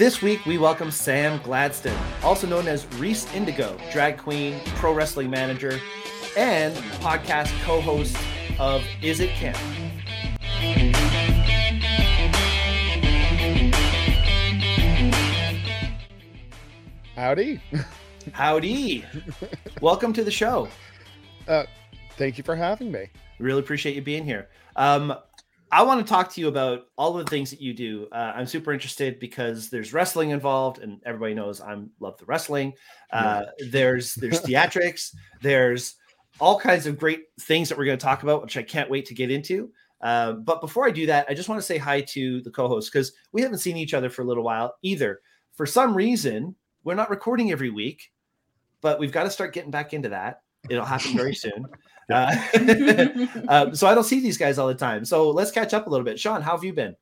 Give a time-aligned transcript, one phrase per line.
[0.00, 5.28] This week, we welcome Sam Gladston, also known as Rhys Indigo, drag queen, pro wrestling
[5.28, 5.78] manager,
[6.38, 8.16] and podcast co host
[8.58, 9.58] of Is It Camp?
[17.14, 17.60] Howdy.
[18.32, 19.04] Howdy.
[19.82, 20.66] Welcome to the show.
[21.46, 21.64] Uh,
[22.16, 23.10] thank you for having me.
[23.38, 24.48] Really appreciate you being here.
[24.76, 25.14] Um,
[25.72, 28.08] I want to talk to you about all of the things that you do.
[28.10, 32.72] Uh, I'm super interested because there's wrestling involved, and everybody knows I'm love the wrestling.
[33.12, 35.14] Uh, there's there's theatrics.
[35.40, 35.94] There's
[36.40, 39.06] all kinds of great things that we're going to talk about, which I can't wait
[39.06, 39.70] to get into.
[40.00, 42.90] Uh, but before I do that, I just want to say hi to the co-host
[42.92, 45.20] because we haven't seen each other for a little while either.
[45.52, 48.10] For some reason, we're not recording every week,
[48.80, 50.42] but we've got to start getting back into that.
[50.68, 51.66] It'll happen very soon.
[52.10, 52.34] Uh,
[53.48, 55.04] um, so I don't see these guys all the time.
[55.04, 56.18] So let's catch up a little bit.
[56.18, 56.96] Sean, how have you been?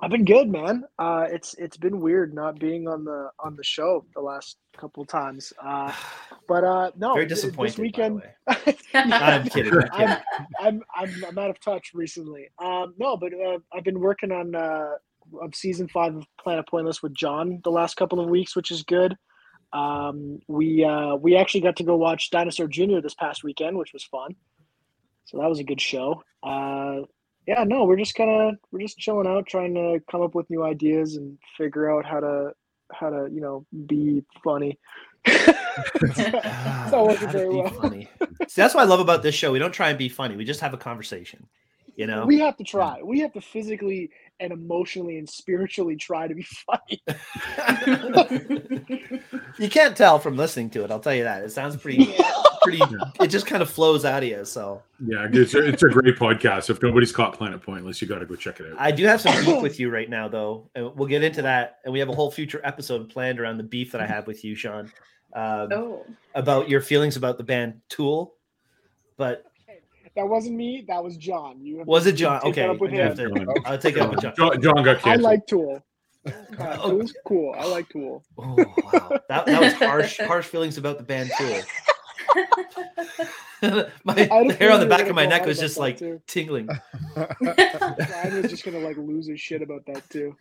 [0.00, 0.84] I've been good, man.
[0.98, 5.04] Uh, it's it's been weird not being on the on the show the last couple
[5.04, 5.52] times.
[5.60, 5.92] Uh,
[6.46, 7.72] but uh, no, Very disappointed.
[7.72, 9.12] This weekend, I'm kidding.
[9.12, 9.72] I'm kidding.
[9.92, 10.18] I'm,
[10.60, 12.48] I'm I'm I'm out of touch recently.
[12.62, 14.92] Um, no, but uh, I've been working on uh,
[15.42, 18.84] of season five of Planet Pointless with John the last couple of weeks, which is
[18.84, 19.16] good.
[19.72, 23.00] Um, we uh, we actually got to go watch Dinosaur Jr.
[23.02, 24.34] this past weekend, which was fun.
[25.26, 26.22] So that was a good show.
[26.42, 27.02] Uh,
[27.46, 30.48] yeah, no, we're just kind of we're just chilling out, trying to come up with
[30.50, 32.52] new ideas and figure out how to
[32.92, 34.78] how to you know be funny.
[35.24, 37.68] it's not working very well.
[37.68, 38.08] funny.
[38.48, 39.52] See, that's what I love about this show.
[39.52, 40.36] We don't try and be funny.
[40.36, 41.46] We just have a conversation.
[41.96, 43.02] You know, We have to try.
[43.02, 47.02] We have to physically and emotionally and spiritually try to be funny.
[49.58, 50.90] you can't tell from listening to it.
[50.90, 51.42] I'll tell you that.
[51.42, 52.14] It sounds pretty,
[52.62, 52.80] pretty.
[53.20, 54.44] It just kind of flows out of you.
[54.44, 56.70] So Yeah, it's a, it's a great podcast.
[56.70, 58.76] If nobody's caught Planet Pointless, you got to go check it out.
[58.78, 61.78] I do have some beef with you right now, though, and we'll get into that.
[61.84, 64.44] And we have a whole future episode planned around the beef that I have with
[64.44, 64.90] you, Sean,
[65.32, 68.34] um, Oh, about your feelings about the band Tool.
[69.16, 69.47] But
[70.18, 70.84] That wasn't me.
[70.88, 71.64] That was John.
[71.64, 72.40] You have was it John?
[72.40, 73.14] take that Okay, up with him.
[73.14, 74.34] to- I'll take it up with John.
[74.36, 75.80] John, John got I like Tool.
[76.58, 77.54] Uh, Tool's cool.
[77.56, 78.24] I like Tool.
[78.36, 78.56] Oh
[78.92, 80.18] wow, that, that was harsh.
[80.18, 81.60] Harsh feelings about the band Tool.
[84.04, 85.46] my I had a the hair on the feeling you were back of my neck
[85.46, 86.20] was just like too.
[86.26, 86.68] tingling.
[87.14, 90.36] Brian was just gonna like lose his shit about that too.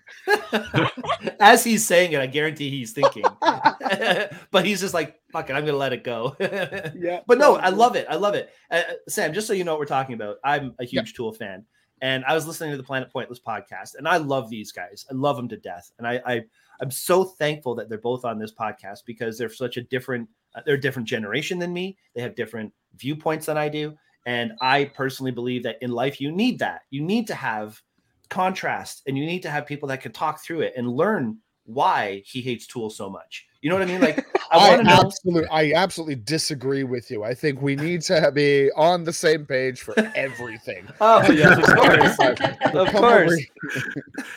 [1.40, 3.24] As he's saying it, I guarantee he's thinking.
[3.42, 6.36] but he's just like, fuck it, I'm gonna let it go.
[6.40, 7.22] Yeah.
[7.28, 8.06] but no, I love it.
[8.10, 8.50] I love it.
[8.70, 11.66] Uh, Sam, just so you know what we're talking about, I'm a huge Tool fan,
[12.02, 15.06] and I was listening to the Planet Pointless podcast, and I love these guys.
[15.10, 16.44] I love them to death, and I, I
[16.82, 20.62] I'm so thankful that they're both on this podcast because they're such a different, uh,
[20.66, 21.98] they're a different generation than me.
[22.16, 26.32] They have different viewpoints than I do, and I personally believe that in life you
[26.32, 26.82] need that.
[26.90, 27.82] You need to have
[28.30, 32.24] contrast, and you need to have people that can talk through it and learn why
[32.26, 33.47] he hates Tool so much.
[33.62, 34.02] You know what I mean?
[34.02, 34.92] Like I I, know.
[34.92, 37.24] absolutely, I absolutely disagree with you.
[37.24, 40.88] I think we need to be on the same page for everything.
[41.00, 43.46] Oh yes, of course, of course.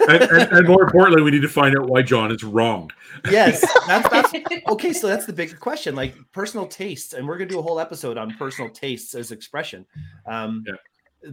[0.08, 2.90] and, and, and more importantly, we need to find out why John is wrong.
[3.30, 4.32] Yes, that's that's
[4.68, 4.92] okay.
[4.92, 8.18] So that's the big question, like personal tastes, and we're gonna do a whole episode
[8.18, 9.86] on personal tastes as expression.
[10.26, 10.64] Um,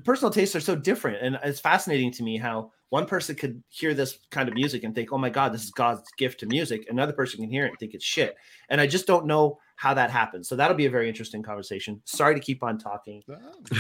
[0.04, 3.94] Personal tastes are so different, and it's fascinating to me how one person could hear
[3.94, 6.88] this kind of music and think, "Oh my God, this is God's gift to music."
[6.90, 8.36] Another person can hear it and think it's shit,
[8.70, 10.50] and I just don't know how that happens.
[10.50, 12.02] So that'll be a very interesting conversation.
[12.06, 13.24] Sorry to keep on talking.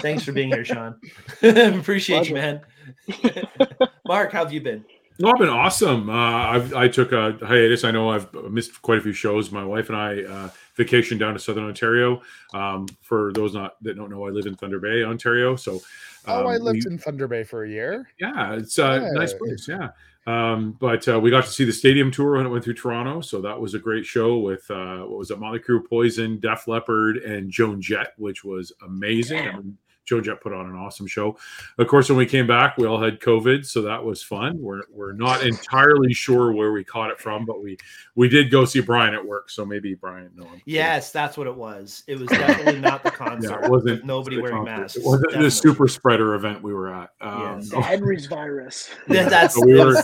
[0.00, 0.94] Thanks for being here, Sean.
[1.42, 2.60] Appreciate you, man.
[4.06, 4.84] Mark, how have you been?
[5.18, 6.08] No, I've been awesome.
[6.08, 7.84] Uh, I've, I took a hiatus.
[7.84, 9.50] I know I've missed quite a few shows.
[9.50, 12.22] My wife and I uh, vacationed down to Southern Ontario.
[12.54, 15.56] Um, for those not that don't know, I live in Thunder Bay, Ontario.
[15.56, 15.80] So,
[16.26, 18.08] Oh, I um, lived we- in Thunder Bay for a year.
[18.20, 19.66] Yeah, it's a nice place.
[19.68, 19.88] Yeah.
[20.24, 23.20] Um, but uh, we got to see the stadium tour when it went through Toronto.
[23.22, 26.68] So that was a great show with uh, what was it, Motley Crue, Poison, Def
[26.68, 29.40] Leppard, and Joan Jett, which was amazing.
[29.48, 31.36] I mean, Joan Jett put on an awesome show.
[31.78, 34.60] Of course, when we came back, we all had COVID, so that was fun.
[34.60, 37.76] We're, we're not entirely sure where we caught it from, but we
[38.14, 40.30] we did go see Brian at work, so maybe Brian.
[40.34, 40.62] No, I'm kidding.
[40.66, 42.02] Yes, that's what it was.
[42.08, 43.50] It was definitely not the concert.
[43.60, 44.80] Yeah, it wasn't nobody wearing concert.
[44.82, 44.96] masks.
[44.96, 45.46] It wasn't Definitely.
[45.46, 47.10] the super spreader event we were at.
[47.20, 47.70] Um, Yes.
[47.70, 48.90] The Henry's virus.
[49.08, 50.02] Yeah, that's So we were-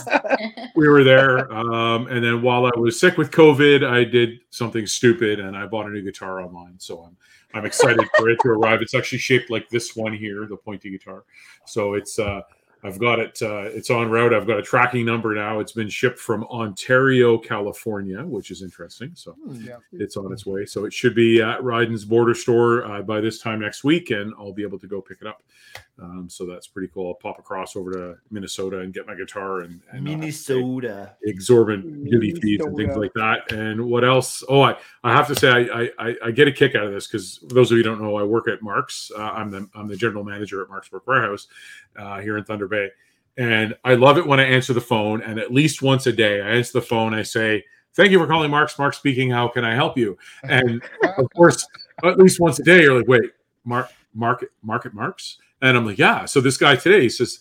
[0.75, 4.85] we were there um, and then while i was sick with covid i did something
[4.87, 7.17] stupid and i bought a new guitar online so i'm
[7.53, 8.81] i'm excited for it to arrive.
[8.81, 11.23] It's actually shaped like this one here the pointy guitar.
[11.65, 12.41] So it's uh
[12.83, 13.37] I've got it.
[13.41, 14.33] Uh, it's on route.
[14.33, 15.59] I've got a tracking number now.
[15.59, 19.11] It's been shipped from Ontario, California, which is interesting.
[19.15, 19.61] So Hmm.
[19.61, 19.77] Yeah.
[19.91, 20.65] it's on its way.
[20.65, 24.33] So it should be at Ryden's border store uh, by this time next week, and
[24.39, 25.43] I'll be able to go pick it up.
[26.01, 27.07] Um, so that's pretty cool.
[27.09, 30.45] I'll pop across over to Minnesota and get my guitar and, and not have to
[30.47, 31.15] pay Minnesota.
[31.23, 33.51] exorbitant duty fees and things like that.
[33.51, 34.41] And what else?
[34.47, 37.07] Oh, I, I have to say I, I I get a kick out of this
[37.07, 39.11] because those of you who don't know, I work at Marks.
[39.13, 41.47] Uh, I'm the I'm the general manager at Mark's Work Wearhouse
[41.97, 42.89] uh, here in Thunder Bay,
[43.37, 45.21] and I love it when I answer the phone.
[45.21, 47.13] And at least once a day, I answer the phone.
[47.13, 47.63] I say,
[47.95, 48.77] "Thank you for calling Marks.
[48.79, 49.29] Mark speaking.
[49.29, 50.81] How can I help you?" And
[51.17, 51.65] of course,
[52.03, 53.31] at least once a day, you're like, "Wait,
[53.65, 57.39] Mark, Market, Market Marks," and I'm like, "Yeah." So this guy today he says,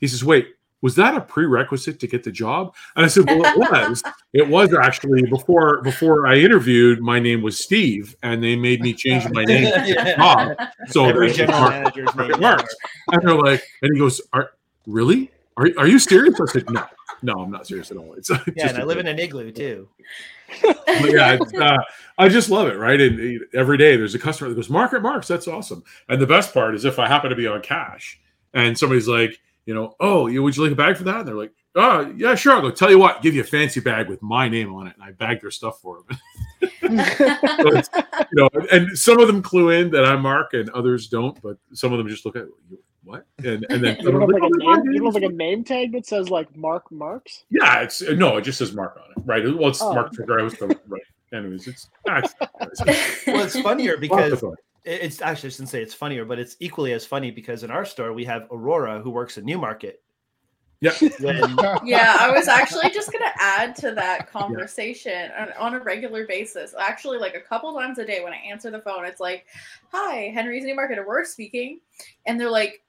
[0.00, 2.72] he says, "Wait." Was that a prerequisite to get the job?
[2.94, 4.00] And I said, "Well, it was.
[4.32, 7.00] it was actually before before I interviewed.
[7.00, 9.72] My name was Steve, and they made me change my name.
[9.74, 10.56] to Bob.
[10.86, 12.30] So Every there's general Mark- manager's name.
[12.30, 12.76] it works.
[13.10, 14.50] And they're like, and he goes, "Are
[14.88, 15.30] really?
[15.56, 16.84] Are are you serious?" I said, "No,
[17.22, 18.14] no, I'm not serious at all.
[18.14, 19.88] It's Yeah, and I live joke." in an igloo too.
[20.64, 21.76] Yeah, it's, uh,
[22.16, 23.00] I just love it, right?
[23.00, 26.54] And every day there's a customer that goes, "Market marks, that's awesome." And the best
[26.54, 28.18] part is if I happen to be on cash,
[28.54, 31.28] and somebody's like, you know, "Oh, you would you like a bag for that?" And
[31.28, 34.08] they're like, "Oh, yeah, sure." I'll go, "Tell you what, give you a fancy bag
[34.08, 36.18] with my name on it," and I bag their stuff for them.
[36.80, 37.82] So you
[38.32, 41.40] know, and some of them clue in that I'm Mark, and others don't.
[41.42, 42.46] But some of them just look at
[43.08, 45.22] what, and and then You some don't, of like like, a name, you don't have
[45.22, 47.44] like a name tag that says like Mark Marks?
[47.50, 49.42] yeah, it's no, it just says Mark on it, right?
[49.44, 49.94] Well, it's Oh.
[49.94, 51.02] Mark for Grouse, but right.
[51.32, 52.34] Anyways, it's, ah, it's,
[52.86, 54.42] it's Well, it's funnier because
[54.84, 57.84] it's actually I shouldn't say it's funnier, but it's equally as funny because in our
[57.84, 60.02] store we have Aurora who works at Newmarket.
[60.80, 60.92] Yeah.
[61.20, 66.24] When yeah, I was actually just gonna add to that conversation on, on a regular
[66.26, 66.74] basis.
[66.78, 69.46] Actually, like a couple times a day when I answer the phone, it's like,
[69.92, 71.80] "Hi, Henry's Newmarket Aurora speaking,"
[72.26, 72.80] and they're like,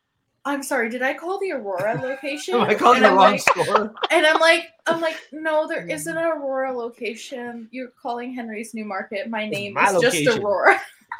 [0.45, 3.31] "I'm sorry, did I call the Aurora location?" Am I calling and the I'm wrong
[3.33, 3.94] like, store?
[4.12, 7.68] and I'm like, I'm like, no, there isn't an Aurora location.
[7.71, 9.30] You're calling Henry's New Market.
[9.30, 10.25] My It's name my is location.
[10.25, 10.80] just Aurora.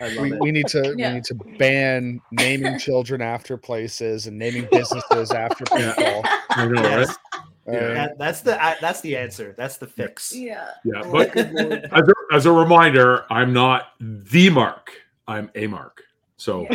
[0.00, 1.08] I love we, we need to Yeah.
[1.08, 5.94] we need to ban naming children after places and naming businesses after Yeah.
[5.94, 6.22] people.
[6.50, 6.82] I know, right?
[7.00, 7.16] Yes,
[7.66, 7.94] Uh, Yeah.
[7.94, 9.54] that- that's the I- that's the answer.
[9.58, 10.34] That's the fix.
[10.34, 10.68] yeah.
[10.84, 14.92] Yeah, but as a, as a reminder, I'm not the Mark.
[15.26, 16.04] I'm a Mark.
[16.38, 16.66] So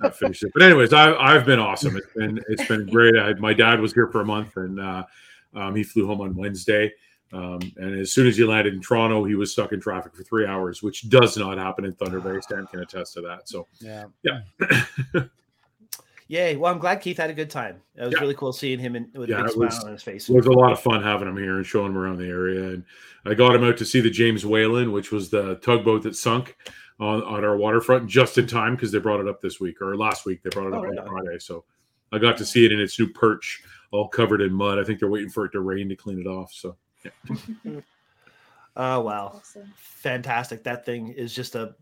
[0.00, 0.50] that finished it.
[0.52, 1.96] But anyways, I, I've been awesome.
[1.96, 3.16] It's been it's been great.
[3.16, 5.04] I, my dad was here for a month, and uh,
[5.54, 6.92] um, he flew home on Wednesday.
[7.32, 10.22] Um, and as soon as he landed in Toronto, he was stuck in traffic for
[10.22, 12.38] three hours, which does not happen in Thunder Bay.
[12.40, 13.48] Stan can attest to that.
[13.48, 14.04] So yeah.
[14.22, 14.40] Yeah.
[16.28, 16.56] Yay!
[16.56, 17.82] Well, I'm glad Keith had a good time.
[17.96, 18.20] It was Yeah.
[18.20, 20.28] really cool seeing him in, with Yeah, a big smile was- on his face.
[20.28, 22.70] it was a lot of fun having him here and showing him around the area.
[22.70, 22.84] And
[23.26, 26.56] I got him out to see the James Whalen, which was the tugboat that sunk
[27.00, 29.96] on, on our waterfront just in time because they brought it up this week or
[29.96, 30.42] last week.
[30.42, 31.08] They brought it Oh, up right on on.
[31.08, 31.38] Friday.
[31.38, 31.64] So
[32.12, 34.78] I got to see it in its new perch, all covered in mud.
[34.78, 36.52] I think they're waiting for it to rain to clean it off.
[36.52, 36.76] So
[38.76, 39.72] Oh wow, Awesome.
[39.76, 40.64] fantastic!
[40.64, 41.76] That thing is just a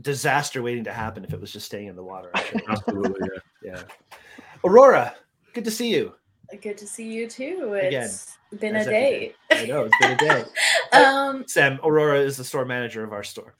[0.00, 2.30] disaster waiting to happen if it was just staying in the water.
[2.68, 3.28] Absolutely,
[3.62, 3.72] yeah.
[3.76, 4.18] yeah.
[4.64, 5.14] Aurora,
[5.52, 6.12] good to see you.
[6.60, 7.74] Good to see you too.
[7.80, 8.10] Again,
[8.58, 9.34] been as a day.
[9.52, 10.44] I know it's been a day.
[10.92, 13.54] um, Sam, Aurora is the store manager of our store,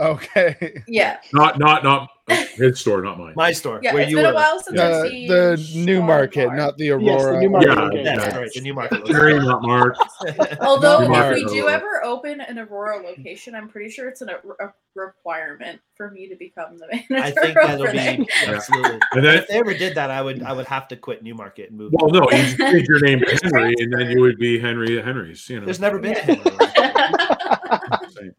[0.00, 0.82] Okay.
[0.88, 2.08] yeah, Not not not
[2.54, 3.32] his store, not mine.
[3.36, 3.92] my store, yeah.
[3.92, 4.30] where It's you been were.
[4.30, 6.56] a while since I've The, seen the Sean new market, Barr.
[6.56, 7.04] not the Aurora.
[7.04, 8.04] Yes, the new market Yeah, location.
[8.04, 8.38] That's yeah.
[8.40, 9.08] right, the new market.
[9.08, 9.96] Harry, not Mark.
[10.60, 11.44] Although New if market.
[11.44, 15.80] we do ever open an Aurora location, I'm pretty sure it's an, a, a requirement
[15.96, 17.16] for me to become the manager.
[17.16, 17.92] I think that'll there.
[18.16, 18.92] be absolutely.
[18.92, 21.24] And And then if they ever did that, I would I would have to quit
[21.24, 21.92] Newmarket and move.
[21.92, 25.04] well, no, you change your name to Henry, and then you would be Henry at
[25.04, 25.48] Henry's.
[25.50, 26.42] You know, There's never been a Henry.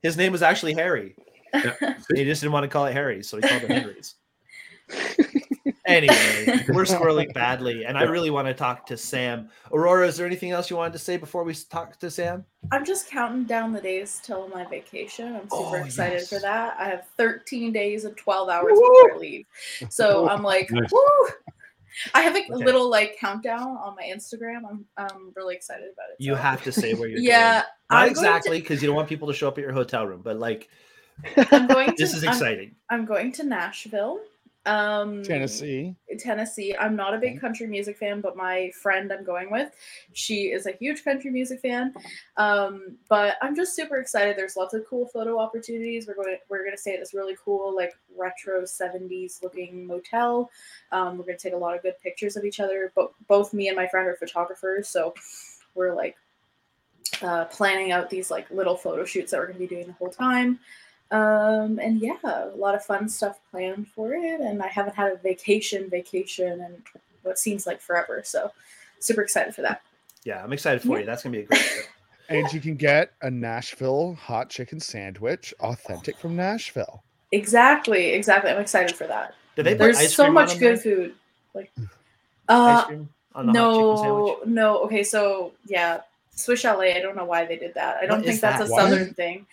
[0.01, 1.15] His name was actually Harry.
[1.53, 1.74] Yeah.
[2.15, 4.15] He just didn't want to call it Harry, so he called it Henry's.
[5.86, 9.50] anyway, we're squirreling badly, and I really want to talk to Sam.
[9.72, 12.46] Aurora, is there anything else you wanted to say before we talk to Sam?
[12.72, 15.36] I'm just counting down the days till my vacation.
[15.36, 16.29] I'm super Oh, excited yes.
[16.29, 16.75] for that.
[16.79, 18.79] I have 13 days and 12 hours Woo!
[18.81, 19.46] before I leave.
[19.89, 20.91] So I'm like, Nice.
[20.91, 21.27] woo!
[22.13, 22.53] I have a Okay.
[22.65, 24.62] little like countdown on my Instagram.
[24.70, 26.15] I'm I'm really excited about it.
[26.24, 27.55] You have to say where you're Yeah, going.
[27.55, 27.67] Not
[28.03, 30.38] I'm exactly because you don't want people to show up at your hotel room, but
[30.39, 30.70] like
[31.51, 32.75] I'm going to this is I'm- exciting.
[32.89, 34.19] I'm, going to Nashville.
[34.67, 35.95] Um Tennessee.
[36.19, 36.75] Tennessee.
[36.79, 39.71] I'm not a big country music fan, but my friend I'm going with,
[40.13, 41.95] she is a huge country music fan.
[42.37, 44.37] Um, but I'm just super excited.
[44.37, 46.05] There's lots of cool photo opportunities.
[46.05, 50.51] We're going we're gonna stay at this really cool, like retro 70s looking motel.
[50.91, 52.91] Um, we're gonna take a lot of good pictures of each other.
[52.95, 55.15] But both me and my friend are photographers, so
[55.73, 56.17] we're like
[57.23, 60.11] uh, planning out these like little photo shoots that we're gonna be doing the whole
[60.11, 60.59] time.
[61.12, 64.39] Um, and yeah, a lot of fun stuff planned for it.
[64.41, 66.82] And I haven't had a vacation, vacation, and
[67.24, 68.22] what seems like forever.
[68.24, 68.51] So
[69.00, 69.82] super excited for that.
[70.24, 71.00] Yeah, I'm excited for Yeah.
[71.00, 71.06] you.
[71.06, 71.86] That's gonna be a great trip.
[72.30, 77.03] And you can get a Nashville hot chicken sandwich, authentic from Nashville.
[77.34, 78.51] Exactly, exactly.
[78.51, 79.36] I'm excited for that.
[79.58, 80.77] Did they put There's ice so cream on much good there?
[80.77, 81.15] food.
[81.53, 81.88] Like, Ice
[82.48, 84.77] uh, cream on the hot no, no.
[84.84, 86.01] Okay, so yeah,
[86.34, 86.96] Swiss Chalet.
[86.96, 87.98] I don't know why they did that.
[87.98, 88.68] I don't What think that's that?
[88.68, 88.80] a What?
[88.82, 89.46] southern thing.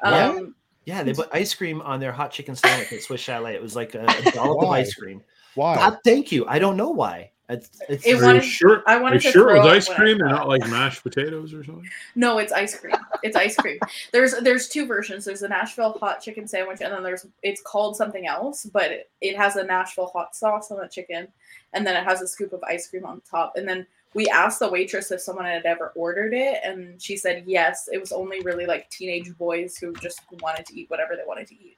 [0.00, 0.12] What?
[0.12, 0.54] Um,
[0.86, 3.54] Yeah, they put ice cream on their hot chicken sandwich at Swiss Chalet.
[3.54, 5.22] It was like a, a dollop of ice cream.
[5.54, 5.76] Why?
[5.76, 6.46] God, thank you.
[6.46, 7.30] I don't know why.
[7.48, 8.82] It's, it's It Are wanted- sure?
[8.86, 11.52] I Are wanted you to sure it was ice cream and not like mashed potatoes
[11.52, 11.86] or something?
[12.14, 12.96] No, it's ice cream.
[13.22, 13.78] It's ice cream.
[14.12, 15.26] There's there's two versions.
[15.26, 19.10] There's a Nashville hot chicken sandwich, and then there's it's called something else, but it,
[19.20, 21.28] it has a Nashville hot sauce on the chicken,
[21.74, 23.56] and then it has a scoop of ice cream on top.
[23.56, 27.44] And then we asked the waitress if someone had ever ordered it, and she said
[27.46, 27.88] yes.
[27.92, 31.48] It was only really like teenage boys who just wanted to eat whatever they wanted
[31.48, 31.76] to eat.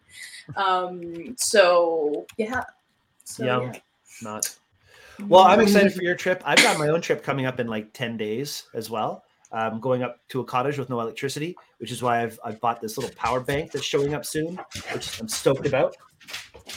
[0.57, 1.35] Um.
[1.39, 2.65] So yeah.
[3.25, 3.73] So Yum.
[3.73, 3.81] yeah.
[4.23, 4.57] not.
[5.29, 6.43] Well, I'm excited for your trip.
[6.45, 9.25] I've got my own trip coming up in like 10 days as well.
[9.51, 12.81] I'm going up to a cottage with no electricity, which is why I've, I've bought
[12.81, 14.61] this little power bank that's showing up soon,
[14.93, 15.97] which I'm stoked about.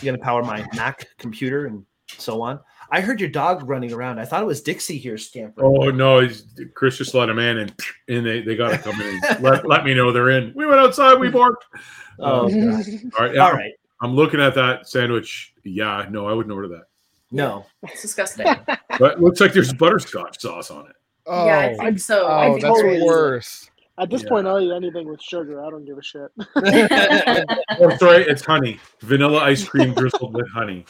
[0.02, 2.60] You're going to power my Mac computer and so on.
[2.92, 4.20] I heard your dog running around.
[4.20, 5.68] I thought it was Dixie here scampering.
[5.68, 7.74] Oh no, he's, Chris just let him in, and
[8.08, 9.20] and they, they got to come in.
[9.42, 10.52] Let, let me know they're in.
[10.56, 11.20] We went outside.
[11.20, 11.66] We barked.
[12.22, 12.86] Oh, Um, God.
[13.18, 13.72] all right, yeah, all right.
[14.02, 15.54] I'm looking at that sandwich.
[15.64, 16.84] Yeah, no, I wouldn't order that.
[17.32, 17.66] No.
[17.84, 18.46] It's disgusting.
[19.00, 20.96] But it looks like there's butterscotch sauce on it.
[21.28, 22.28] Oh, yeah, I think so.
[22.28, 23.70] I oh think that's totally- worse.
[23.98, 24.30] At this Yeah.
[24.30, 25.64] point, I'll eat anything with sugar.
[25.64, 26.30] I don't give a shit.
[27.80, 28.80] Oh, sorry, it's honey.
[29.00, 30.86] Vanilla ice cream drizzled with honey.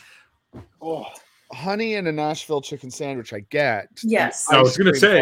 [0.81, 1.05] Oh,
[1.51, 3.87] Honey and a Nashville chicken sandwich, I get.
[4.03, 4.47] Yes.
[4.49, 5.21] I was gonna say,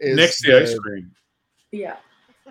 [0.00, 1.12] Next to the ice cream.
[1.72, 1.96] yeah.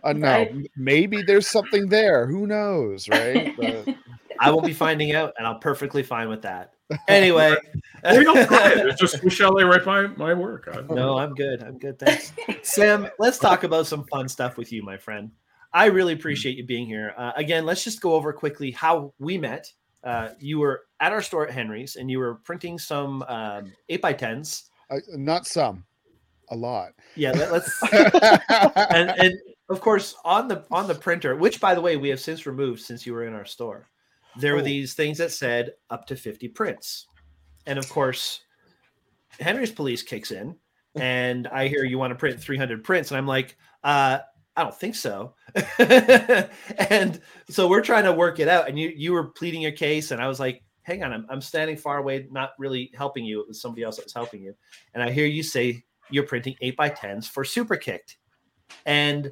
[0.04, 2.26] Uh, no, I- m- maybe there's something there.
[2.26, 3.56] Who knows, right?
[3.58, 3.96] But
[4.40, 6.74] I will be finding out, and I'm perfectly fine with that.
[7.08, 7.56] Anyway.
[8.04, 8.80] Hey, don't try it.
[8.88, 10.68] It's just Swiss chalet right by my work.
[10.74, 11.62] I- No, I'm good.
[11.64, 12.00] I'm good.
[12.00, 12.34] Thanks.
[12.64, 15.32] Sam, let's talk about some fun stuff with you, my friend.
[15.72, 17.14] I really appreciate you being here.
[17.18, 19.72] Uh, again, let's just go over quickly how we met.
[20.04, 24.02] Uh, you were at our store at Henry's and you were printing some um, 8
[24.02, 25.86] by 10s uh, not some,
[26.50, 26.94] a lot.
[27.16, 27.82] Yeah, let, us
[28.92, 29.34] and, and
[29.70, 32.82] of course on the on the printer, which by the way we have since removed
[32.82, 33.90] since you were in our store,
[34.38, 34.64] there were Oh.
[34.64, 37.08] these things that said up to 50 prints.
[37.66, 38.42] And of course,
[39.40, 40.58] Henry's police kicks in,
[40.96, 44.20] and I hear you want to print 300 prints, and I'm like, uh,
[44.56, 45.36] I don't think so.
[45.80, 50.12] and so we're trying to work it out, and you you were pleading your case,
[50.12, 53.40] and I was like, hang on, I'm, I'm standing far away, not really helping you.
[53.42, 54.54] It was somebody else that was helping you,
[54.94, 58.18] and I hear you say you're printing eight by tens for Super Kicked,
[58.86, 59.32] and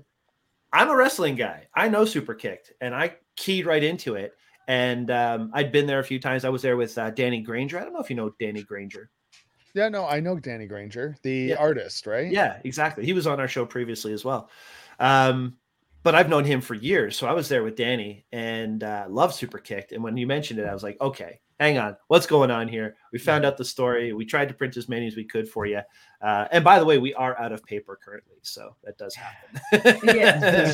[0.72, 1.68] I'm a wrestling guy.
[1.76, 4.34] I know Super Kicked, and I keyed right into it.
[4.68, 6.46] And um, I'd been there a few times.
[6.46, 7.80] I was there with uh, Danny Granger.
[7.80, 9.10] I don't know if you know Danny Granger.
[9.74, 11.56] yeah, no, I know Danny Granger, the Yeah.
[11.56, 12.32] artist, right?
[12.32, 13.04] Yeah, exactly.
[13.04, 14.52] He was on our show previously as well.
[15.00, 15.58] Um,
[16.03, 17.18] but I've known him for years.
[17.18, 19.91] So I was there with Danny and uh, love Super Kicked.
[19.91, 21.98] And when you mentioned it, I was like, okay, hang on.
[22.08, 22.96] What's going on here?
[23.12, 24.13] We found out the story.
[24.13, 25.82] We tried to print as many as we could for you.
[26.22, 28.38] Uh, and by the way, we are out of paper currently.
[28.42, 30.00] So that does happen.
[30.04, 30.74] Yeah.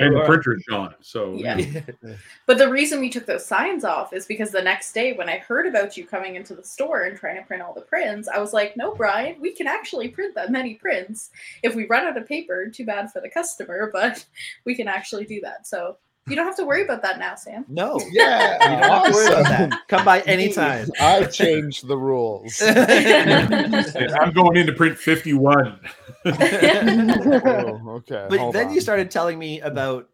[0.00, 0.94] and the printer's gone.
[1.00, 1.60] So Yeah.
[2.46, 5.38] But the reason we took those signs off is because the next day, when I
[5.38, 8.38] heard about you coming into the store and trying to print all the prints, I
[8.38, 11.30] was like, no, Brian, we can actually print that many prints.
[11.62, 14.24] If we run out of paper, too bad for the customer, but
[14.64, 15.66] we can actually do that.
[15.66, 15.98] So
[16.28, 17.64] you don't have to worry about that now, Sam.
[17.68, 18.00] no.
[18.10, 19.80] Yeah, You don't have to worry about that.
[19.88, 20.88] Come by anytime.
[21.00, 22.60] I changed the rules.
[22.66, 25.80] I'm going into print 51.
[26.24, 28.26] oh, okay.
[28.28, 30.08] but hold then you started telling me about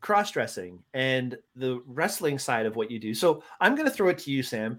[0.00, 3.14] cross dressing and the wrestling side of what you do.
[3.14, 4.78] So I'm going to throw it to you, Sam.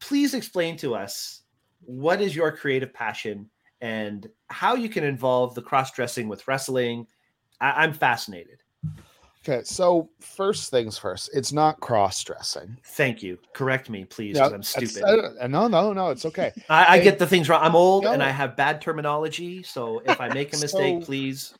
[0.00, 1.42] Please explain to us
[1.80, 3.48] what is your creative passion
[3.80, 7.06] and how you can involve the cross dressing with wrestling.
[7.60, 8.58] I- I'm fascinated.
[9.44, 12.76] Okay, so first things first, it's not cross dressing.
[12.84, 13.38] Thank you.
[13.54, 15.02] Correct me, please, because I'm stupid.
[15.02, 16.52] uh, no, no, no, it's okay.
[16.68, 17.60] I, I hey, get the things wrong.
[17.62, 18.22] I'm old and.
[18.22, 19.64] I have bad terminology.
[19.64, 21.54] So if I make a mistake, So- please.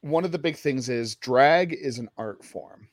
[0.00, 2.88] One of the big things is drag is an art form.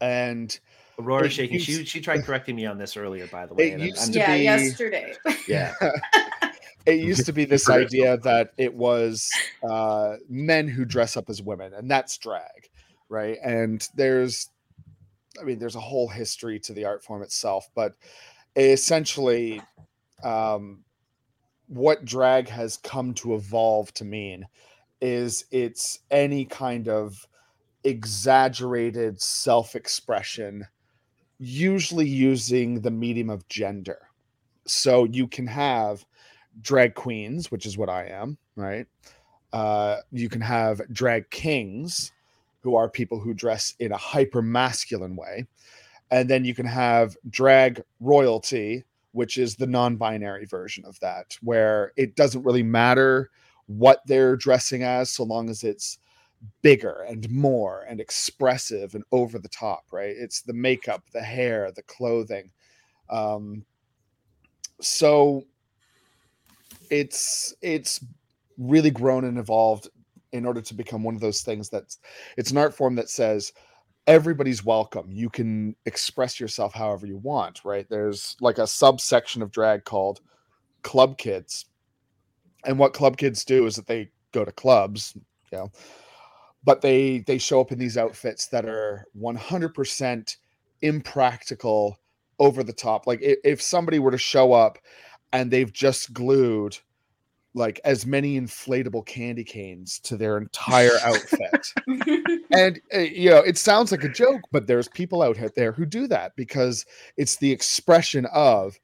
[0.00, 0.58] And
[0.98, 1.60] Aurora shaking.
[1.60, 3.68] She used- she tried correcting me on this earlier, by the way.
[3.70, 5.14] It and I'm- used I'm- to yeah, be- yesterday.
[5.46, 5.74] yeah.
[6.86, 9.30] it used to be this idea that it was
[9.62, 12.68] uh, men who dress up as women, and that's drag,
[13.12, 13.36] right?
[13.44, 14.48] And there's,
[15.38, 17.94] I mean, there's a whole history to the art form itself, but
[18.56, 19.60] essentially,
[20.24, 20.82] um,
[21.68, 24.46] what drag has come to evolve to mean
[25.00, 27.26] is it's any kind of
[27.84, 30.66] exaggerated self-expression
[31.38, 33.98] usually using the medium of gender
[34.64, 36.04] so you can have
[36.60, 38.86] drag queens which is what i am right
[39.52, 42.12] uh, you can have drag kings
[42.62, 45.46] who are people who dress in a hyper masculine way.
[46.10, 51.92] And then you can have drag royalty which is the non-binary version of that where
[51.96, 53.30] it doesn't really matter
[53.66, 55.98] what they're dressing as so long as it's
[56.62, 60.16] bigger and more and expressive and over the top right?
[60.18, 62.50] It's the makeup the hair the clothing.
[63.08, 63.64] Um
[64.80, 65.44] so
[66.90, 68.04] it's it's
[68.58, 69.88] really grown and evolved
[70.32, 71.98] in order to become one of those things that's
[72.36, 73.52] it's an art form that says
[74.06, 75.06] everybody's welcome.
[75.10, 77.86] You can express yourself however you want right?
[77.88, 80.20] There's like a subsection of drag called
[80.82, 81.66] club kids.
[82.64, 85.12] And what club kids do is that they go to clubs
[85.50, 85.70] you know
[86.64, 90.36] but they they show up in these outfits that are 100%
[90.82, 91.98] impractical
[92.38, 93.06] over the top.
[93.06, 94.78] Like if, if somebody were to show up
[95.32, 96.78] and they've just glued
[97.54, 101.72] like as many inflatable candy canes to their entire outfit.
[102.50, 105.86] And uh, you know it sounds like a joke but there's people out there who
[105.86, 106.84] do that because
[107.16, 108.78] it's the expression of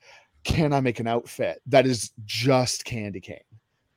[0.45, 3.39] can i make an outfit that is just candy cane?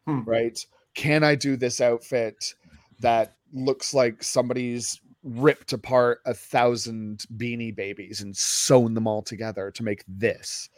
[0.06, 0.24] Hmm.
[0.26, 0.58] right?
[0.96, 2.56] Can i do this outfit
[3.00, 9.72] that looks like somebody's ripped apart a thousand beanie babies and sewn them all together
[9.72, 10.70] to make this?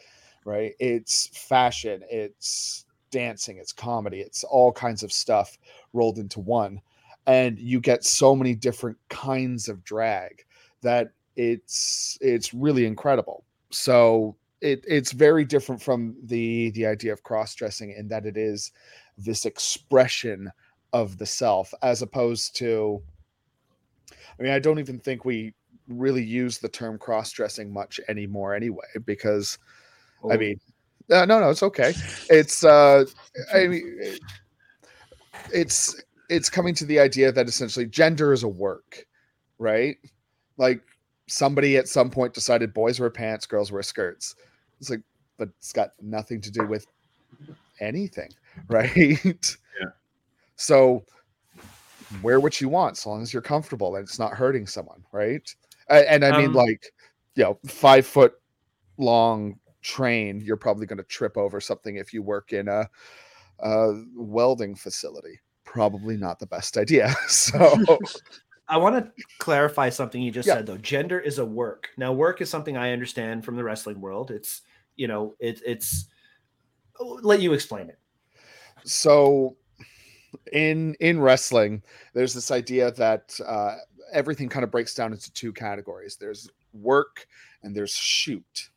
[0.46, 0.74] Right?
[0.80, 2.02] It's fashion.
[2.10, 5.58] It's dancing it's comedy it's all kinds of stuff
[5.94, 6.82] rolled into one.
[7.26, 10.44] And you get so many different kinds of drag
[10.82, 13.46] that it's it's really incredible.
[13.70, 18.72] So it, it's very different from the the idea of cross-dressing in that it is
[19.18, 20.52] this expression
[20.92, 23.02] of the self as opposed to
[24.40, 25.54] i mean i don't even think we
[25.88, 29.58] really use the term cross-dressing much anymore anyway because
[30.30, 30.60] i Oh, mean
[31.12, 31.94] uh, no no it's okay.
[32.30, 33.06] It's uh
[33.54, 34.18] i mean
[35.52, 39.06] it's it's coming to the idea that essentially gender is a work
[39.60, 39.96] right?
[40.58, 40.82] Like
[41.28, 44.36] somebody at some point decided boys wear pants girls wear skirts.
[44.80, 45.02] It's like
[45.38, 46.86] but it's got nothing to do with
[47.80, 48.30] anything
[48.68, 48.96] right?
[48.96, 49.90] Yeah.
[50.56, 51.04] so
[52.22, 55.48] wear what you want so long as you're comfortable and it's not hurting someone right?
[55.90, 56.82] A- and i mean Um, like
[57.36, 58.34] you know five foot
[58.98, 62.90] long train you're probably going to trip over something if you work in a,
[63.60, 67.76] a welding facility probably not the best idea so
[68.68, 70.56] I want to clarify something you just Yeah.
[70.56, 70.78] said though.
[70.78, 71.90] Gender is a work.
[71.98, 74.32] Now, work is something I understand from the wrestling world.
[74.32, 74.62] It's
[74.96, 76.08] you know, it, it's.
[77.00, 78.00] oh, Let you explain it.
[78.86, 79.56] so
[80.52, 83.76] in in wrestling there's this idea that uh,
[84.12, 87.28] everything kind of breaks down into two categories there's work
[87.62, 88.70] and there's shoot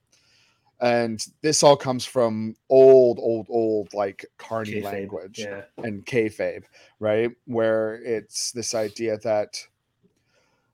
[0.80, 4.84] and this all comes from old old old like carney Kayfabe.
[4.84, 5.62] language Yeah.
[5.78, 6.64] and kayfabe,
[7.00, 7.30] right?
[7.46, 9.66] Where it's this idea that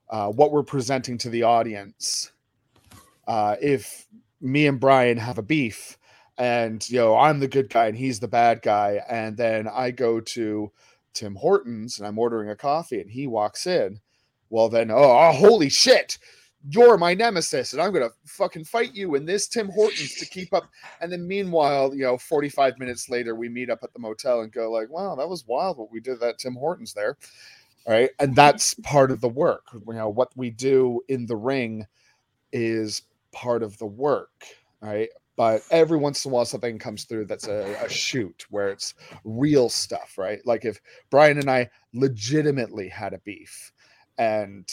[0.09, 2.31] uh, what we're presenting to the audience,
[3.27, 4.05] uh, if
[4.41, 5.97] me and Brian have a beef,
[6.37, 9.91] and you know I'm the good guy and he's the bad guy, and then I
[9.91, 10.71] go to
[11.13, 14.01] Tim Hortons and I'm ordering a coffee and he walks in,
[14.49, 16.17] well then oh, oh holy shit.
[16.69, 20.53] You're my nemesis, and I'm gonna fucking fight you in this Tim Hortons to keep
[20.53, 20.63] up
[21.01, 24.51] and then meanwhile, you know, 45 minutes later, we meet up at the motel and
[24.51, 27.17] go like, wow, that was wild what we did at that Tim Hortons there.
[27.85, 28.09] All right.
[28.19, 29.67] And that's part of the work.
[29.73, 31.85] You know, what we do in the ring
[32.53, 33.01] is
[33.33, 34.45] part of the work.
[34.81, 35.09] Right.
[35.35, 38.93] But every once in a while something comes through that's a, a shoot where it's
[39.25, 40.39] real stuff, right?
[40.45, 43.71] Like if Brian and I legitimately had a beef
[44.17, 44.69] and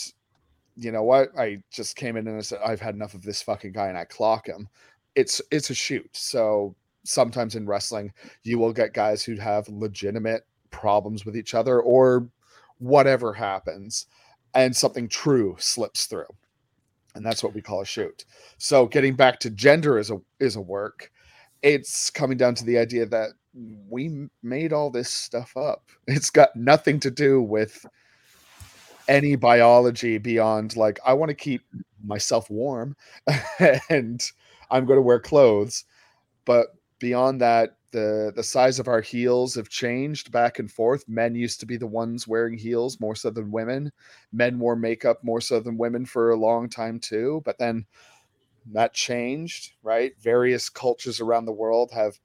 [0.80, 1.28] you know what?
[1.38, 3.98] I just came in and I said, I've had enough of this fucking guy and
[3.98, 4.68] I clock him
[5.14, 6.08] it's it's a shoot.
[6.12, 8.12] So sometimes in wrestling,
[8.42, 12.28] you will get guys who have legitimate problems with each other or
[12.78, 14.06] whatever happens,
[14.54, 16.26] and something true slips through.
[17.14, 18.24] And that's what we call a shoot.
[18.58, 21.10] So getting back to gender is a is a work.
[21.62, 23.30] It's coming down to the idea that
[23.88, 25.84] we made all this stuff up.
[26.06, 27.84] It's got nothing to do with
[29.10, 31.62] any biology beyond like I want to keep
[32.02, 32.96] myself warm
[33.90, 34.24] and
[34.70, 35.84] I'm going to wear clothes.
[36.44, 36.68] But
[37.00, 41.08] beyond that, the the size of our heels have changed back and forth.
[41.08, 43.90] Men used to be the ones wearing heels more so than women.
[44.32, 47.42] Men wore makeup more so than women for a long time too.
[47.44, 47.86] But then
[48.72, 50.12] that changed, right?
[50.20, 52.20] Various cultures around the world have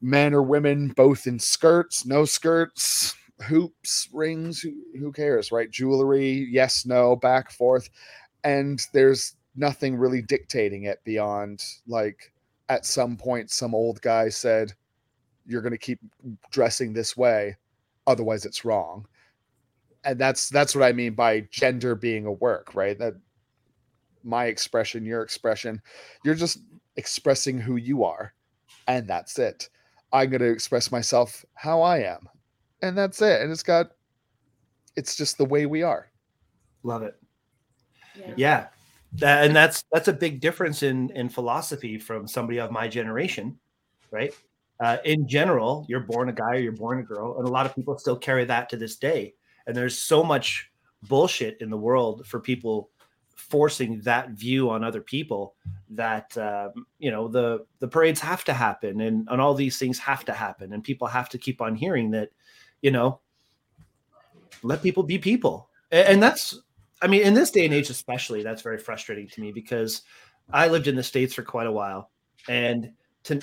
[0.00, 5.70] men or women both in skirts, no skirts, hoops, rings, who, who cares, right?
[5.70, 7.88] Jewelry, yes, no, back, forth.
[8.44, 12.32] And there's nothing really dictating it beyond like
[12.68, 14.72] at some point, some old guy said,
[15.46, 16.00] You're going to keep
[16.50, 17.56] dressing this way,
[18.06, 19.06] otherwise, it's wrong.
[20.04, 22.98] And that's that's what I mean by gender being a work, right?
[22.98, 23.14] That
[24.22, 25.80] my expression, your expression,
[26.24, 26.58] you're just
[26.96, 28.34] expressing who you are,
[28.86, 29.68] and that's it.
[30.12, 32.28] I'm going to express myself how I am,
[32.82, 33.40] and that's it.
[33.40, 33.92] And it's got,
[34.96, 36.10] it's just the way we are.
[36.82, 37.16] Love it.
[38.16, 38.34] Yeah.
[38.36, 38.66] Yeah.
[39.18, 43.56] That, and that's that's a big difference in in philosophy from somebody of my generation,
[44.10, 44.34] right?
[44.80, 47.64] Uh, in general, you're born a guy or you're born a girl, and a lot
[47.64, 49.34] of people still carry that to this day.
[49.66, 50.70] And there's so much
[51.04, 52.90] bullshit in the world for people
[53.36, 55.54] forcing that view on other people
[55.90, 59.98] that um, you know the the parades have to happen and and all these things
[59.98, 62.30] have to happen and people have to keep on hearing that
[62.84, 63.18] you know
[64.62, 65.68] let people be people.
[65.90, 66.60] And, that's
[67.02, 70.02] i mean in this day and age especially that's very frustrating to me because
[70.52, 72.10] i lived in the states for quite a while.
[72.48, 72.92] And
[73.24, 73.40] to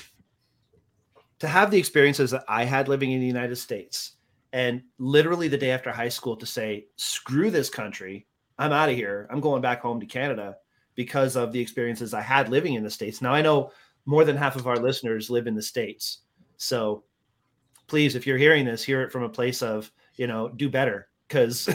[1.39, 4.17] to have the experiences that i had living in the united states
[4.54, 8.27] and literally the day after high school to say screw this country.
[8.60, 9.27] I'm out of here.
[9.32, 10.58] I'm going back home to canada
[10.93, 13.21] because of the experiences i had living in the states.
[13.21, 13.71] Now i know
[14.06, 16.19] more than half of our listeners live in the states.
[16.58, 17.04] So
[17.91, 21.10] please if you're hearing this hear it from a place of you know do better.
[21.27, 21.69] Because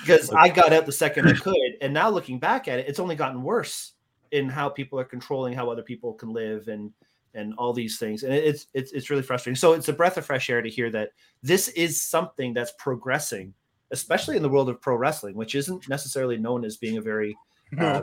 [0.00, 2.98] because i got out the second i could and now looking back at it it's
[2.98, 3.92] only gotten worse
[4.30, 6.92] in how people are controlling how other people can live and
[7.34, 8.24] and all these things.
[8.24, 9.56] And it's it's it's really frustrating.
[9.56, 11.10] So it's a breath of fresh air to hear that
[11.42, 13.54] this is something that's progressing
[13.90, 17.36] especially in the world of pro wrestling which isn't necessarily known as being a very
[17.78, 18.00] uh,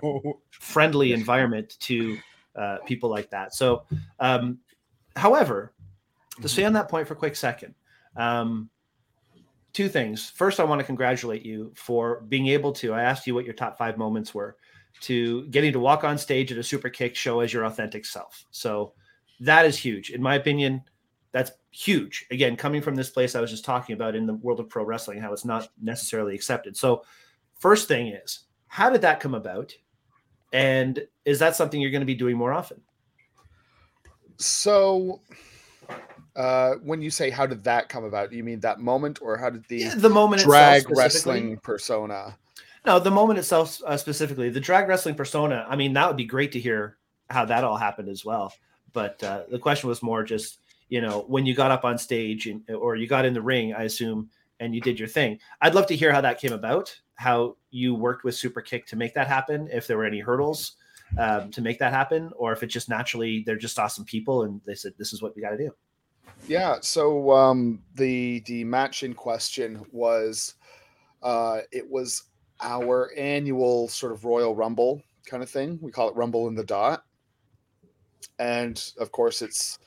[0.51, 2.15] friendly environment to
[2.55, 3.55] uh, people like that.
[3.55, 3.83] So
[4.19, 4.59] um
[5.15, 5.73] however
[6.41, 7.73] to stay on that point for a quick second.
[8.15, 8.69] Um
[9.73, 10.30] two things.
[10.32, 13.54] First i want to congratulate you for being able to i asked you what your
[13.54, 14.58] top five moments were
[15.02, 18.45] to getting to walk on stage at a super kick show as your authentic self.
[18.52, 18.93] So
[19.39, 20.10] that is huge.
[20.10, 20.84] In my opinion
[21.32, 22.25] that's huge.
[22.32, 24.84] Again coming from this place i was just talking about in the world of pro
[24.84, 26.75] wrestling how it's not necessarily accepted.
[26.75, 27.04] So
[27.60, 29.73] first thing is how did that come about?
[30.54, 32.82] And is that something you're going to be doing more often?
[34.38, 35.21] So,
[36.35, 39.37] uh, when you say how did that come about, do you mean that moment, or
[39.37, 42.37] how did the Yeah, the moment drag wrestling persona?
[42.85, 45.65] No, the moment itself uh, specifically, the drag wrestling persona.
[45.67, 46.97] I mean, that would be great to hear
[47.29, 48.53] how that all happened as well.
[48.93, 52.47] But uh, the question was more just, you know, when you got up on stage
[52.47, 55.39] and, or you got in the ring, I assume, and you did your thing.
[55.61, 58.95] I'd love to hear how that came about, how you worked with Super Kick to
[58.95, 60.73] make that happen, if there were any hurdles
[61.17, 64.61] um, to make that happen, or if it just naturally they're just awesome people and
[64.65, 65.71] they said this is what we got to do.
[66.47, 66.78] Yeah.
[66.82, 70.56] So um, the the match in question was,
[71.21, 72.23] uh, it was
[72.62, 75.80] our annual sort of Royal Rumble kind of thing.
[75.82, 77.04] We call it Rumble in the Dot,
[78.39, 79.80] and of course it's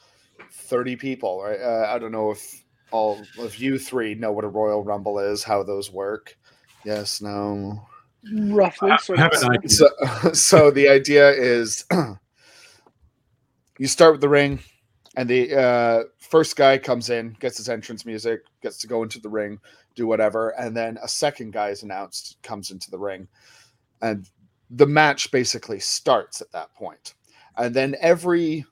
[0.53, 1.43] thirty people.
[1.43, 1.61] Right?
[1.61, 5.43] Uh, I don't know if all of you three know what a Royal Rumble is,
[5.43, 6.37] how those work.
[6.85, 7.21] Yes.
[7.21, 7.87] No.
[8.33, 8.91] roughly.
[8.91, 9.71] I sort of.
[9.71, 9.89] So,
[10.33, 11.85] so the idea is
[13.79, 14.61] you start with the ring,
[15.17, 19.21] and the uh, first guy comes in, gets his entrance music, gets to go into
[19.21, 19.59] the ring,
[19.95, 23.29] do whatever, and then a second guy is announced, comes into the ring,
[24.01, 24.31] and
[24.71, 27.15] the match basically starts at that point.
[27.57, 28.65] And then every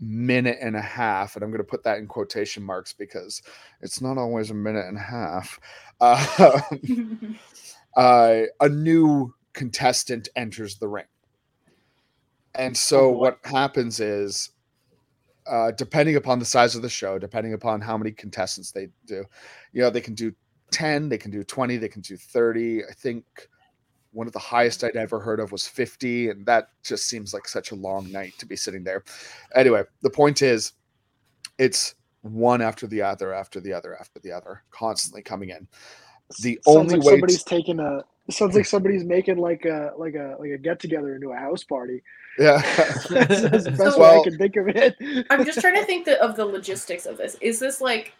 [0.00, 3.42] minute and a half, and I'm going to put that in quotation marks because
[3.80, 5.58] it's not always a minute and a half.
[6.00, 6.60] Uh,
[7.96, 11.06] uh, a new contestant enters the ring.
[12.54, 14.50] And so what happens is,
[15.46, 19.24] uh, depending upon the size of the show, depending upon how many contestants they do,
[19.72, 20.32] you know, they can do
[20.70, 22.84] 10, they can do 20, they can do 30.
[22.84, 23.24] I think
[24.12, 26.30] one of the highest I'd ever heard of was 50.
[26.30, 29.04] And that just seems like such a long night to be sitting there.
[29.54, 30.72] Anyway, the point is,
[31.58, 35.68] it's one after the other, after the other, after the other, constantly coming in.
[36.40, 38.04] The sounds only like way somebody's to- taking a.
[38.30, 41.62] Sounds like somebody's making like a like a like a get together into a house
[41.62, 42.02] party.
[42.38, 42.60] Yeah.
[43.10, 44.96] That's the best way I can think of it.
[45.30, 47.36] I'm just trying to think the, of the logistics of this.
[47.40, 48.14] Is this like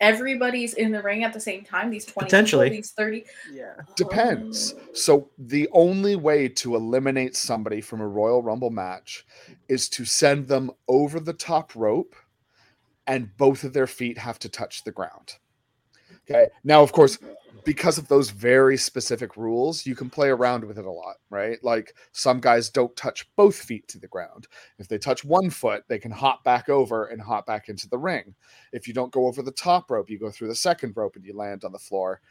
[0.00, 1.90] everybody's in the ring at the same time?
[1.90, 2.66] These 20 Potentially.
[2.66, 3.24] people, these 30?
[3.52, 3.74] Yeah.
[3.96, 4.74] Depends.
[4.76, 4.82] Oh.
[4.92, 9.26] So the only way to eliminate somebody from a Royal Rumble match
[9.68, 12.14] is to send them over the top rope
[13.06, 15.36] and both of their feet have to touch the ground.
[16.30, 16.48] Okay.
[16.62, 17.18] Now, of course,
[17.68, 21.62] because of those very specific rules, you can play around with it a lot, right?
[21.62, 24.46] Like some guys don't touch both feet to the ground.
[24.78, 27.98] If they touch one foot, they can hop back over and hop back into the
[27.98, 28.34] ring.
[28.72, 31.26] If you don't go over the top rope, you go through the second rope and
[31.26, 32.22] you land on the floor.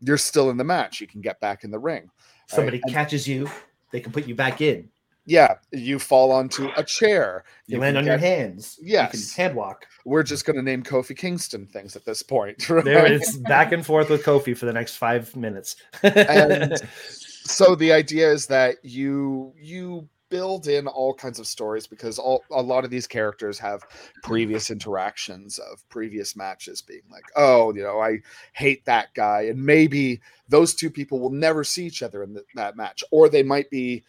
[0.00, 1.02] You're still in the match.
[1.02, 2.08] You can get back in the ring.
[2.46, 3.46] Somebody And- catches you,
[3.92, 4.88] they can put you back in.
[5.28, 7.44] Yeah, you fall onto a chair.
[7.66, 8.78] You, land can on your hands.
[8.82, 9.12] Yes.
[9.12, 9.86] You can hand walk.
[10.06, 12.66] We're just going to name Kofi Kingston things at this point.
[12.78, 12.84] Right?
[12.84, 15.76] There it's back and forth with Kofi for the next five minutes.
[16.02, 22.18] and so the idea is that you you build in all kinds of stories because
[22.18, 23.82] all a lot of these characters have
[24.22, 28.18] previous interactions of previous matches being like oh you know i
[28.52, 32.44] hate that guy and maybe those two people will never see each other in th-
[32.54, 34.04] that match or they might be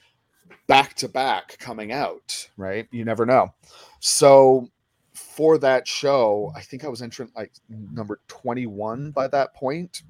[0.67, 2.87] back to back coming out right?
[2.91, 3.53] You never know.
[3.99, 4.69] So
[5.13, 10.03] for that show i think i was entrant like number 21 by that point.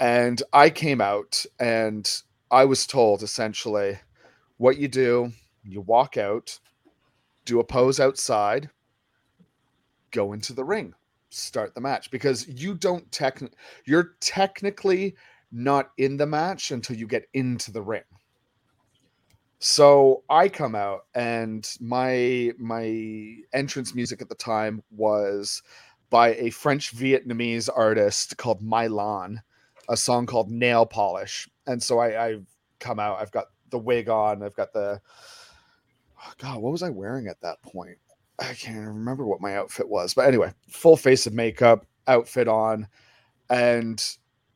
[0.00, 2.10] And I came out and
[2.50, 3.98] I was told essentially
[4.56, 6.58] what you do, you walk out,
[7.44, 8.70] do a pose outside,
[10.10, 10.94] go into the ring,
[11.28, 12.10] start the match.
[12.10, 13.42] Because you don't tech
[13.84, 15.14] you're technically
[15.52, 18.02] not in the match until you get into the ring.
[19.60, 25.62] So I come out and my my entrance music at the time was
[26.08, 29.36] by a French Vietnamese artist called Mylan
[29.90, 31.48] a song called Nail Polish.
[31.66, 32.46] And so I, I've
[32.78, 35.00] come out, I've got the wig on, I've got the
[36.22, 37.98] oh God, what was I wearing at that point?
[38.38, 40.14] I can't remember what my outfit was.
[40.14, 42.86] But anyway, full face of makeup, outfit on.
[43.50, 44.02] And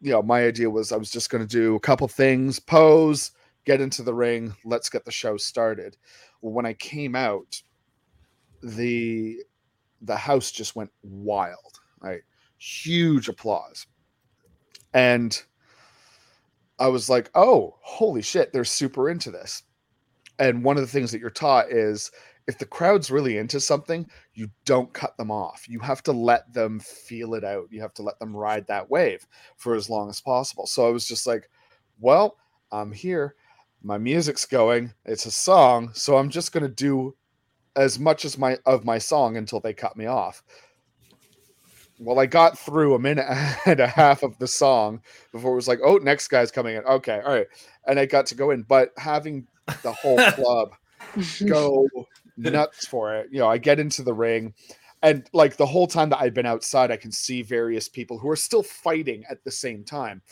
[0.00, 3.32] you know, my idea was I was just gonna do a couple things, pose,
[3.64, 5.96] get into the ring, let's get the show started.
[6.40, 7.62] When I came out,
[8.62, 9.38] the
[10.02, 12.22] the house just went wild, right?
[12.58, 13.86] Huge applause
[14.94, 15.42] and
[16.78, 19.64] I was like, "Oh, holy shit, they're super into this."
[20.38, 22.10] And one of the things that you're taught is
[22.46, 25.68] if the crowd's really into something, you don't cut them off.
[25.68, 27.68] You have to let them feel it out.
[27.70, 30.66] You have to let them ride that wave for as long as possible.
[30.66, 31.48] So I was just like,
[31.98, 32.38] "Well,
[32.72, 33.34] I'm here.
[33.84, 34.92] My music's going.
[35.04, 37.14] It's a song, so I'm just going to do
[37.76, 40.42] as much as my of my song until they cut me off."
[41.98, 43.26] well, I got through a minute
[43.66, 45.00] and a half of the song
[45.32, 46.84] before it was like, oh, next guy's coming in.
[46.84, 47.46] Okay, all right.
[47.86, 49.46] And I got to go in, but having
[49.82, 50.70] the whole club
[51.46, 51.88] go
[52.36, 54.54] nuts for it, you know, I get into the ring.
[55.02, 58.28] And like the whole time that I've been outside, I can see various people who
[58.30, 60.22] are still fighting at the same time.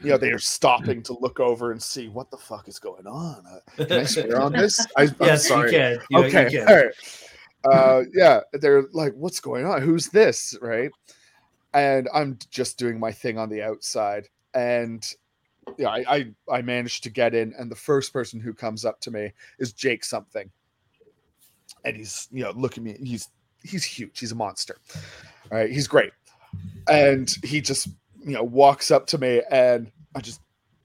[0.00, 3.06] You know, they are stopping to look over and see what the fuck is going
[3.06, 3.42] on.
[3.46, 4.84] Uh, can I swear on this?
[4.96, 5.72] I, I'm yes, sorry.
[5.72, 5.98] you can.
[6.10, 6.66] You, okay you can.
[6.66, 6.92] right.
[7.64, 9.82] Uh yeah they're like what's going on?
[9.82, 10.56] Who's this?
[10.60, 10.90] Right?
[11.74, 14.28] And i'm just doing my thing on the outside.
[14.54, 15.06] And
[15.78, 19.00] yeah I, I i managed to get in and the first person who comes up
[19.00, 20.48] to me is jake something.
[21.84, 23.28] And he's you know look at me he's
[23.66, 24.18] he's huge.
[24.18, 24.78] He's a monster.
[25.50, 25.70] All right?
[25.70, 26.12] He's great.
[26.88, 27.88] And he just
[28.26, 30.40] you know walks up to me and i just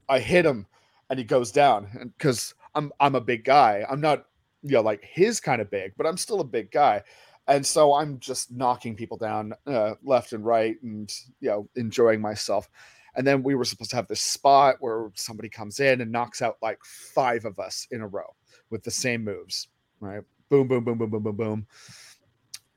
[0.08, 0.66] i hit him
[1.10, 1.88] and he goes down.
[2.00, 3.84] And because i'm i'm a big guy.
[3.90, 4.26] I'm not
[4.62, 7.02] you know like his kind of big but i'm still a big guy.
[7.48, 12.20] And so i'm just knocking people down uh, left and right and you know enjoying
[12.20, 12.70] myself.
[13.14, 16.40] And then we were supposed to have this spot where somebody comes in and knocks
[16.40, 18.34] out like five of us in a row
[18.70, 19.68] with the same moves
[20.02, 20.22] right?
[20.50, 21.66] Boom boom boom boom boom boom boom.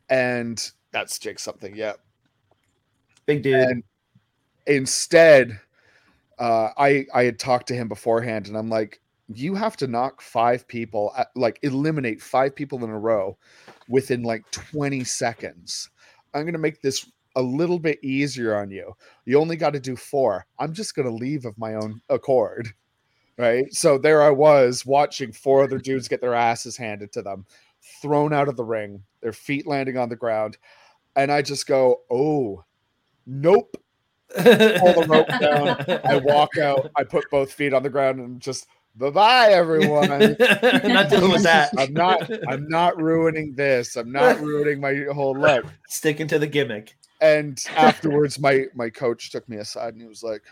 [0.09, 1.93] And that's jake something yeah.
[3.25, 3.55] Big dude.
[3.55, 3.83] and
[4.67, 5.59] instead
[6.39, 8.99] uh i i had talked to him beforehand and i'm like
[9.33, 13.37] you have to knock five people at, like eliminate five people in a row
[13.87, 15.89] within like 20 seconds.
[16.33, 18.95] I'm to make this a little bit easier on you.
[19.25, 20.45] You only got to do four.
[20.59, 22.73] I'm just to leave of my own accord.
[23.37, 23.73] Right?
[23.73, 27.45] So there i was watching four other dudes get their asses handed to them
[28.01, 30.57] thrown out of the ring their feet landing on the ground
[31.15, 32.63] and i just go oh
[33.27, 33.75] nope
[34.35, 36.01] pull the rope down.
[36.05, 36.91] I walk out.
[36.95, 40.09] I put both feet on the ground and just bye bye everyone.
[40.39, 41.71] not dealing with that.
[41.77, 42.29] I'm not.
[42.47, 43.95] I'm not ruining this.
[43.95, 45.65] I'm not ruining my whole look.
[45.87, 46.95] sticking to the gimmick.
[47.21, 50.43] And afterwards, my my coach took me aside and he was like,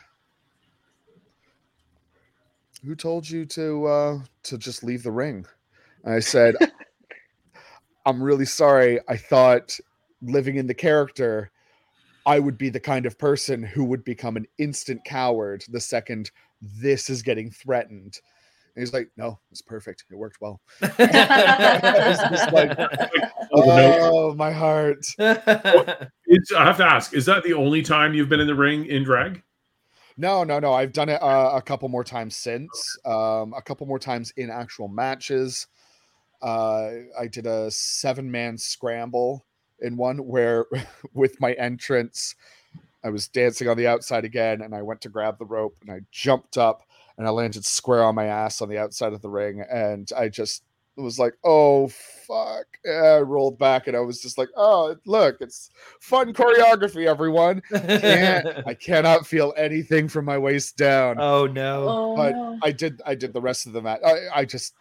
[2.86, 5.46] "Who told you to uh, to just leave the ring?"
[6.04, 6.56] And I said,
[8.06, 9.00] "I'm really sorry.
[9.08, 9.78] I thought
[10.22, 11.52] living in the character."
[12.26, 16.32] I would be the kind of person who would become an instant coward the second
[16.62, 18.20] this is getting threatened.
[18.76, 20.06] And he's like, no, it's perfect.
[20.10, 20.62] It worked well.
[20.82, 22.78] was just like,
[23.54, 24.00] Oh, the note.
[24.02, 25.06] Oh, my heart.
[25.20, 28.88] It's, I have to ask: Is that the only time you've been in the ring
[28.88, 29.44] in drag?
[30.18, 30.74] No, no, no.
[30.74, 32.98] I've done it uh, a couple more times since.
[33.06, 35.68] Um, a couple more times in actual matches.
[36.42, 39.46] Uh, I did a seven man scramble
[39.84, 40.66] in one where,
[41.14, 42.36] with my entrance,
[43.04, 45.92] I was dancing on the outside again, and I went to grab the rope, and
[45.92, 46.84] I jumped up,
[47.18, 50.30] and I landed square on my ass on the outside of the ring, and I
[50.30, 50.64] just
[50.96, 55.38] was like, "Oh fuck!" Yeah, I rolled back, and I was just like, "Oh, look,
[55.42, 55.70] it's
[56.00, 61.18] fun choreography, everyone." Can't, I cannot feel anything from my waist down.
[61.20, 61.86] oh no.
[61.90, 62.60] Oh, but no.
[62.64, 64.02] I did I did the rest of the match.
[64.06, 64.76] I, I just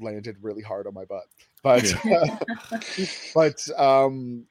[0.00, 1.24] landed really hard on my butt.
[1.62, 1.94] But
[3.34, 4.46] but um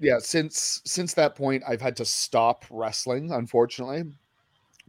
[0.00, 4.04] yeah, since since that point I've had to stop wrestling, unfortunately,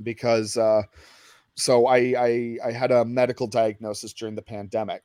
[0.01, 0.83] because uh
[1.55, 5.03] so I I, I had a medical diagnosis during the pandemic.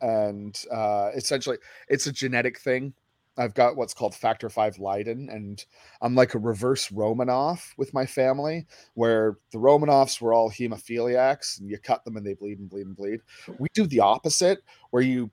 [0.00, 2.94] And uh essentially it's a genetic thing.
[3.38, 5.62] I've got what's called factor five Leiden, and
[6.00, 11.68] I'm like a reverse Romanov with my family, where the Romanovs were all hemophiliacs and
[11.68, 13.20] you cut them and they bleed and bleed and bleed.
[13.58, 15.30] We do the opposite, where you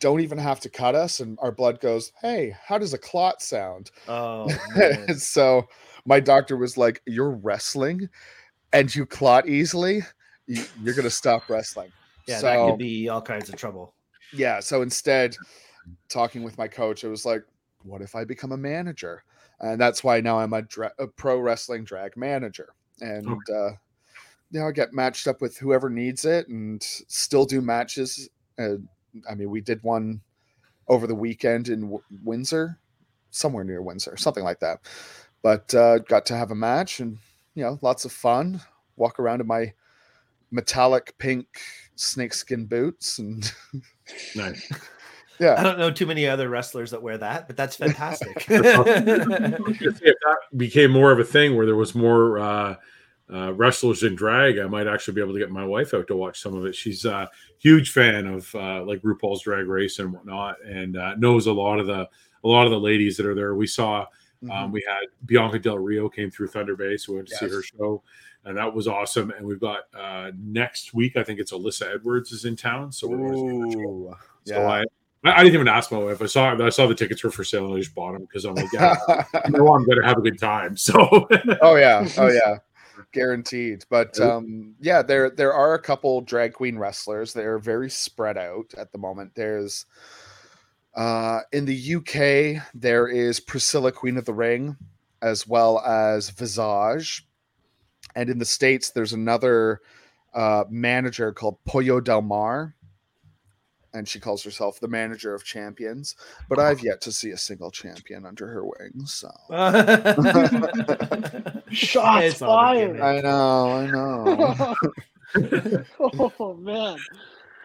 [0.00, 3.42] don't even have to cut us, and our blood goes, Hey, how does a clot
[3.42, 3.90] sound?
[4.08, 4.48] Oh
[5.16, 5.68] so
[6.06, 8.08] my doctor was like, You're wrestling
[8.72, 10.02] and you clot easily,
[10.46, 11.92] you, you're going to stop wrestling.
[12.26, 13.94] yeah, so, that could be all kinds of trouble.
[14.32, 15.36] yeah so instead
[16.08, 17.42] talking with my coach it was like
[17.82, 19.24] what if i become a manager
[19.60, 22.68] and that's why now i'm a, dra- a pro wrestling drag manager
[23.00, 23.70] and uh
[24.50, 28.76] you know i get matched up with whoever needs it and still do matches uh,
[29.28, 30.20] i mean we did one
[30.88, 32.78] over the weekend in w- windsor
[33.30, 34.80] somewhere near windsor something like that
[35.42, 37.18] but uh got to have a match and
[37.54, 38.60] you know lots of fun
[38.96, 39.72] walk around in my
[40.50, 41.46] metallic pink
[41.94, 43.52] snakeskin boots and
[44.34, 44.68] Nice.
[45.38, 48.44] yeah I don't know too many other wrestlers that wear that, but that's fantastic.
[48.50, 52.38] I was gonna say, if that became more of a thing where there was more
[52.38, 52.74] uh,
[53.32, 56.16] uh, wrestlers in drag, I might actually be able to get my wife out to
[56.16, 56.74] watch some of it.
[56.74, 61.46] She's a huge fan of uh, like RuPaul's Drag Race and whatnot, and uh, knows
[61.46, 62.08] a lot of the
[62.42, 63.54] a lot of the ladies that are there.
[63.54, 64.06] We saw
[64.42, 64.50] Mhm.
[64.50, 67.48] um, we had Bianca Del Rio came through Thunder Bay, so we went to see
[67.48, 68.02] her show,
[68.46, 69.30] and that was awesome.
[69.32, 73.06] And we've got uh, next week, I think it's Alyssa Edwards is in town, so
[73.06, 74.16] we're going to show.
[74.44, 74.66] So yeah.
[74.66, 74.84] I,
[75.24, 76.22] I didn't even ask my wife.
[76.22, 78.46] I saw I saw the tickets were for sale and I just bought them because
[78.46, 80.74] I'm like, yeah, I know I'm going to have a good time.
[80.78, 81.28] So
[81.60, 82.56] oh yeah, oh yeah,
[83.12, 83.84] guaranteed.
[83.88, 87.32] But um, yeah, there there are a couple drag queen wrestlers.
[87.32, 89.34] They're very spread out at the moment.
[89.34, 89.86] There's
[90.94, 94.76] uh, in the UK there is Priscilla Queen of the Ring,
[95.22, 97.26] as well as Visage,
[98.14, 99.80] and in the states there's another
[100.34, 102.74] uh, manager called Pollo Del Mar.
[103.92, 106.14] And she calls herself the manager of champions,
[106.48, 109.12] but I've yet to see a single champion under her wings.
[109.14, 109.28] So
[111.70, 113.00] Shots It's fired.
[113.00, 114.74] I know, I know.
[116.38, 116.98] oh man.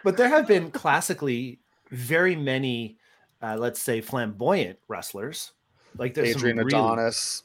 [0.04, 1.60] but there have been classically
[1.92, 2.98] very many,
[3.42, 5.52] uh, let's say, flamboyant wrestlers.
[5.98, 7.44] Like there's Adrian some really- Adonis,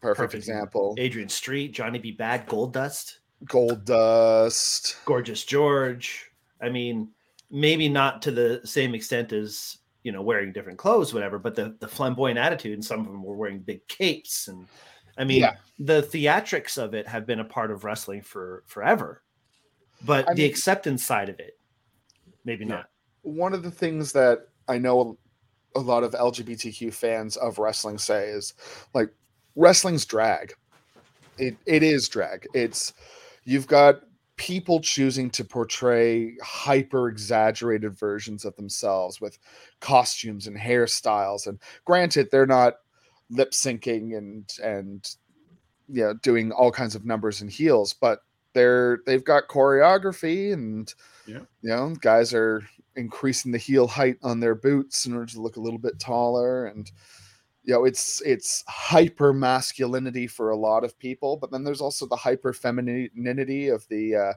[0.00, 0.34] perfect, Perfect.
[0.34, 0.94] example.
[0.98, 2.12] Adrian Street, Johnny B.
[2.12, 4.96] Bad, Gold Dust, Gold Dust.
[5.04, 6.30] Gorgeous George.
[6.60, 7.08] I mean,
[7.50, 11.76] maybe not to the same extent as you know wearing different clothes, whatever, but the
[11.80, 14.66] the flamboyant attitude, and some of them were wearing big capes, and
[15.18, 15.56] I mean, Yeah.
[15.78, 19.22] the theatrics of it have been a part of wrestling for forever,
[20.04, 21.58] but I the mean- acceptance side of it,
[22.44, 22.74] maybe Yeah.
[22.76, 22.90] not.
[23.22, 25.18] One of the things that I know
[25.76, 28.54] a lot of LGBTQ fans of wrestling say is
[28.94, 29.10] like
[29.56, 30.54] wrestling's drag.
[31.38, 32.46] It it is drag.
[32.54, 32.92] It's
[33.44, 34.02] you've got
[34.40, 39.38] people choosing to portray hyper exaggerated versions of themselves with
[39.80, 42.76] costumes and hairstyles and granted they're not
[43.28, 45.16] lip syncing and and
[45.88, 48.20] you know doing all kinds of numbers and heels but
[48.54, 50.94] they're they've got choreography and
[51.26, 51.40] Yeah.
[51.60, 52.62] you know guys are
[52.96, 56.64] increasing the heel height on their boots in order to look a little bit taller
[56.64, 56.90] and
[57.70, 62.04] you know it's it's hyper masculinity for a lot of people but then there's also
[62.04, 64.32] the hyper femininity of the uh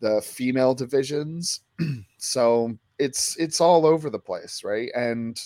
[0.00, 1.60] the female divisions.
[2.18, 4.90] So it's it's all over the place right?
[4.94, 5.40] And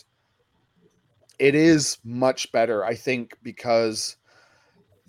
[1.38, 4.16] it is much better i think because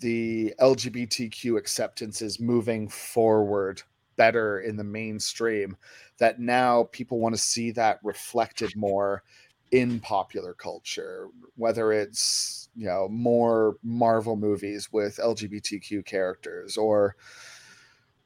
[0.00, 3.82] the lgbtq acceptance is moving forward
[4.16, 5.76] better in the mainstream
[6.18, 9.22] that now people want to see that reflected more
[9.70, 17.16] in popular culture whether it's you know more marvel movies with lgbtq characters or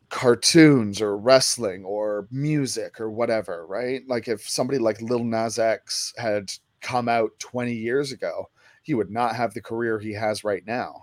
[0.09, 6.13] cartoons or wrestling or music or whatever right like if somebody like lil nas x
[6.17, 8.49] had come out 20 years ago
[8.89, 11.03] he would not have the career he has right now.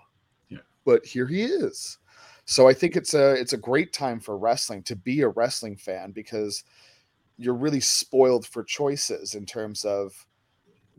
[0.49, 0.57] Yeah.
[0.85, 1.99] But here he is.
[2.45, 5.77] So I think it's a it's a great time for wrestling to be a wrestling
[5.77, 6.63] fan because
[7.37, 10.25] you're really spoiled for choices in terms of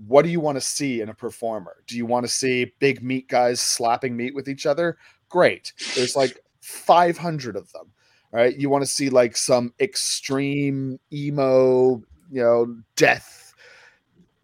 [0.07, 1.77] what do you want to see in a performer?
[1.87, 4.99] Do you want to see big meat guys slapping meat with each other?
[5.29, 5.73] Great.
[5.95, 7.93] There's like 500 of them.
[8.33, 8.57] Right?
[8.57, 13.55] You want to see like some extreme emo, you know, death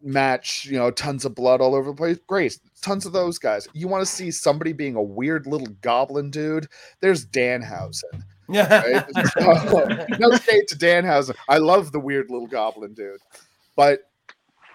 [0.02, 2.18] match, you know, tons of blood all over the place.
[2.26, 2.58] Great.
[2.80, 3.68] Tons of those guys.
[3.74, 6.68] You want to see somebody being a weird little goblin dude?
[7.00, 8.22] There's Danhausen.
[8.48, 8.82] Yeah.
[8.82, 9.06] Right?
[10.18, 11.36] no shade to Danhausen.
[11.48, 13.20] I love the weird little goblin dude.
[13.76, 14.00] But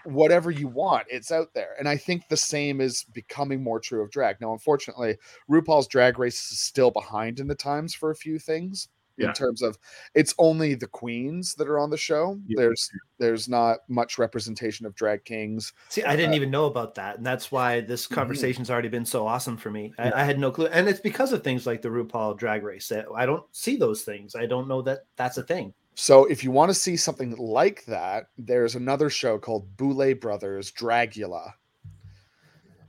[0.04, 1.76] whatever you want, it's out there.
[1.78, 4.40] And I think the same is becoming more true of drag.
[4.40, 5.18] Now, unfortunately,
[5.50, 8.88] RuPaul's drag race is still behind in the times for a few things.
[9.18, 9.30] Yeah.
[9.30, 9.78] In terms of
[10.14, 12.40] it's only the queens that are on the show.
[12.46, 12.56] Yeah.
[12.58, 15.74] There's there's not much representation of drag kings.
[15.90, 18.16] See, I didn't uh, even know about that, and that's why this mm-hmm.
[18.16, 19.94] conversation's already been so awesome for me.
[19.98, 22.88] I, I had no clue, and it's because of things like the RuPaul Drag Race
[22.90, 24.36] that I don't see those things.
[24.36, 25.74] I don't know that that's a thing.
[26.00, 30.72] So if you want to see something like that, there's another show called Boulet Brothers
[30.72, 31.54] Dragula.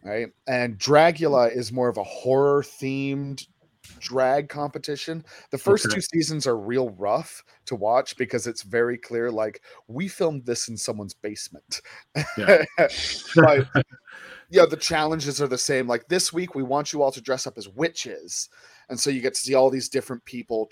[0.05, 0.29] Right?
[0.47, 3.47] And Dragula is more of a horror themed
[4.01, 5.25] drag competition.
[5.51, 5.97] The first Okay.
[5.97, 10.69] two seasons are real rough to watch because it's very clear like we filmed this
[10.69, 11.81] in someone's basement.
[12.37, 12.65] Yeah.
[13.35, 13.67] but
[14.51, 15.87] yeah, the challenges are the same.
[15.87, 18.49] Like this week we want you all to dress up as witches.
[18.89, 20.69] And so you get to see all these different people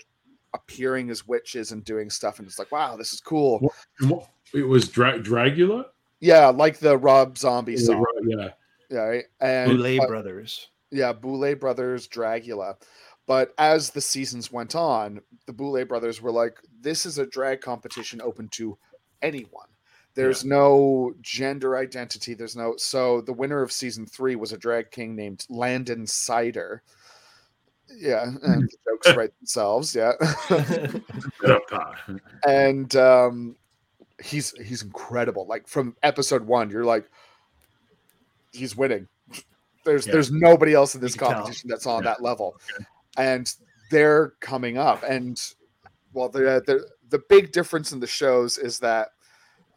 [0.53, 3.59] appearing as witches and doing stuff and it's like wow, this is cool.
[3.59, 5.85] What- what- It was Dra- Dragula.
[6.19, 8.05] Yeah, like the Rob Zombie Yeah, song.
[8.23, 8.49] Yeah.
[8.89, 8.99] yeah.
[8.99, 9.23] Right.
[9.41, 10.69] And Boulet uh, Brothers.
[10.89, 12.75] yeah, Boulet Brothers Dragula.
[13.27, 17.61] But as the seasons went on, the Boulet brothers were like, this is a drag
[17.61, 18.77] competition open to
[19.21, 19.67] anyone.
[20.15, 22.33] There's no gender identity.
[22.33, 22.75] There's no.
[22.77, 26.81] So the winner of season three was a drag king named Landon Cider.
[27.95, 29.93] Yeah, and the jokes write themselves.
[29.93, 30.13] Yeah.
[30.49, 31.95] Get up,
[32.47, 33.55] and um,
[34.23, 35.45] he's he's incredible.
[35.47, 37.07] Like from episode one, you're like,
[38.51, 39.07] he's winning.
[39.85, 40.13] There's Yeah.
[40.13, 41.37] there's nobody else in this You can tell.
[41.41, 42.09] competition that's on Yeah.
[42.11, 42.57] that level,
[43.17, 43.53] and
[43.91, 45.03] they're coming up.
[45.03, 45.41] And
[46.13, 49.09] well, the the the big difference in the shows is that.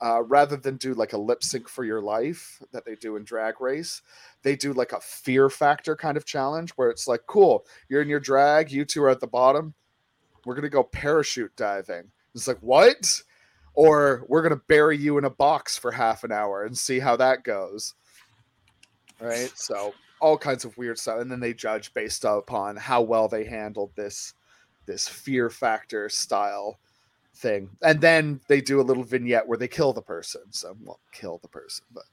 [0.02, 3.22] Uh, rather than do like a lip sync for your life that they do in
[3.22, 4.00] Drag Race,
[4.42, 8.08] they do like a fear factor kind of challenge where it's like, cool, you're in
[8.08, 9.74] your drag, you two are at the bottom,
[10.46, 12.10] we're gonna go parachute diving.
[12.34, 13.22] It's like what?
[13.74, 17.16] Or we're gonna bury you in a box for half an hour and see how
[17.16, 17.92] that goes.
[19.20, 19.52] Right.
[19.54, 23.44] So all kinds of weird stuff, and then they judge based upon how well they
[23.44, 24.34] handled this
[24.86, 26.78] this fear factor style
[27.36, 27.70] thing.
[27.82, 30.42] And then they do a little vignette where they kill the person.
[30.50, 32.04] So well, kill the person, but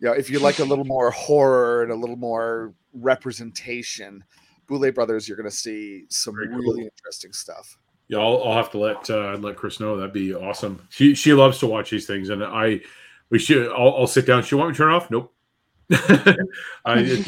[0.00, 4.24] you know, if you like a little more horror and a little more representation,
[4.66, 6.58] Boulet Brothers, you're gonna see some Very cool.
[6.58, 7.76] really interesting stuff.
[8.08, 9.96] Yeah, I'll, I'll have to let uh, let Chris know.
[9.96, 10.86] That'd be awesome.
[10.90, 12.80] She she loves to watch these things, and I
[13.28, 13.70] we should.
[13.70, 14.42] I'll, I'll sit down.
[14.42, 15.10] She want me to turn off?
[15.10, 15.32] Nope.
[15.92, 17.24] I,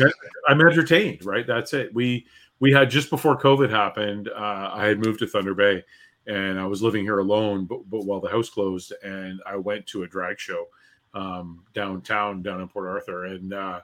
[0.49, 1.25] I'm entertained.
[1.25, 1.47] Right.
[1.47, 1.95] That's it.
[1.95, 2.27] We
[2.61, 4.29] we had just before COVID happened.
[4.29, 5.85] Uh, I had moved to Thunder Bay,
[6.27, 7.65] and I was living here alone.
[7.67, 10.67] But but while the house closed, and I went to a drag show
[11.15, 13.81] um, downtown down in Port Arthur, and uh,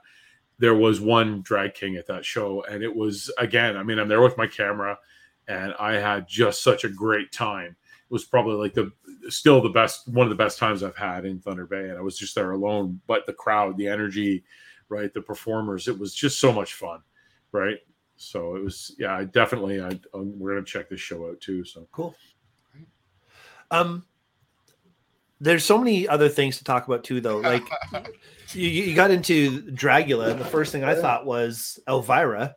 [0.59, 3.77] there was one drag king at that show, and it was again.
[3.77, 4.97] I mean, I'm there with my camera
[5.49, 7.75] and I had just such a great time.
[7.85, 8.91] It was probably like the
[9.29, 12.01] still the best one of the best times I've had in Thunder Bay, and I
[12.01, 13.01] was just there alone.
[13.07, 14.43] But the crowd, the energy,
[14.89, 17.01] right, the performers, it was just so much fun,
[17.51, 17.77] right?
[18.17, 19.81] So it was, yeah, I definitely.
[19.81, 21.63] I um, we're gonna check this show out too.
[21.63, 22.15] So Cool.
[23.71, 24.05] Um,
[25.39, 27.39] there's so many other things to talk about too, though.
[27.41, 27.63] Like
[28.53, 32.55] you, you got into Dragula, and the first thing I thought was Elvira,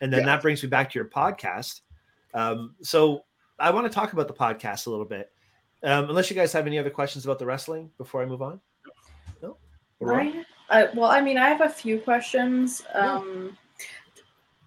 [0.00, 0.26] and then Yeah.
[0.26, 1.80] that brings me back to your podcast.
[2.34, 3.24] Um, so
[3.58, 5.32] I want to talk about the podcast a little bit.
[5.82, 8.60] Um, unless you guys have any other questions about the wrestling before I move on.
[9.42, 9.56] No.
[9.98, 10.12] We're?
[10.14, 10.34] Right.
[10.70, 12.82] Uh, well, I mean, I have a few questions.
[12.94, 13.58] Um,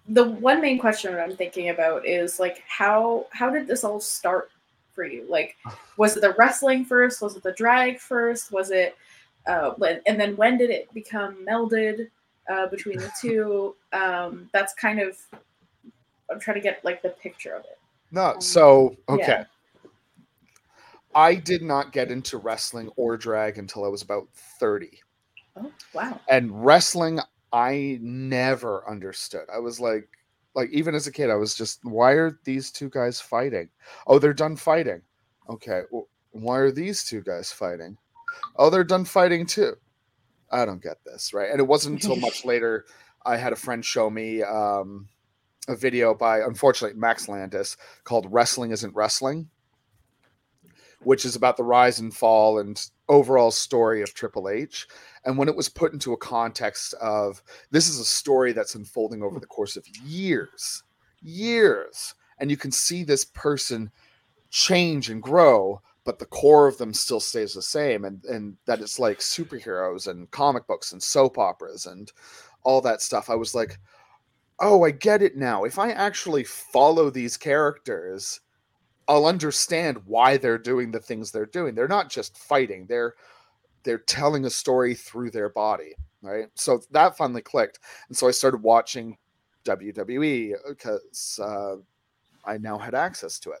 [0.08, 4.00] the one main question that I'm thinking about is like, how how did this all
[4.00, 4.50] start
[4.92, 5.26] for you?
[5.28, 5.56] Like,
[5.96, 7.22] was it the wrestling first?
[7.22, 8.52] Was it the drag first?
[8.52, 8.96] Was it,
[9.46, 9.72] uh,
[10.06, 12.08] and then when did it become melded
[12.50, 13.74] uh, between the two?
[13.94, 15.16] Um, that's kind of,
[16.28, 17.78] I'm trying to get like the picture of it.
[18.10, 19.24] No, Um, so okay.
[19.28, 19.44] yeah.
[21.14, 25.00] I did not get into wrestling or drag until I was about 30.
[25.56, 26.20] Oh, wow.
[26.28, 27.20] And wrestling
[27.52, 29.46] I never understood.
[29.52, 30.08] I was like
[30.54, 33.68] like even as a kid I was just why are these two guys fighting?
[34.06, 35.02] Oh, they're done fighting.
[35.48, 35.82] Okay.
[35.90, 37.96] Well, why are these two guys fighting?
[38.56, 39.74] Oh, they're done fighting too.
[40.50, 41.50] I don't get this, right?
[41.50, 42.86] And it wasn't until much later
[43.24, 45.08] I had a friend show me um,
[45.68, 49.48] a video by, unfortunately, Max Landis called "Wrestling Isn't Wrestling,"
[51.00, 54.86] which is about the rise and fall and overall story of Triple H.
[55.24, 59.22] And when it was put into a context of this is a story that's unfolding
[59.22, 59.40] over hmm.
[59.40, 60.82] the course of years,
[61.22, 63.90] years, and you can see this person
[64.50, 68.04] change and grow, but the core of them still stays the same.
[68.04, 72.12] And and that it's like superheroes and comic books and soap operas and
[72.62, 73.30] all that stuff.
[73.30, 73.78] I was like,
[74.60, 75.64] oh, I get it now.
[75.64, 78.40] If I actually follow these characters,
[79.08, 81.74] I'll understand why they're doing the things they're doing.
[81.74, 82.86] They're not just fighting.
[82.86, 83.14] They're
[83.82, 86.46] they're telling a story through their body, right?
[86.54, 89.18] So that finally clicked, and so I started watching
[89.64, 91.76] WWE because uh,
[92.44, 93.60] I now had access to it.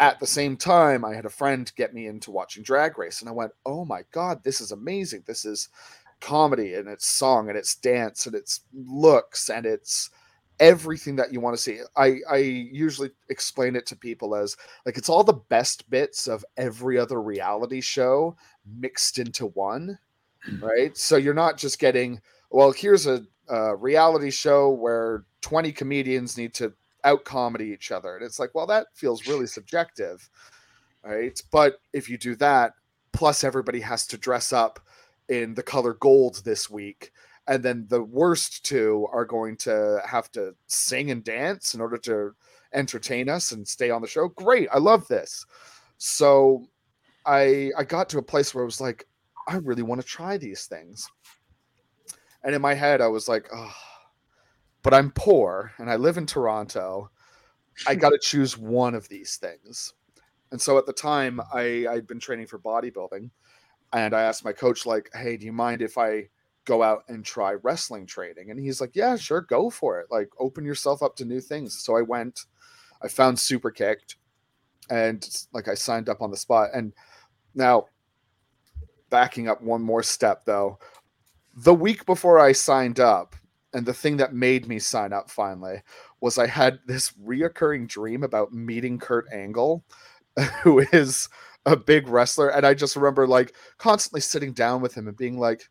[0.00, 3.28] At the same time, I had a friend get me into watching Drag Race, and
[3.28, 5.24] I went, "Oh my god, this is amazing!
[5.26, 5.68] This is
[6.20, 10.10] comedy, and it's song, and it's dance, and it's looks, and it's."
[10.60, 11.80] Everything that you want to see.
[11.96, 16.44] I I usually explain it to people as like it's all the best bits of
[16.56, 18.36] every other reality show
[18.78, 19.98] mixed into one,
[20.48, 20.62] mm.
[20.62, 20.96] right?
[20.96, 26.54] So you're not just getting well, here's a, a reality show where 20 comedians need
[26.54, 26.72] to
[27.04, 28.14] out comedy each other.
[28.16, 30.28] And it's like, well, that feels really subjective.
[31.02, 31.40] Right.
[31.50, 32.74] But if you do that,
[33.12, 34.78] plus everybody has to dress up
[35.28, 37.12] in the color gold this week
[37.48, 41.98] and then the worst two are going to have to sing and dance in order
[41.98, 42.32] to
[42.72, 44.28] entertain us and stay on the show.
[44.28, 45.44] Great, I love this.
[45.98, 46.66] So
[47.26, 49.06] I I got to a place where I was like,
[49.48, 51.08] I really want to try these things.
[52.44, 53.74] And in my head, I was like, oh,
[54.82, 57.10] but I'm poor and I live in Toronto.
[57.86, 59.94] I got to choose one of these things.
[60.50, 63.30] And so at the time, I I'd been training for bodybuilding,
[63.94, 66.28] and I asked my coach like, "Hey, do you mind if I
[66.64, 68.50] go out and try wrestling training.
[68.50, 70.06] And he's like, Yeah, sure, go for it.
[70.10, 71.80] Like, open yourself up to new things.
[71.82, 72.46] So I went,
[73.02, 74.16] I found Superkick'd,
[74.90, 76.70] and like I signed up on the spot.
[76.74, 76.92] And
[77.54, 77.86] now,
[79.10, 80.78] backing up one more step though,
[81.54, 83.36] the week before I signed up,
[83.74, 85.82] and the thing that made me sign up finally
[86.20, 89.84] was I had this reoccurring dream about meeting Kurt Angle,
[90.62, 91.28] who is
[91.64, 92.50] a big wrestler.
[92.50, 95.68] And I just remember like constantly sitting down with him and being like,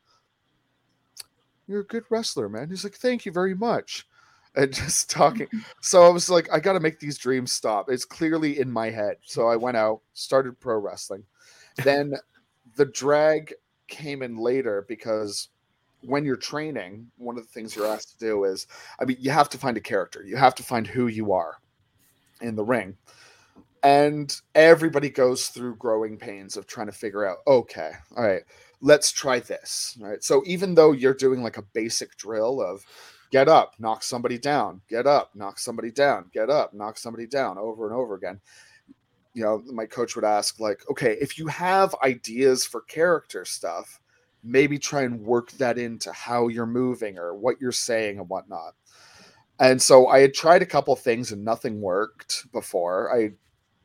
[1.71, 2.69] you're a good wrestler, man.
[2.69, 4.07] He's like, thank you very much.
[4.55, 5.47] And just talking.
[5.81, 7.89] so I was like, I got to make these dreams stop.
[7.89, 9.17] It's clearly in my head.
[9.23, 11.23] So I went out, started pro wrestling.
[11.83, 12.13] Then
[12.75, 13.53] the drag
[13.87, 15.49] came in later because
[16.01, 18.67] when you're training, one of the things you're asked to do is,
[18.99, 20.23] I mean, you have to find a character.
[20.23, 21.57] You have to find who you are
[22.41, 22.97] in the ring.
[23.83, 28.43] And everybody goes through growing pains of trying to figure out, okay, all right,
[28.81, 29.97] let's try this.
[29.99, 30.23] Right.
[30.23, 32.83] So even though you're doing like a basic drill of
[33.31, 37.57] get up, knock somebody down, get up, knock somebody down, get up, knock somebody down
[37.57, 38.41] over and over again.
[39.33, 44.01] You know, my coach would ask, like, okay, if you have ideas for character stuff,
[44.43, 48.73] maybe try and work that into how you're moving or what you're saying and whatnot.
[49.59, 53.15] And so I had tried a couple things and nothing worked before.
[53.15, 53.31] I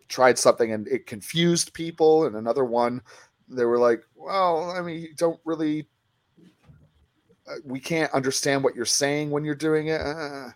[0.09, 3.03] tried something and it confused people, and another one
[3.49, 5.87] they were like, well, I mean, you don't really,
[7.49, 10.01] uh, we can't understand what you're saying when you're doing it.
[10.01, 10.51] Uh.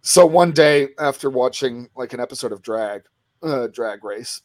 [0.00, 3.02] So one day after watching like an episode of Drag,
[3.42, 4.42] uh, Drag Race,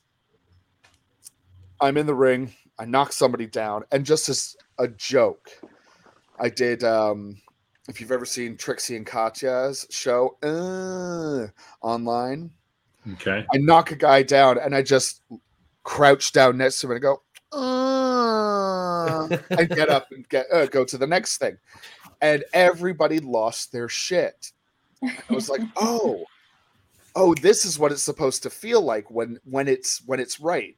[1.79, 2.53] I'm in the ring.
[2.79, 5.49] I knock somebody down, and just as a joke,
[6.39, 6.83] I did.
[6.83, 7.41] um
[7.89, 11.47] If you've ever seen Trixie and Katya's show uh,
[11.81, 12.51] online,
[13.13, 15.21] okay, I knock a guy down, and I just
[15.83, 20.83] crouch down next to him and go, uh, and get up and get uh, go
[20.85, 21.57] to the next thing.
[22.21, 24.51] And everybody lost their shit.
[25.03, 26.25] I was like, oh,
[27.15, 30.75] oh, this is what it's supposed to feel like when when it's when it's right.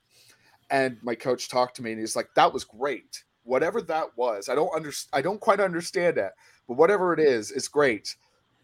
[0.71, 3.23] And my coach talked to me and he's like, that was great.
[3.43, 5.09] Whatever that was, I don't understand.
[5.17, 6.31] I don't quite understand it,
[6.67, 8.15] but whatever it is, it's great.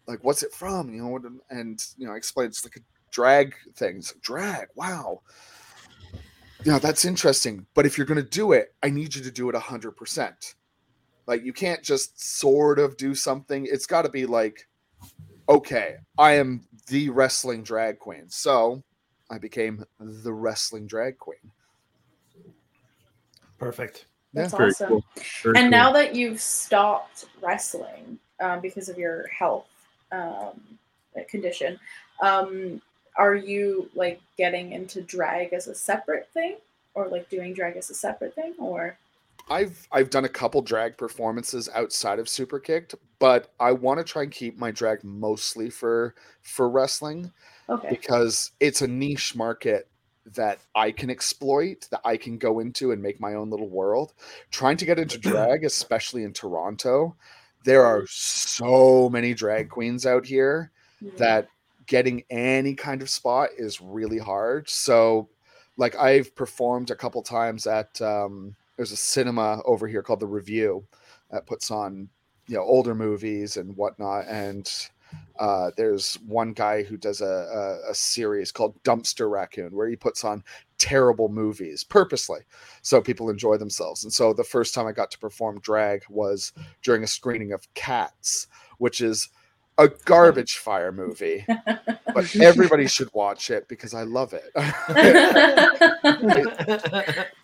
[0.06, 0.94] Like, what's it from?
[0.94, 2.80] You know, and you know, I explained it's like a
[3.10, 4.14] drag things.
[4.22, 5.20] Drag, wow
[6.66, 7.64] yeah, that's interesting.
[7.74, 10.54] But if you're going to do it, I need you to do it 100%.
[11.28, 13.68] Like, you can't just sort of do something.
[13.70, 14.66] It's got to be like,
[15.48, 18.24] okay, I am the wrestling drag queen.
[18.28, 18.82] So
[19.30, 21.52] I became the wrestling drag queen.
[23.58, 24.06] Perfect.
[24.34, 24.66] That's Yeah.
[24.66, 24.88] awesome.
[24.88, 25.04] cool.
[25.44, 25.70] And cool.
[25.70, 29.68] now that you've stopped wrestling um, because of your health
[30.10, 30.60] um,
[31.28, 31.78] condition,
[32.20, 32.82] um,
[33.18, 36.56] are you like getting into drag as a separate thing,
[36.94, 38.98] or like doing drag as a separate thing, or
[39.48, 44.22] I've I've done a couple drag performances outside of Superkick'd, but I want to try
[44.24, 47.32] and keep my drag mostly for for wrestling
[47.68, 47.88] Okay.
[47.90, 49.88] because it's a niche market
[50.34, 54.12] that I can exploit, that I can go into and make my own little world.
[54.50, 57.16] Trying to get into drag, especially in Toronto,
[57.64, 60.70] there are so many drag queens out here
[61.16, 61.48] that
[61.86, 64.68] getting any kind of spot is really hard.
[64.68, 65.28] So,
[65.76, 70.26] like I've performed a couple times at um, there's a cinema over here called the
[70.26, 70.82] Revue
[71.30, 72.08] that puts on
[72.48, 74.26] you know older movies and whatnot.
[74.26, 74.70] And
[75.38, 79.96] uh, there's one guy who does a, a, a series called Dumpster Raccoon where he
[79.96, 80.42] puts on
[80.78, 82.40] terrible movies purposely
[82.82, 84.04] so people enjoy themselves.
[84.04, 87.72] And so the first time I got to perform drag was during a screening of
[87.74, 89.28] Cats, which is
[89.78, 94.50] a garbage fire movie, but everybody should watch it because I love it.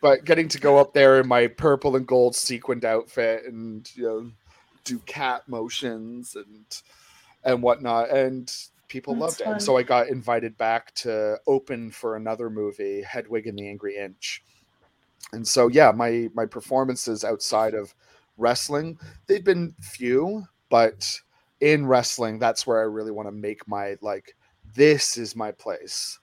[0.00, 4.02] but getting to go up there in my purple and gold sequined outfit and you
[4.02, 4.30] know
[4.84, 6.82] do cat motions and
[7.44, 8.52] and whatnot and
[8.88, 9.52] people That's loved it fun.
[9.54, 13.96] and so i got invited back to open for another movie hedwig and the angry
[13.96, 14.42] inch
[15.32, 17.94] and so yeah my my performances outside of
[18.36, 21.20] wrestling they've been few but
[21.60, 24.36] in wrestling that's where i really want to make my like
[24.74, 26.18] this is my place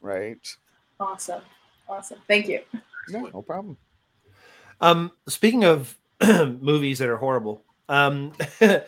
[0.00, 0.56] right
[0.98, 1.42] awesome.
[1.88, 2.18] Awesome.
[2.28, 2.60] Thank you.
[3.08, 3.76] no no problem
[4.80, 5.96] Um, speaking of
[6.60, 8.84] movies that are horrible, um, I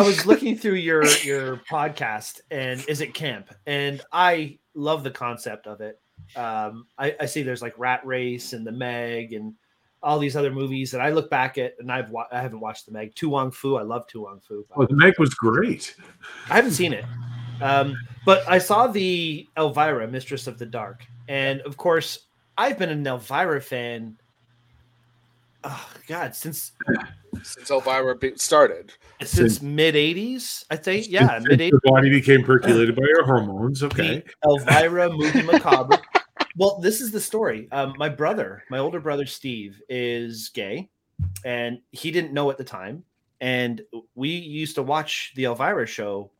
[0.00, 3.54] was looking through your your podcast, and is it camp?
[3.66, 6.00] And I love the concept of it.
[6.34, 9.54] Um, I, I see there's like Rat Race and The Meg and
[10.02, 12.86] all these other movies that I look back at, and I've wa- I haven't watched
[12.86, 13.14] The Meg.
[13.16, 14.66] To Wong Foo, I love To Wong Foo.
[14.76, 15.94] Oh, the Meg was great.
[16.50, 17.04] I haven't seen it.
[17.60, 17.96] Um,
[18.26, 21.06] but I saw the Elvira, Mistress of the Dark.
[21.28, 22.26] And of course,
[22.58, 24.16] I've been an Elvira fan.
[25.64, 26.72] Oh, God, since
[27.44, 28.92] since elvira started
[29.22, 31.08] since mid 80s, I think.
[31.08, 31.80] Yeah, Since mid the 80s.
[31.84, 33.82] body became percolated by your hormones.
[33.84, 34.24] Okay.
[34.42, 35.98] The Elvira movie macabre.
[36.56, 37.68] Well, this is the story.
[37.72, 40.90] Um, my brother, my older brother Steve, is gay,
[41.44, 43.04] and he didn't know at the time.
[43.40, 43.82] And
[44.14, 46.30] we used to watch the Elvira show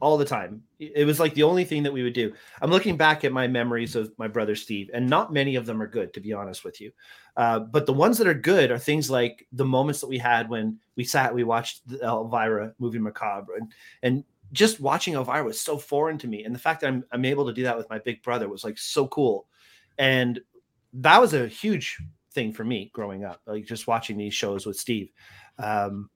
[0.00, 0.62] all the time.
[0.78, 2.32] It was like the only thing that we would do.
[2.60, 5.80] I'm looking back at my memories of my brother Steve, and not many of them
[5.80, 6.92] are good, to be honest with you.
[7.36, 10.48] Uh, but the ones that are good are things like the moments that we had
[10.48, 13.72] when we sat, we watched the Elvira movie macabre, and
[14.02, 17.24] and just watching Elvira was so foreign to me, and the fact that I'm I'm
[17.24, 19.46] able to do that with my big brother was like so cool,
[19.98, 20.40] and
[20.94, 21.98] that was a huge
[22.32, 25.10] thing for me growing up, like just watching these shows with Steve.
[25.58, 26.10] Um,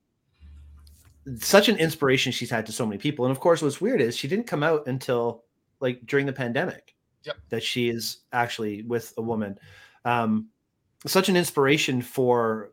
[1.38, 4.16] such an inspiration she's had to so many people, and of course, what's weird is
[4.16, 5.44] she didn't come out until
[5.80, 6.94] like during the pandemic.
[7.24, 7.36] Yep.
[7.50, 9.58] That she is actually with a woman.
[10.06, 10.48] Um,
[11.06, 12.72] such an inspiration for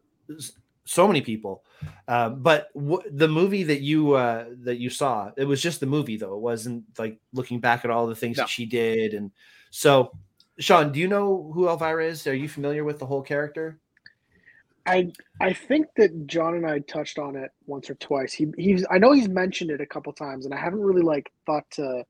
[0.88, 1.64] so many people.
[2.08, 5.86] Uh, but w- the movie that you uh, that you saw, it was just the
[5.86, 6.34] movie though.
[6.36, 8.44] It wasn't like looking back at all the things No.
[8.44, 9.14] that she did.
[9.14, 9.32] And
[9.70, 10.18] so,
[10.60, 12.26] Sean, do you know who Elvira is?
[12.28, 13.80] Are you familiar with the whole character?
[14.86, 15.12] I
[15.42, 18.32] I think that John and I touched on it once or twice.
[18.34, 21.32] He he's I know he's mentioned it a couple times, and I haven't really like
[21.46, 22.06] thought to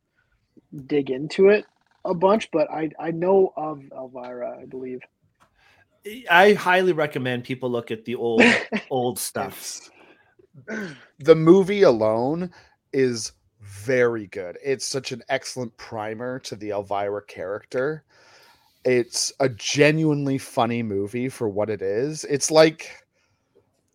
[0.85, 1.65] dig into it
[2.05, 5.01] a bunch, but I I know of Elvira, I believe.
[6.29, 8.43] I highly recommend people look at the old
[8.89, 9.89] old stuff.
[11.19, 12.51] The movie alone
[12.93, 14.57] is very good.
[14.63, 18.03] It's such an excellent primer to the Elvira character.
[18.85, 22.23] It's a genuinely funny movie for what it is.
[22.25, 23.05] It's like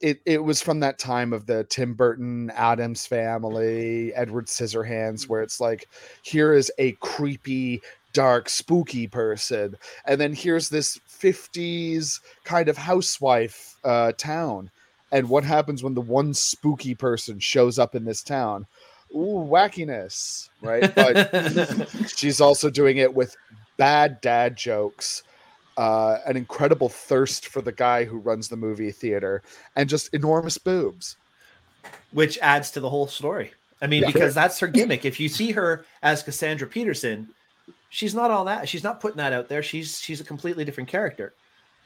[0.02, 5.42] it it was from that time of the Tim Burton, Addams family, Edward Scissorhands, where
[5.42, 5.88] it's like,
[6.22, 7.80] here is a creepy,
[8.12, 14.70] dark, spooky person, and then here's this 50s kind of housewife uh, town.
[15.12, 18.66] And what happens when the one spooky person shows up in this town?
[19.14, 20.92] Ooh, wackiness, right?
[20.94, 23.36] But she's also doing it with
[23.76, 25.22] bad dad jokes,
[25.76, 29.42] uh, an incredible thirst for the guy who runs the movie theater,
[29.76, 31.16] and just enormous boobs.
[32.12, 33.52] which adds to the whole story.
[33.82, 34.12] I mean, Yeah.
[34.12, 35.04] because that's her gimmick.
[35.04, 37.28] If you see her as Cassandra Peterson,
[37.93, 38.68] she's not all that.
[38.68, 39.62] She's not putting that out there.
[39.62, 41.34] She's she's a completely different character.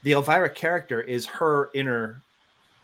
[0.03, 2.21] The Elvira character is her inner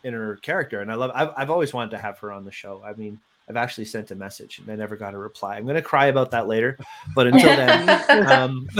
[0.03, 1.11] inner character, and I love.
[1.15, 2.83] I've I've always wanted to have her on the show.
[2.85, 3.19] I mean,
[3.49, 5.55] I've actually sent a message and I never got a reply.
[5.55, 6.77] I'm going to cry about that later,
[7.15, 7.89] but until then,
[8.29, 8.67] um,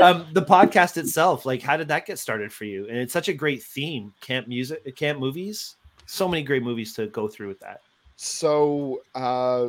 [0.00, 2.86] um, the podcast itself, like, how did that get started for you?
[2.88, 5.76] And it's such a great theme, camp music, camp movies.
[6.06, 7.80] So many great movies to go through with that.
[8.16, 9.68] So uh,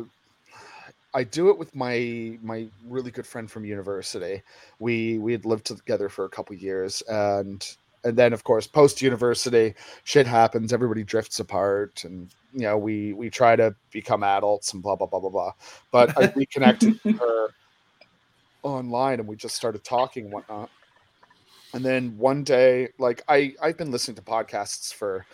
[1.14, 4.42] I do it with my my really good friend from university.
[4.80, 7.64] We we had lived together for a couple years, and
[8.04, 13.12] and then of course post university shit happens everybody drifts apart and you know we
[13.14, 15.52] we try to become adults and blah blah blah blah blah
[15.90, 17.48] but i reconnected with her
[18.62, 20.70] online and we just started talking and whatnot
[21.72, 25.26] and then one day like i i've been listening to podcasts for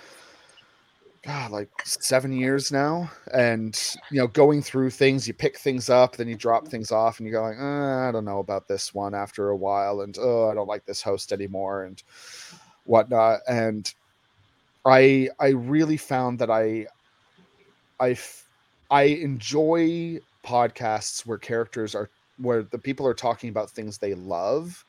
[1.23, 6.16] god like seven years now and you know going through things you pick things up
[6.16, 8.95] then you drop things off and you go like uh, i don't know about this
[8.95, 12.03] one after a while and oh i don't like this host anymore and
[12.85, 13.95] whatnot and
[14.87, 16.87] i i really found that I,
[18.01, 18.16] I,
[18.91, 22.09] I enjoy podcasts where characters are
[22.39, 24.87] where the people are talking about things they love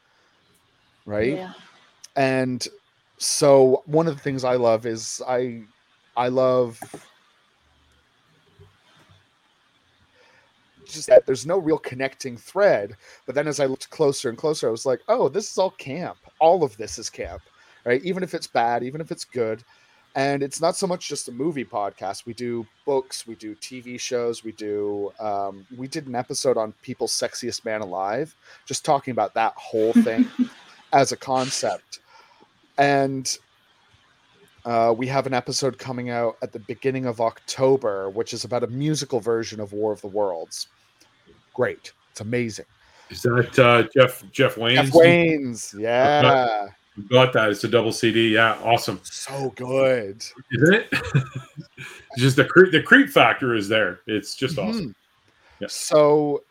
[1.05, 1.53] right Yeah.
[2.15, 2.65] and
[3.17, 5.61] so one of the things i love is i
[6.17, 6.79] i love
[10.85, 12.95] just that there's no real connecting thread
[13.25, 15.71] but then as i looked closer and closer i was like oh this is all
[15.71, 16.17] camp.
[16.39, 17.41] All of this is camp
[17.85, 18.03] right?
[18.03, 19.63] Even if it's bad even if it's good.
[20.13, 22.25] And it's not so much just a movie podcast.
[22.25, 26.73] We do books we do tv shows we do um, we did an episode on
[26.81, 28.35] people's sexiest man alive
[28.65, 30.27] just talking about that whole thing
[30.93, 31.99] as a concept.
[32.77, 33.37] And
[34.65, 38.63] uh, we have an episode coming out at the beginning of october which is about
[38.63, 40.67] a musical version of war of the worlds
[41.53, 42.65] great it's amazing
[43.09, 44.89] Is that uh, Jeff Jeff Wayne's?
[44.89, 47.49] Jeff Wayne's, yeah You got that.
[47.49, 48.33] It's a double CD.
[48.33, 48.99] Yeah, awesome.
[49.03, 50.93] so good Isn't it?
[52.17, 54.01] just the creep the creep factor is there.
[54.07, 54.89] It's just awesome.
[54.89, 54.95] Mhm.
[55.61, 55.67] Yeah.
[55.69, 56.43] So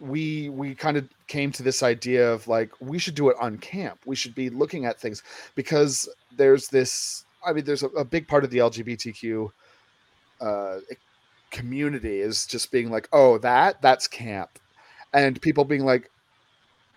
[0.00, 3.56] we we kind of came to this idea of like we should do it on
[3.58, 4.00] camp.
[4.04, 5.22] We should be looking at things
[5.54, 7.24] because there's this.
[7.48, 9.48] I mean, there's a, a big part of the LGBTQ
[10.40, 10.78] uh,
[11.50, 14.50] community is just being like, oh, that that's camp,
[15.14, 16.10] and people being like,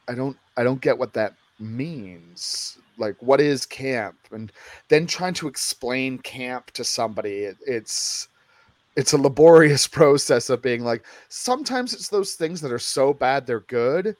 [0.07, 2.77] I don't I don't get what that means.
[2.97, 4.17] Like, what is camp?
[4.31, 4.51] And
[4.89, 8.27] then trying to explain camp to somebody, it, it's
[8.95, 13.45] it's a laborious process of being like sometimes it's those things that are so bad
[13.45, 14.15] they're good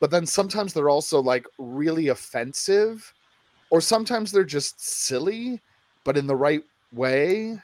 [0.00, 3.14] but then sometimes they're also like really offensive
[3.70, 5.60] or sometimes they're just silly
[6.06, 7.60] but in the right way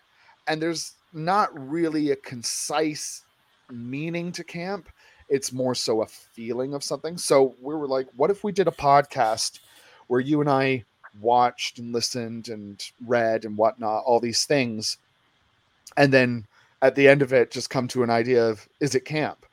[0.49, 3.23] and there's not really a concise
[3.71, 4.89] meaning to camp
[5.29, 8.69] it's more so a feeling of something so we were like what if we did
[8.69, 9.61] a podcast
[10.09, 10.85] where you and i
[11.21, 14.99] watched and listened and read and whatnot all these things
[15.97, 16.45] and then
[16.83, 19.47] at the end of it just come to an idea of is it camp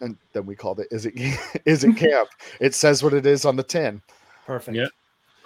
[0.00, 1.14] and then we called it is it
[1.64, 2.28] is it camp
[2.60, 4.00] it says what it is on the tin
[4.46, 4.76] Perfect.
[4.76, 4.88] Yeah.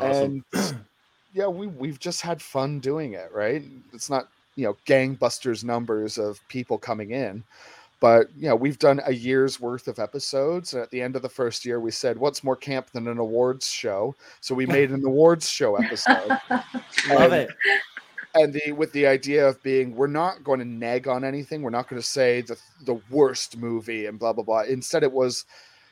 [0.01, 0.45] Awesome.
[0.53, 0.85] and
[1.33, 3.63] yeah we we've just had fun doing it right?
[3.93, 7.43] It's not you know gangbusters numbers of people coming in
[8.01, 11.23] but you know we've done a year's worth of episodes and at the end of
[11.23, 14.15] the first year we said what's more camp than an awards show?
[14.41, 16.29] So we made an awards show episode.
[16.51, 17.49] Love And- it.
[18.35, 21.71] and the with the idea of being we're not going to nag on anything we're
[21.71, 24.61] not going to say the the worst movie and blah blah blah.
[24.63, 25.45] Instead it was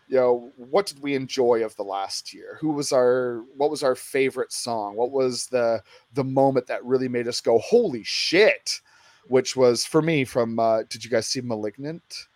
[0.08, 2.58] you know what did we enjoy of the last year?
[2.60, 4.96] Who was our what was our favorite song?
[4.96, 5.82] What was the
[6.14, 8.80] the moment that really made us go holy shit
[9.28, 12.26] which was for me from uh did you guys see malignant?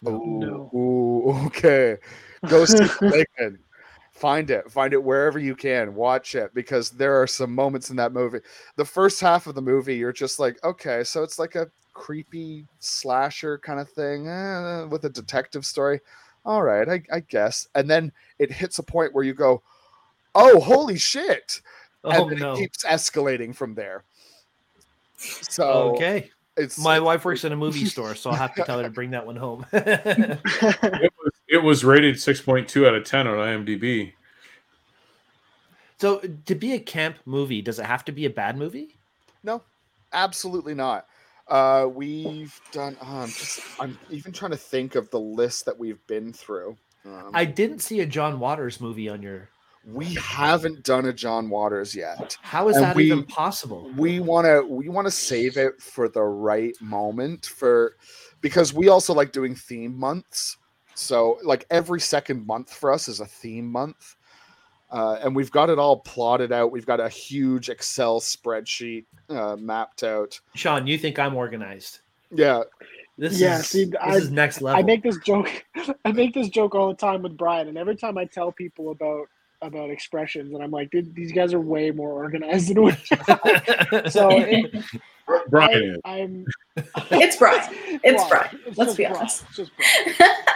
[0.00, 0.18] No.
[0.18, 0.70] No.
[0.74, 1.98] Ooh, okay.
[2.48, 3.60] Go see malignant.
[4.12, 5.94] Find it find it wherever you can.
[5.94, 8.40] Watch it because there are some moments in that movie.
[8.76, 12.66] The first half of the movie you're just like okay so it's like a creepy
[12.78, 16.00] slasher kind of thing eh, with a detective story
[16.44, 19.62] all right I, I guess and then it hits a point where you go
[20.34, 21.60] oh holy shit
[22.04, 22.54] Oh and then no.
[22.54, 24.04] it keeps escalating from there
[25.16, 26.30] so Okay.
[26.56, 28.90] it's My wife works in a movie store, so I'll have to tell her to
[28.90, 29.64] bring that one home.
[29.72, 34.12] It was, it was rated 6.2 out of 10 on IMDb.
[35.98, 38.96] so, to be a camp movie, does it have to be a bad movie?
[39.44, 39.62] No,
[40.12, 41.06] absolutely not.
[41.52, 42.96] Uh, we've done.
[43.02, 43.60] Oh, I'm just.
[43.78, 46.76] I'm even trying to think of the list that we've been through.
[47.04, 49.50] Um, I didn't see a John Waters movie on your.
[49.84, 52.38] we haven't done a John Waters yet.
[52.40, 53.90] How is And that we- even possible?
[53.98, 54.62] We want to.
[54.66, 57.96] We want to save it for the right moment for,
[58.40, 60.56] because we also like doing theme months.
[60.94, 64.16] So like every second month for us is a theme month.
[64.92, 66.70] Uh, and we've got it all plotted out.
[66.70, 70.38] We've got a huge Excel spreadsheet uh, mapped out.
[70.54, 72.00] Sean, you think I'm organized?
[72.30, 72.62] Yeah,
[73.16, 74.78] This Yeah, is see, this I- is next level.
[74.78, 75.64] I make this joke.
[76.04, 78.90] I make this joke all the time with Brian, and every time I tell people
[78.90, 79.26] about
[79.62, 82.90] about expressions, and I'm like, "Dude, these guys are way more organized than we.
[83.28, 84.74] are." so it,
[85.48, 86.44] Brian, I, am
[87.12, 87.62] It's Brian.
[88.02, 88.28] It's Brian.
[88.28, 88.60] Brian.
[88.66, 89.16] It's Let's be Brian.
[89.18, 89.44] honest.
[89.54, 89.70] Brian.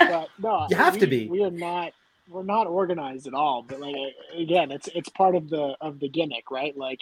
[0.00, 1.28] But no, You have to be.
[1.28, 1.92] We are not.
[2.28, 3.62] We're not organized at all.
[3.62, 3.96] But like
[4.36, 6.76] again, it's it's part of the of the gimmick, right?
[6.76, 7.00] Like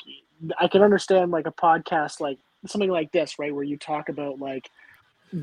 [0.60, 4.38] I can understand like a podcast like something like this, right, where you talk about
[4.38, 4.70] like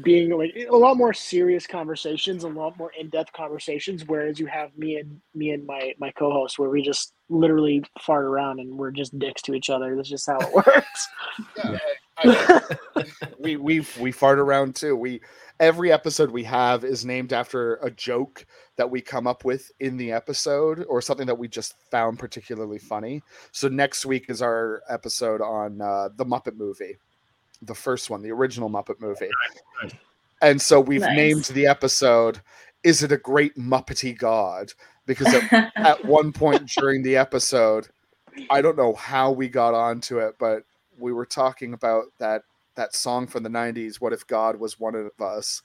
[0.04, 4.06] being like a lot more serious conversations, a lot more in-depth conversations.
[4.06, 8.26] Whereas you have me and me and my my co-host, where we just literally fart
[8.26, 9.96] around and we're just dicks to each other.
[9.96, 11.08] That's just how it works.
[11.58, 11.78] Yeah,
[12.18, 12.66] I
[12.98, 14.96] mean, we we we fart around too.
[14.96, 15.22] We
[15.62, 18.46] every episode we have is named after a joke
[18.76, 22.80] that we come up with in the episode or something that we just found particularly
[22.80, 23.22] funny.
[23.54, 26.98] So next week is our episode on uh, the Muppet movie
[27.62, 29.30] the first one, the original Muppet movie.
[29.84, 29.94] Nice.
[30.42, 31.16] And so we've Nice.
[31.16, 32.42] named the episode
[32.84, 34.74] "Is it a great Muppety God?"
[35.06, 37.88] Because at, at one point during the episode,
[38.50, 40.64] I don't know how we got onto it, but
[40.98, 42.44] we were talking about that
[42.82, 44.02] that song from the '90s.
[44.02, 45.62] What if God was one of us?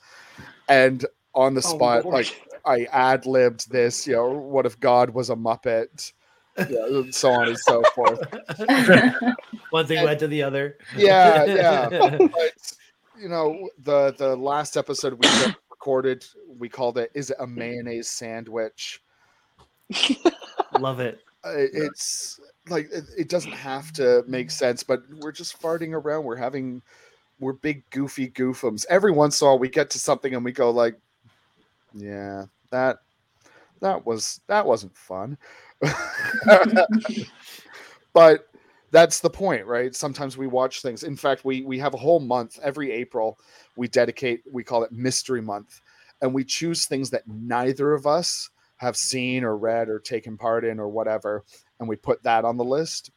[0.69, 1.05] And
[1.35, 2.15] on the Oh, spot, Lord.
[2.15, 6.13] like I ad libbed this, you know, what if God was a Muppet?
[6.59, 8.19] Yeah, and so on and so forth.
[9.71, 10.79] One thing led to the other.
[10.97, 12.17] Yeah, yeah.
[12.19, 12.73] but
[13.19, 15.29] you know the the last episode we
[15.71, 16.25] recorded
[16.59, 19.03] we called it is it a mayonnaise sandwich
[20.79, 21.21] Love it.
[21.45, 26.25] Uh, it's like it, it doesn't have to make sense but we're just farting around
[26.25, 26.83] we're having
[27.39, 28.85] we're big goofy goofums.
[28.89, 30.99] Every once in a while we get to something and we go like
[31.95, 32.99] yeah that
[33.81, 35.39] that was that wasn't fun.
[38.13, 38.49] But
[38.93, 39.95] that's the point right?
[39.95, 41.03] Sometimes we watch things.
[41.03, 43.39] In fact we we have a whole month every april
[43.77, 45.83] we dedicate we call it mystery month
[46.23, 50.65] and we choose things that neither of us have seen or read or taken part
[50.65, 51.45] in or whatever
[51.79, 53.11] and we put that on the list.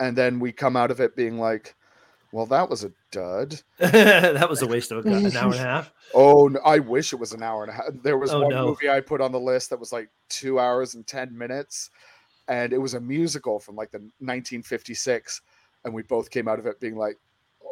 [0.00, 1.76] And then we come out of it being like
[2.32, 5.54] well that was a dud that was a waste of a, gu- an hour and
[5.54, 5.92] a half.
[6.14, 8.50] oh no, i wish it was an hour and a half there was Oh, one
[8.50, 8.66] no.
[8.66, 11.90] movie i put on the list that was like two hours and 10 minutes
[12.48, 15.40] and it was a musical from like the 1956
[15.84, 17.18] and we both came out of it being like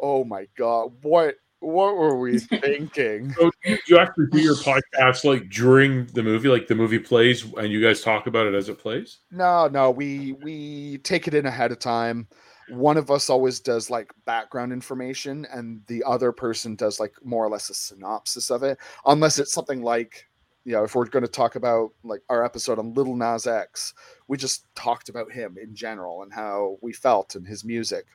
[0.01, 4.39] oh my god what what were we thinking So do you, do you actually do
[4.41, 8.47] your podcast like during the movie, like the movie plays, and you guys talk about
[8.47, 9.19] it as it plays?
[9.29, 12.27] No, no, we we take it in ahead of time.
[12.71, 17.45] One of us always does like background information, and the other person does like more
[17.45, 18.77] or less a synopsis of it.
[19.05, 20.27] Unless it's something like,
[20.63, 23.93] you know, if we're going to talk about like our episode on Little Nas X,
[24.27, 28.05] we just talked about him in general and how we felt and his music.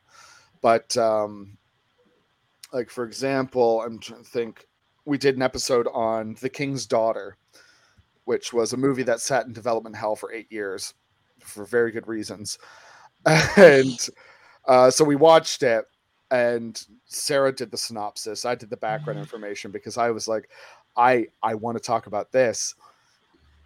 [0.62, 1.58] But um
[2.72, 4.66] like for example, I'm trying to think.
[5.04, 7.36] We did an episode on The King's Daughter,
[8.24, 10.94] which was a movie that sat in development hell for eight years
[11.40, 12.58] for very good reasons.
[13.56, 14.08] And
[14.66, 15.84] uh, so we watched it,
[16.30, 18.44] and Sarah did the synopsis.
[18.44, 20.50] I did the background information because I was like,
[20.96, 22.74] I I want to talk about this.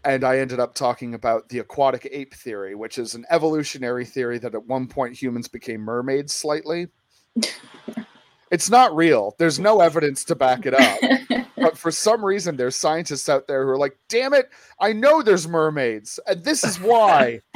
[0.03, 4.39] And I ended up talking about the aquatic ape theory, which is an evolutionary theory
[4.39, 6.89] that at one point humans became mermaids slightly.
[8.51, 9.35] it's not real.
[9.39, 10.99] There's no evidence to back it up
[11.61, 15.23] but for some reason there's scientists out there who are like damn it i know
[15.23, 17.41] there's mermaids and this is why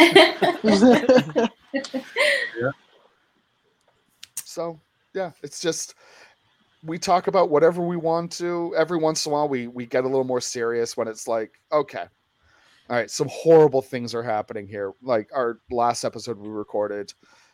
[4.55, 4.81] so
[5.15, 5.95] yeah it's just
[6.85, 8.75] we talk about whatever we want to.
[8.77, 11.61] Every once in a while we we get a little more serious when it's like
[11.73, 12.05] okay
[12.91, 14.93] all right some horrible things are happening here.
[15.03, 17.13] Like our last episode we recorded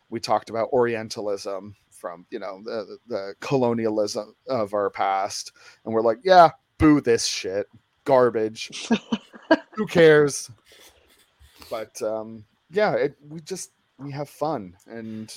[0.08, 5.52] we talked about orientalism from you know the, the colonialism of our past.
[5.84, 7.66] And we're like yeah boo this shit.
[8.04, 8.88] Garbage.
[9.74, 10.50] Who cares?
[11.70, 14.76] But um yeah it, we just we have fun.
[14.86, 15.32] And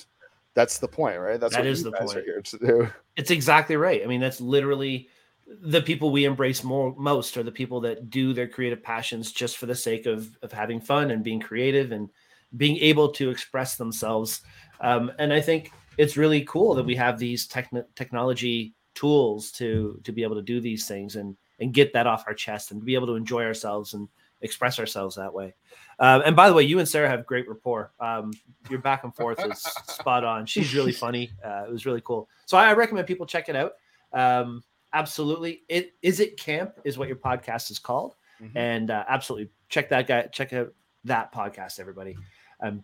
[0.55, 2.25] that's the point right that's That what is the guys are point.
[2.25, 4.01] here to do It's exactly right.
[4.03, 5.07] I mean, that's literally
[5.45, 9.57] the people we embrace more most are the people that do their creative passions just
[9.57, 12.09] for the sake of of having fun and being creative and
[12.57, 14.41] being able to express themselves.
[14.81, 19.99] Um, and I think it's really cool that we have these techn- technology tools to
[20.03, 22.83] to be able to do these things and and get that off our chest and
[22.83, 24.07] be able to enjoy ourselves and
[24.43, 25.55] express ourselves that way.
[25.99, 27.91] Um, and by the way, you and Sarah have great rapport.
[27.99, 28.31] Um,
[28.69, 30.45] your back and forth is spot on.
[30.45, 31.31] She's really funny.
[31.43, 32.29] Uh, it was really cool.
[32.45, 33.73] So I recommend people check it out.
[34.11, 34.63] Um,
[34.93, 35.63] absolutely.
[35.69, 38.51] It is it camp is what your podcast is called, Mhm.
[38.55, 40.23] and uh, absolutely check that guy.
[40.27, 40.73] Check out
[41.05, 42.15] that podcast, everybody.
[42.61, 42.83] I'm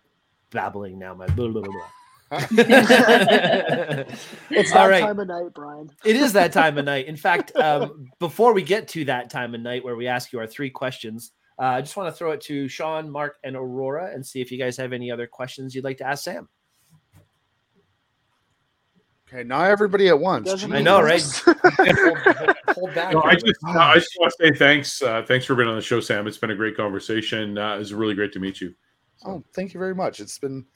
[0.50, 1.14] babbling now.
[1.14, 1.90] My blah, blah, blah, blah.
[4.50, 5.00] it's that right.
[5.00, 5.90] time of night, Brian.
[6.04, 7.06] It is that time of night.
[7.06, 10.38] In fact, um, before we get to that time of night where we ask you
[10.38, 14.12] our three questions, uh, I just want to throw it to Sean, Mark, and Aurora
[14.14, 16.48] and see if you guys have any other questions you'd like to ask Sam.
[19.28, 20.48] Okay, not everybody at once.
[20.48, 21.22] Doesn't I know, right?
[21.44, 22.18] hold,
[22.68, 23.12] hold back.
[23.12, 23.40] No, I here.
[23.40, 25.02] just, I just want to say thanks.
[25.02, 26.26] Uh, thanks for being on the show, Sam.
[26.26, 27.58] It's been a great conversation.
[27.58, 28.74] Uh, it's really great to meet you.
[29.24, 30.18] Oh, thank you very much.
[30.18, 30.66] It's been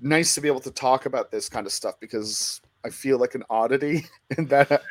[0.00, 3.34] nice to be able to talk about this kind of stuff because I feel like
[3.34, 4.06] an oddity
[4.38, 4.82] in that,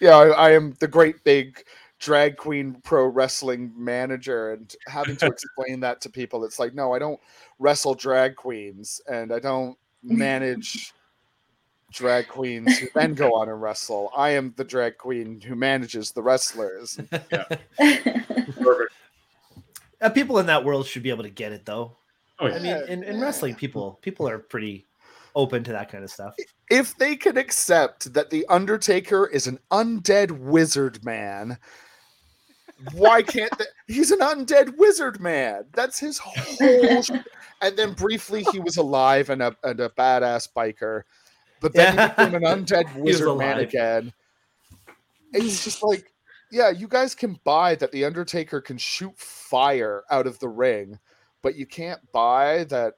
[0.00, 1.62] yeah, I, I am the great big
[1.98, 6.44] drag queen pro wrestling manager and having to explain that to people.
[6.44, 7.20] It's like, no, I don't
[7.58, 10.92] wrestle drag queens and I don't manage
[11.92, 14.10] drag queens who then go on and wrestle.
[14.16, 16.98] I am the drag queen who manages the wrestlers.
[17.78, 18.92] Perfect.
[20.00, 21.96] Uh, people in that world should be able to get it, though.
[22.38, 24.84] Oh, I mean, in, in wrestling, people people are pretty
[25.34, 26.34] open to that kind of stuff.
[26.70, 31.58] if they can accept that the Undertaker is an undead wizard man,
[32.92, 33.52] why can't?
[33.86, 35.64] He's an undead wizard man.
[35.72, 37.02] That's his whole.
[37.02, 37.10] sh-
[37.62, 41.02] and then briefly, he was alive and a and a badass biker,
[41.60, 42.02] but then Yeah.
[42.08, 44.12] he became an undead wizard man again.
[45.32, 46.12] It's just like,
[46.50, 50.98] yeah, you guys can buy that the Undertaker can shoot fire out of the ring,
[51.42, 52.94] but you can't buy that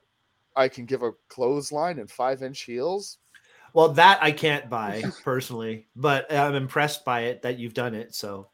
[0.55, 3.17] I can give a clothesline and five inch heels.
[3.73, 8.15] Well, that I can't buy personally, but I'm impressed by it that you've done it.
[8.15, 8.49] So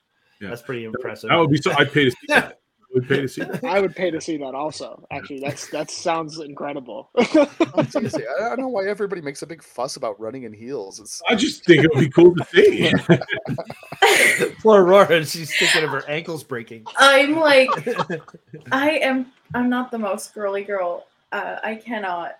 [0.46, 0.50] Yeah.
[0.52, 1.30] that's pretty impressive.
[1.30, 1.72] That would be so.
[1.78, 2.60] I'd pay to see that.
[2.96, 3.64] I would pay to see that.
[3.66, 5.06] I would pay to see that also.
[5.12, 7.10] Actually, that's that sounds incredible.
[7.16, 8.24] It's easy.
[8.26, 11.00] I I don't know why everybody makes a big fuss about running in heels.
[11.00, 12.94] It's I just think it would be cool to see.
[14.62, 16.86] Poor Aurora, she's thinking of her ankles breaking.
[16.98, 17.70] I'm like,
[18.72, 19.32] I am.
[19.54, 21.06] I'm not the most girly girl.
[21.32, 22.38] Uh, I cannot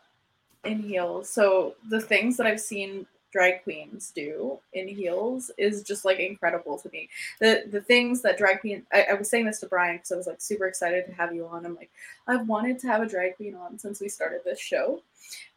[0.64, 1.30] in heels.
[1.30, 3.06] So the things that I've seen
[3.36, 7.10] drag queens do in heels is just like incredible to me.
[7.42, 8.84] The the things that drag queen.
[8.94, 11.36] I, I was saying this to Brian because I was like super excited to have
[11.36, 11.66] you on.
[11.66, 11.92] I'm like,
[12.28, 15.02] I've wanted to have a drag queen on since we started this show.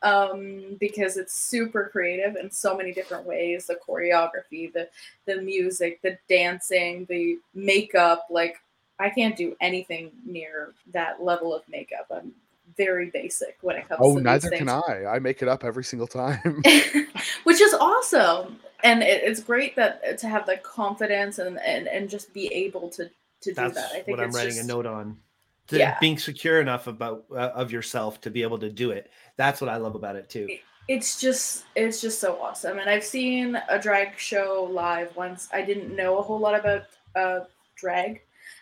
[0.03, 3.66] Um, because it's super creative in so many different ways.
[3.66, 4.89] The choreography, the
[5.26, 8.26] the music, the dancing, the makeup.
[8.29, 8.57] Like
[8.99, 12.09] I can't do anything near that level of makeup.
[12.11, 12.33] I'm
[12.79, 14.68] very basic when it comes oh, to neither these can.
[14.70, 15.05] I.
[15.07, 16.62] I make it up every single time.
[17.45, 18.59] Which is awesome.
[18.83, 22.89] And it, it's great that to have the confidence and, and, and just be able
[22.91, 23.11] to,
[23.43, 23.76] to do that.
[23.76, 25.18] I think what I'm writing just, a note on.
[25.66, 25.99] To Yeah.
[26.01, 29.11] Being secure enough about uh, of yourself to be able to do it.
[29.37, 30.49] That's what I love about it too.
[30.89, 35.61] it's just it's just so awesome and i've seen a drag show live once i
[35.61, 37.45] didn't know a whole lot about uh,
[37.76, 38.20] drag uh,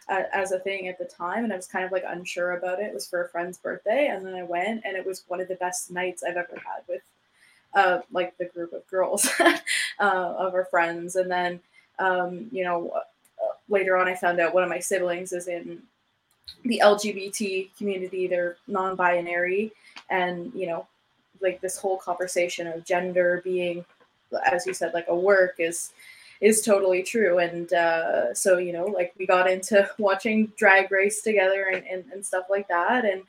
[0.08, 2.86] as a thing at the time and i was kind of like unsure about it.
[2.86, 5.48] It was for a friend's birthday and then i went and it was one of
[5.48, 7.02] the best nights i've ever had with
[7.74, 9.52] uh, like the group of girls uh,
[9.98, 11.16] of our friends.
[11.16, 11.60] And then
[11.98, 15.82] um, you know uh, later on i found out one of my siblings is in
[16.64, 18.26] the lgbt community.
[18.26, 19.72] They're non-binary
[20.10, 20.86] and you know
[21.40, 23.84] like this whole conversation of gender being
[24.50, 25.92] as you said like a work is
[26.40, 27.38] is totally true.
[27.38, 32.04] And uh, so you know like we got into watching drag race together and, and,
[32.12, 33.04] and stuff like that.
[33.04, 33.22] And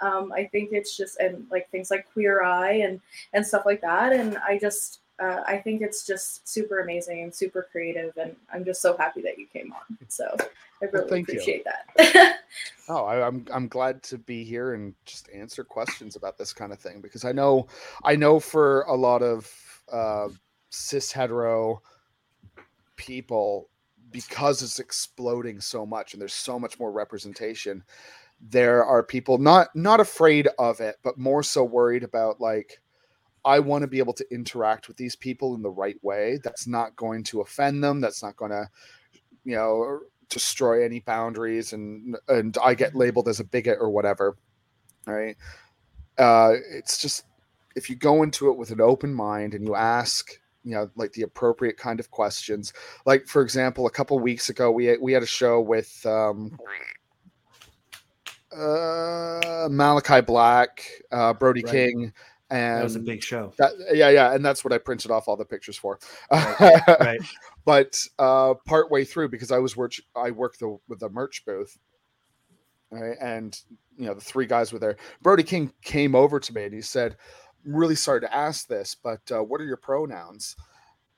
[0.00, 3.00] um, i think it's just and like things like queer eye and
[3.32, 4.12] and stuff like that.
[4.12, 8.16] And i just uh, i think it's just super amazing and super creative.
[8.16, 9.98] And i'm just so happy that you came on.
[10.08, 10.34] So
[10.82, 11.22] i really you.
[11.22, 12.38] appreciate that.
[12.88, 16.72] Oh, I, I'm I'm glad to be here and just answer questions about this kind
[16.72, 17.68] of thing because I know
[18.04, 19.50] I know for a lot of
[19.90, 20.28] uh,
[20.70, 21.80] cis hetero
[22.96, 23.68] people
[24.10, 27.82] because it's exploding so much and there's so much more representation
[28.50, 32.80] there are people not not afraid of it but more so worried about like
[33.44, 36.38] i want to be able to interact with these people in the right way.
[36.44, 38.00] That's not going to offend them.
[38.00, 38.68] That's not going to
[39.44, 44.36] you know destroy any boundaries and and i get labeled as a bigot or whatever
[45.06, 45.36] right?
[46.16, 47.24] Uh it's just
[47.76, 51.12] if you go into it with an open mind and you ask you know like
[51.12, 52.72] the appropriate kind of questions
[53.06, 56.56] like for example a couple weeks ago we we had a show with um
[58.52, 61.72] uh Malakai Black uh brody Right.
[61.72, 62.12] king
[62.50, 63.52] and That was a big show.
[63.58, 65.98] that, yeah yeah and that's what i printed off all the pictures for
[66.30, 67.20] Right.
[67.64, 71.78] but uh partway through because i was work i worked the with the merch booth
[72.90, 73.58] right and
[73.96, 76.82] you know the three guys were there brody king came over to me and he
[76.82, 77.16] said "I'm
[77.64, 80.56] really sorry to ask this but uh, what are your pronouns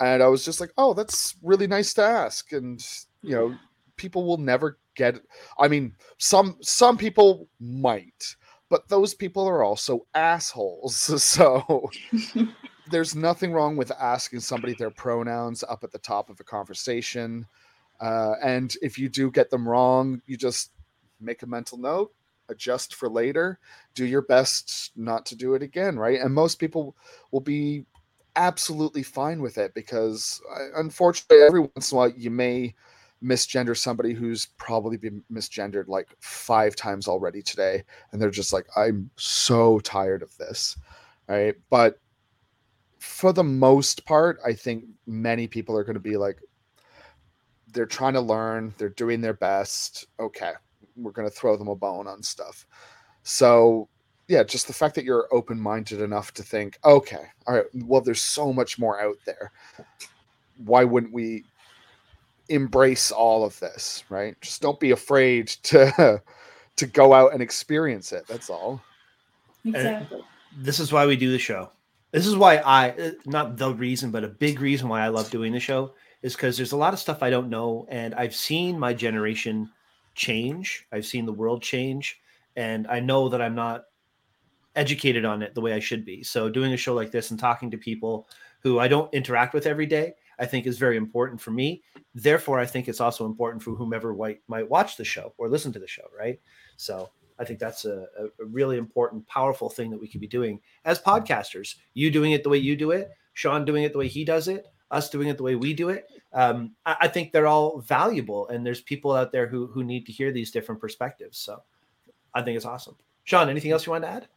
[0.01, 2.86] and i was just like oh that's really nice to ask and
[3.22, 3.55] you know
[3.97, 5.20] people will never get
[5.59, 8.36] i mean some some people might
[8.68, 11.88] but those people are also assholes so
[12.90, 17.47] there's nothing wrong with asking somebody their pronouns up at the top of a conversation.
[18.01, 20.72] Uh, and if you do get them wrong, you just
[21.20, 22.12] make a mental note,
[22.49, 23.59] adjust for later,
[23.95, 26.20] do your best not to do it again, right?
[26.20, 26.97] And most people
[27.30, 27.84] will be
[28.36, 32.74] absolutely fine with it because uh, unfortunately, every once in a while, you may
[33.22, 37.82] misgender somebody who's probably been misgendered like five times already today.
[38.12, 40.76] And they're just like, I'm so tired of this.
[41.28, 41.55] Right.
[41.70, 41.99] But
[42.99, 46.38] for the most part, I think many people are going to be like,
[47.72, 50.07] they're trying to learn, they're doing their best.
[50.20, 50.53] Okay,
[50.97, 52.66] we're going to throw them a bone on stuff.
[53.22, 53.88] So,
[54.28, 58.01] yeah, just the fact that you're open minded enough to think, okay, all right, well,
[58.01, 59.53] there's so much more out there.
[60.64, 61.45] Why wouldn't we
[62.49, 64.38] embrace all of this, right?
[64.40, 66.22] Just don't be afraid to
[66.76, 68.26] to go out and experience it.
[68.26, 68.82] That's all.
[69.64, 70.18] Exactly.
[70.18, 71.70] And this is why we do the show.
[72.11, 75.30] This is why I uh, not the reason, but a big reason why I love
[75.30, 78.34] doing the show is because there's a lot of stuff I don't know, and I've
[78.34, 79.70] seen my generation
[80.15, 80.87] change.
[80.93, 82.21] I've seen the world change,
[82.57, 83.85] and I know that I'm not
[84.77, 86.23] educated on it the way I should be.
[86.23, 88.29] So doing a show like this and talking to people
[88.61, 91.83] who I don't interact with every day, I think is very important for me.
[92.15, 95.73] Therefore, I think it's also important for whomever might might watch the show or listen
[95.73, 96.41] to the show, right?
[96.77, 98.07] So I think that's a,
[98.41, 101.77] a really important, powerful thing that we could be doing as podcasters.
[101.93, 104.49] You doing it the way you do it, Sean doing it the way he does
[104.49, 106.07] it, us doing it the way we do it.
[106.35, 110.05] Um, I, I, think they're all valuable, and there's people out there who who need
[110.07, 111.39] to hear these different perspectives.
[111.39, 111.62] So
[112.35, 112.97] I think it's awesome.
[113.22, 114.28] Sean, anything else you want to add?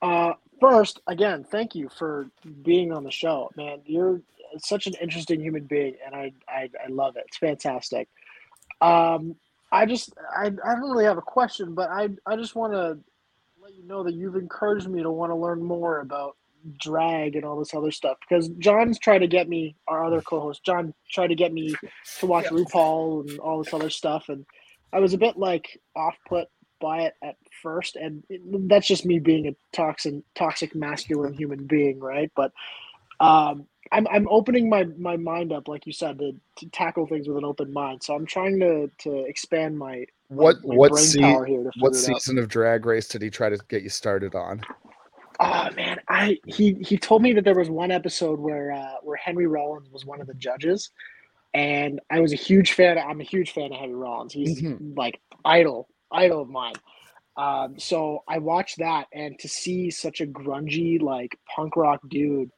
[0.00, 2.30] Uh, first, again, thank you for
[2.62, 3.80] being on the show, man.
[3.84, 4.22] You're
[4.58, 7.24] such an interesting human being, and I I, I love it.
[7.26, 8.08] It's fantastic.
[8.80, 9.34] Um,
[9.72, 12.98] I just I, I don't really have a question, but I I just want to
[13.60, 16.36] let you know that you've encouraged me to want to learn more about
[16.78, 20.64] drag and all this other stuff because John's tried to get me, our other co-host
[20.64, 21.74] John tried to get me
[22.20, 24.44] to watch RuPaul and all this other stuff, and
[24.92, 26.48] I was a bit like off put
[26.80, 31.66] by it at first, and it, that's just me being a toxic toxic masculine human
[31.66, 32.30] being, right?
[32.36, 32.52] But
[33.20, 37.28] um, I'm I'm opening my my mind up, like you said, to, to tackle things
[37.28, 38.02] with an open mind.
[38.02, 41.20] So I'm trying to to expand my what my what, se-
[41.78, 44.60] what season of Drag Race did he try to get you started on?
[45.38, 49.16] Oh man, I he he told me that there was one episode where uh, where
[49.16, 50.90] Henry Rollins was one of the judges,
[51.52, 52.98] and I was a huge fan.
[52.98, 54.32] I'm a huge fan of Henry Rollins.
[54.32, 54.94] He's mm-hmm.
[54.96, 56.74] like idol idol of mine.
[57.36, 62.50] Um, so I watched that, and to see such a grungy like punk rock dude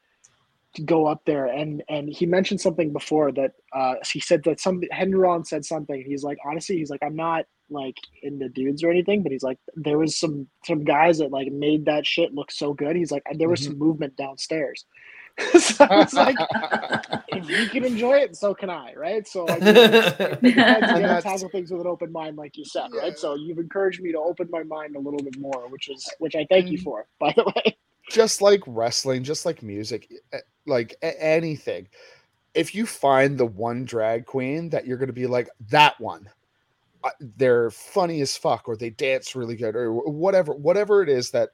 [0.85, 4.81] go up there and and he mentioned something before that uh he said that some
[4.91, 6.05] Henry Rollins said something.
[6.07, 9.43] He's like honestly, he's like I'm not like in the dudes or anything, but he's
[9.43, 12.97] like there was some some guys that like made that shit look so good.
[12.97, 13.73] He's like there was mm-hmm.
[13.73, 14.85] some movement downstairs.
[15.59, 16.37] so it's like
[17.29, 19.27] if you can enjoy it, so can I, right?
[19.27, 19.73] So like, you
[20.55, 23.01] gotta tackle things with an open mind, like you said, yeah.
[23.01, 23.19] right?
[23.19, 26.35] So you've encouraged me to open my mind a little bit more, which is which
[26.35, 27.77] I thank you for, by the way.
[28.11, 31.89] Just like wrestling, just like music, eh, like anything.
[32.55, 36.29] If you find the one drag queen that you're going to be like that one,
[37.05, 41.31] uh, they're funny as fuck, or they dance really good, or whatever, whatever it is
[41.31, 41.51] that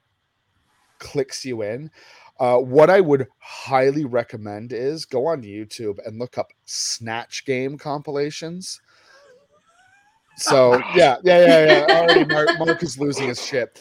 [0.98, 1.90] clicks you in
[2.40, 7.78] uh, what I would highly recommend is go on YouTube and look up Snatch Game
[7.78, 8.80] compilations.
[10.36, 12.00] So yeah, yeah, yeah, yeah.
[12.00, 13.80] Already, Mark, Mark is losing his shit.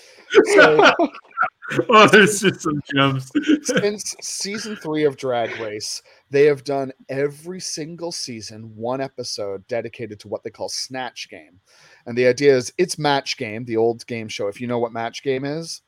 [0.54, 0.92] So,
[1.90, 3.32] oh, there's just some gems.
[3.64, 10.20] since season three of Drag Race, they have done every single season one episode dedicated
[10.22, 11.60] to what they call Snatch Game,
[12.06, 14.48] and the idea is it's Match Game, the old game show.
[14.48, 15.82] If you know what Match Game is,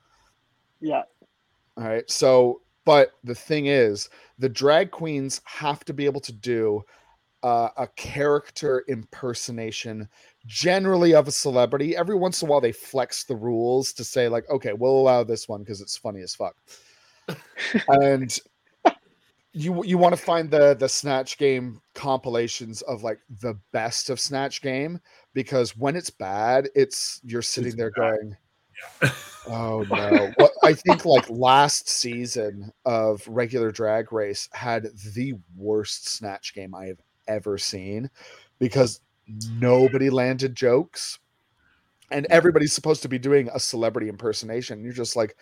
[0.80, 1.04] yeah,
[1.78, 2.10] all right.
[2.10, 4.10] So, but the thing is,
[4.40, 6.84] the drag queens have to be able to do
[7.46, 10.10] uh, a character impersonation,
[10.48, 11.96] generally of a celebrity.
[11.96, 15.24] Every once in a while, they flex the rules to say, like, okay, we'll allow
[15.24, 16.56] this one because it's funny as fuck.
[17.88, 18.40] and
[19.54, 24.20] you you want to find the the snatch game compilations of like the best of
[24.20, 25.00] snatch game
[25.34, 28.18] because when it's bad it's you're sitting it's there bad.
[28.18, 28.38] going
[29.48, 30.34] oh no.
[30.38, 36.76] Well, I think like last season of regular drag race had the worst snatch game
[36.76, 38.10] I have ever seen
[38.60, 41.20] because nobody landed jokes
[42.12, 44.84] and everybody's supposed to be doing a celebrity impersonation.
[44.84, 45.36] You're just like,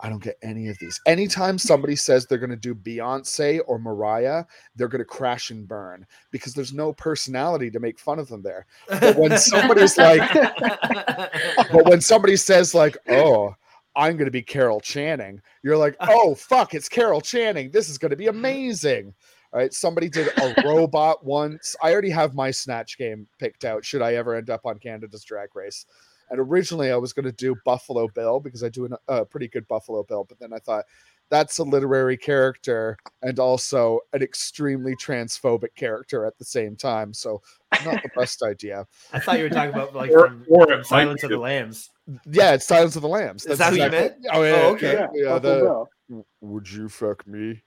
[0.00, 1.00] I don't get any of these.
[1.06, 4.44] Anytime somebody says they're going to do Beyonce or Mariah,
[4.74, 8.42] they're going to crash and burn because there's no personality to make fun of them
[8.42, 8.66] there.
[8.88, 10.20] But when somebody's like,
[11.72, 13.54] but when somebody says like, oh,
[13.96, 17.70] I'm going to be Carol Channing, you're like, oh fuck, it's Carol Channing.
[17.70, 19.14] This is going to be amazing.
[19.54, 21.76] All right, somebody did a robot once.
[21.80, 23.84] I already have my snatch game picked out.
[23.84, 25.86] Should I ever end up on Canada's Drag Race?
[26.30, 29.46] And originally I was going to do Buffalo Bill because I do a uh, pretty
[29.46, 30.84] good Buffalo Bill, but then I thought,
[31.30, 37.14] that's a literary character and also an extremely transphobic character at the same time.
[37.14, 37.40] So
[37.84, 38.86] not the best idea.
[39.12, 41.42] I thought you were talking about like Or- from, or from Silence of the the-
[41.42, 41.90] Lambs.
[42.30, 43.46] Yeah, it's Silence of the Lambs.
[43.46, 44.14] Is that what you meant?
[44.32, 44.52] Oh yeah.
[44.56, 44.92] Oh, okay.
[44.94, 46.26] Yeah, yeah, Buffalo the, Bill.
[46.40, 47.62] would you fuck me?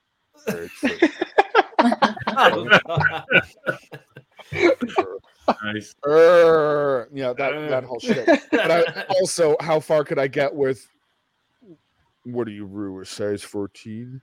[2.38, 3.24] God.
[5.62, 5.94] Nice.
[6.06, 7.68] Err, yeah, that uh.
[7.68, 8.26] that whole shit.
[8.50, 10.86] But I, also, how far could I get with?
[12.24, 13.00] What are you, Ru?
[13.00, 14.20] A size fourteen?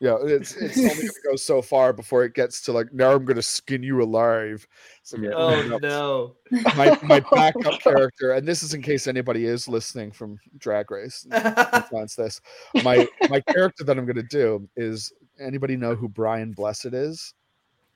[0.00, 3.24] Yeah, it's it's only gonna go so far before it gets to like now I'm
[3.24, 4.66] gonna skin you alive.
[5.02, 5.30] So Yeah.
[5.34, 5.78] oh no.
[5.78, 6.36] no.
[6.76, 11.26] my my backup character, and this is in case anybody is listening from Drag Race
[11.30, 12.40] and finds this.
[12.84, 17.34] My my character that I'm gonna do is anybody know who Brian Blessed is?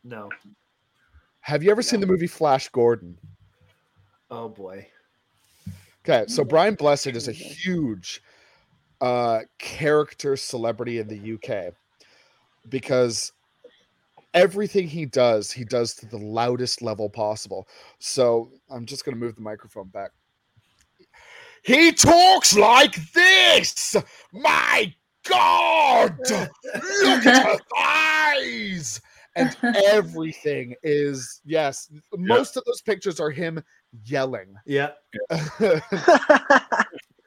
[0.05, 0.29] No.
[1.41, 3.19] Have you ever seen the movie Flash Gordon?
[4.31, 4.87] Oh boy.
[6.05, 8.23] Okay, so Brian Blessed is a huge
[9.01, 11.75] uh, character celebrity in the UK
[12.69, 13.33] because
[14.35, 17.69] everything he does, he does to the loudest level possible.
[17.99, 20.11] So I'm just going to move the microphone back.
[21.65, 23.95] He talks like this.
[24.33, 24.93] My
[25.29, 29.01] God, look at her eyes.
[29.37, 29.57] And
[29.87, 33.63] everything is, yes, most of those pictures are him
[34.05, 34.55] yelling.
[34.67, 34.91] Yeah.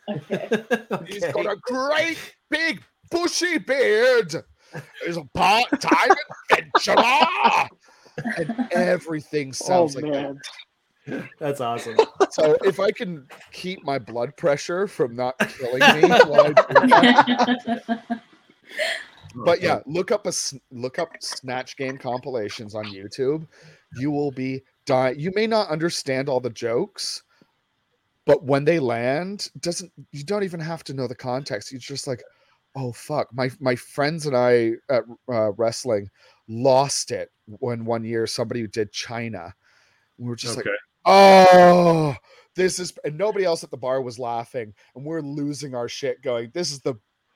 [0.08, 0.48] Okay.
[1.08, 1.32] He's Okay.
[1.32, 4.36] got a great big bushy beard.
[5.04, 6.12] He's a part-time
[6.52, 7.70] adventurer.
[8.38, 11.28] And everything oh sounds like that.
[11.40, 11.98] That's awesome.
[12.30, 16.08] So if I can keep my blood pressure from not killing me
[19.36, 19.84] while I do that.
[19.86, 20.34] But yeah, look up a
[20.72, 23.48] look up Snatch Game compilations on YouTube.
[23.98, 25.20] You will be dying.
[25.20, 27.24] You may not understand all the jokes,
[28.26, 31.72] but when they land, doesn't you don't even have to know the context.
[31.72, 32.24] You're just like,
[32.76, 33.28] oh fuck.
[33.34, 36.10] My my friends and I at uh, wrestling
[36.48, 39.54] lost it when one year somebody did China.
[40.18, 40.70] We were just Okay.
[40.70, 42.16] like, oh,
[42.56, 46.22] this is, and nobody else at the bar was laughing, and we're losing our shit.
[46.22, 46.96] Going, this is the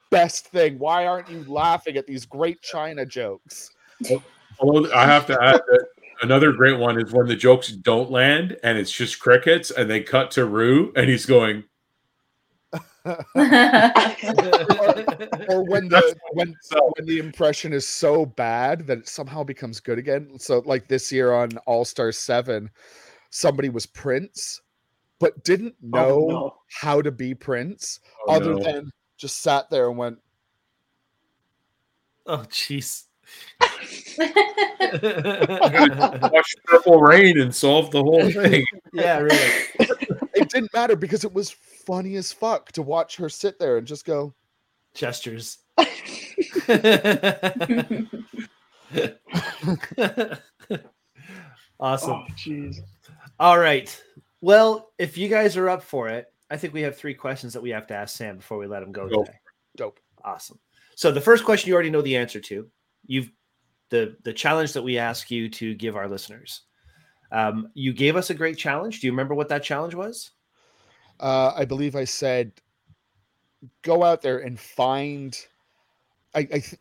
[0.10, 0.80] best thing.
[0.80, 3.72] Why aren't you laughing at these great China jokes?
[4.60, 5.86] Although I have to add that
[6.22, 10.02] another great one is when the jokes don't land and it's just crickets and they
[10.02, 11.64] cut to Ru and he's going,
[13.06, 13.16] or
[15.64, 16.56] when the when
[16.96, 20.38] when the impression is so bad that it somehow becomes good again.
[20.40, 22.70] So like this year on All Star Seven,
[23.30, 24.62] somebody was Prince,
[25.20, 26.56] but didn't oh, know Oh, no.
[26.82, 28.64] how to be Prince, Oh, other no.
[28.64, 30.18] than just sat there and went,
[32.26, 33.04] oh jeez.
[36.32, 38.66] watch Purple Rain and solve the whole thing.
[38.94, 39.64] yeah, really.
[40.34, 43.86] it didn't matter because it was funny as fuck to watch her sit there and
[43.86, 44.34] just go,
[44.96, 45.60] Gestures.
[51.80, 52.12] awesome.
[52.12, 52.78] Oh jeez.
[53.40, 54.04] All right.
[54.42, 57.62] Well, if you guys are up for it, I think we have three questions that
[57.62, 59.24] we have to ask Sam before we let him go Go.
[59.24, 59.38] today.
[59.78, 60.00] dope.
[60.24, 60.60] Awesome.
[60.96, 62.68] So the first question you already know the answer to.
[63.06, 63.32] You've
[63.90, 66.64] the the challenge that we ask you to give our listeners.
[67.32, 69.00] Um, you gave us a great challenge.
[69.00, 70.32] Do you remember what that challenge was?
[71.20, 72.52] Uh, I believe I said,
[73.82, 75.38] go out there and find.
[76.36, 76.76] I I, th-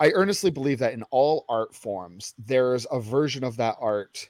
[0.00, 4.28] I earnestly believe that in all art forms, there's a version of that art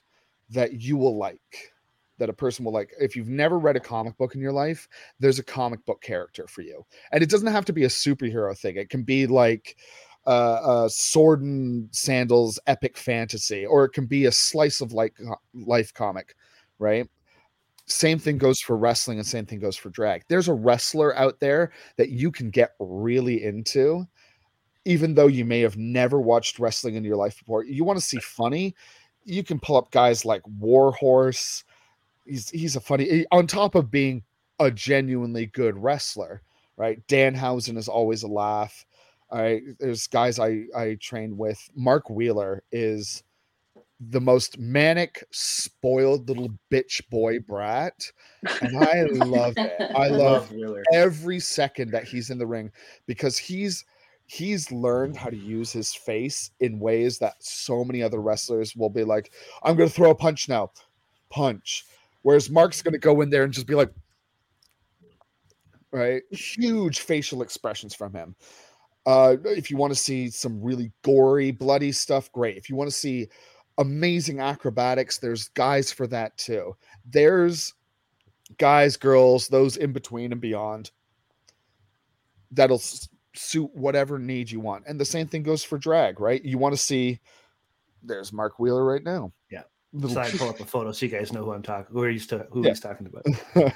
[0.51, 1.73] that you will like,
[2.19, 2.91] that a person will like.
[3.01, 4.89] If you've never read a comic book in your life,
[5.21, 8.57] there's a comic book character for you, and it doesn't have to be a superhero
[8.57, 8.77] thing.
[8.77, 9.77] It can be like
[10.27, 15.15] uh, a sword and sandals epic fantasy, or it can be a slice of like
[15.55, 16.35] life comic,
[16.79, 17.09] right?
[17.87, 20.23] same thing goes for wrestling and same thing goes for drag.
[20.29, 24.07] There's a wrestler out there that you can get really into,
[24.85, 27.65] even though you may have never watched wrestling in your life before.
[27.65, 28.75] You want to see funny,
[29.25, 31.65] you can pull up guys like Warhorse.
[32.25, 34.23] He's he's a funny he- on top of being
[34.59, 36.43] a genuinely good wrestler,
[36.77, 37.07] right?
[37.09, 38.85] Danhausen is always a laugh.
[39.31, 41.59] All right, there's guys I I trained with.
[41.75, 43.23] Mark Wheeler is
[44.11, 48.11] the most manic, spoiled little bitch boy brat.
[48.61, 49.91] And I love it.
[49.97, 50.83] I love Wheeler.
[50.93, 52.71] every second that he's in the ring
[53.07, 53.85] because he's
[54.27, 58.91] he's learned how to use his face in ways that so many other wrestlers will
[58.91, 59.33] be like,
[59.63, 60.71] I'm gonna throw a punch now.
[61.31, 61.85] Punch.
[62.25, 63.93] Whereas Mark's gonna go in there and just be like,
[65.93, 66.23] right?
[66.31, 68.35] Huge facial expressions from him.
[69.07, 72.57] Uh, if you want to see some really gory, bloody stuff, great.
[72.57, 73.29] If you want to see
[73.77, 76.75] amazing acrobatics, there's guys for that too.
[77.11, 77.75] There's
[78.57, 80.91] guys, girls, those in between and beyond
[82.53, 84.85] that'll s- suit whatever need you want.
[84.87, 86.43] And the same thing goes for drag, right?
[86.43, 87.21] You want to see
[88.03, 89.33] there's Mark Wheeler right now.
[89.51, 89.65] Yeah.
[89.95, 91.87] Little So I pull up a photo so you guys know who I'm talking.
[91.95, 92.71] Who are you to, who Yeah.
[92.71, 93.73] he's talking about?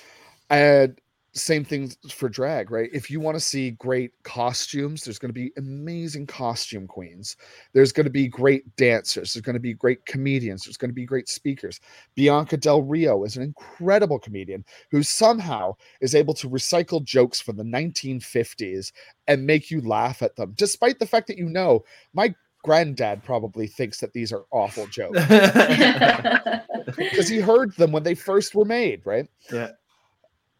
[0.50, 0.98] and
[1.32, 2.90] same thing for drag, right?
[2.92, 7.36] If you want to see great costumes, there's going to be amazing costume queens.
[7.72, 9.32] There's going to be great dancers.
[9.32, 10.64] There's going to be great comedians.
[10.64, 11.78] There's going to be great speakers.
[12.16, 17.56] Bianca Del Rio is an incredible comedian who somehow is able to recycle jokes from
[17.56, 18.90] the 1950s
[19.28, 23.66] and make you laugh at them, despite the fact that you know my granddad probably
[23.66, 25.18] thinks that these are awful jokes
[26.96, 29.28] because he heard them when they first were made, right?
[29.52, 29.70] Yeah.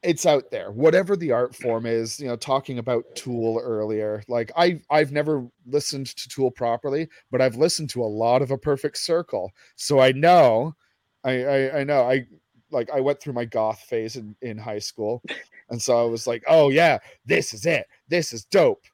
[0.02, 0.70] It's out there.
[0.70, 5.47] Whatever the art form is, you know, talking about Tool earlier, like I I've never
[5.66, 9.52] listened to Tool properly, but I've listened to a lot of A Perfect Circle.
[9.77, 10.74] So I know
[11.22, 12.27] I I, I know I
[12.70, 15.22] like I went through my goth phase in, in high school.
[15.68, 17.86] And so I was like, oh yeah, this is it.
[18.09, 18.85] This is dope.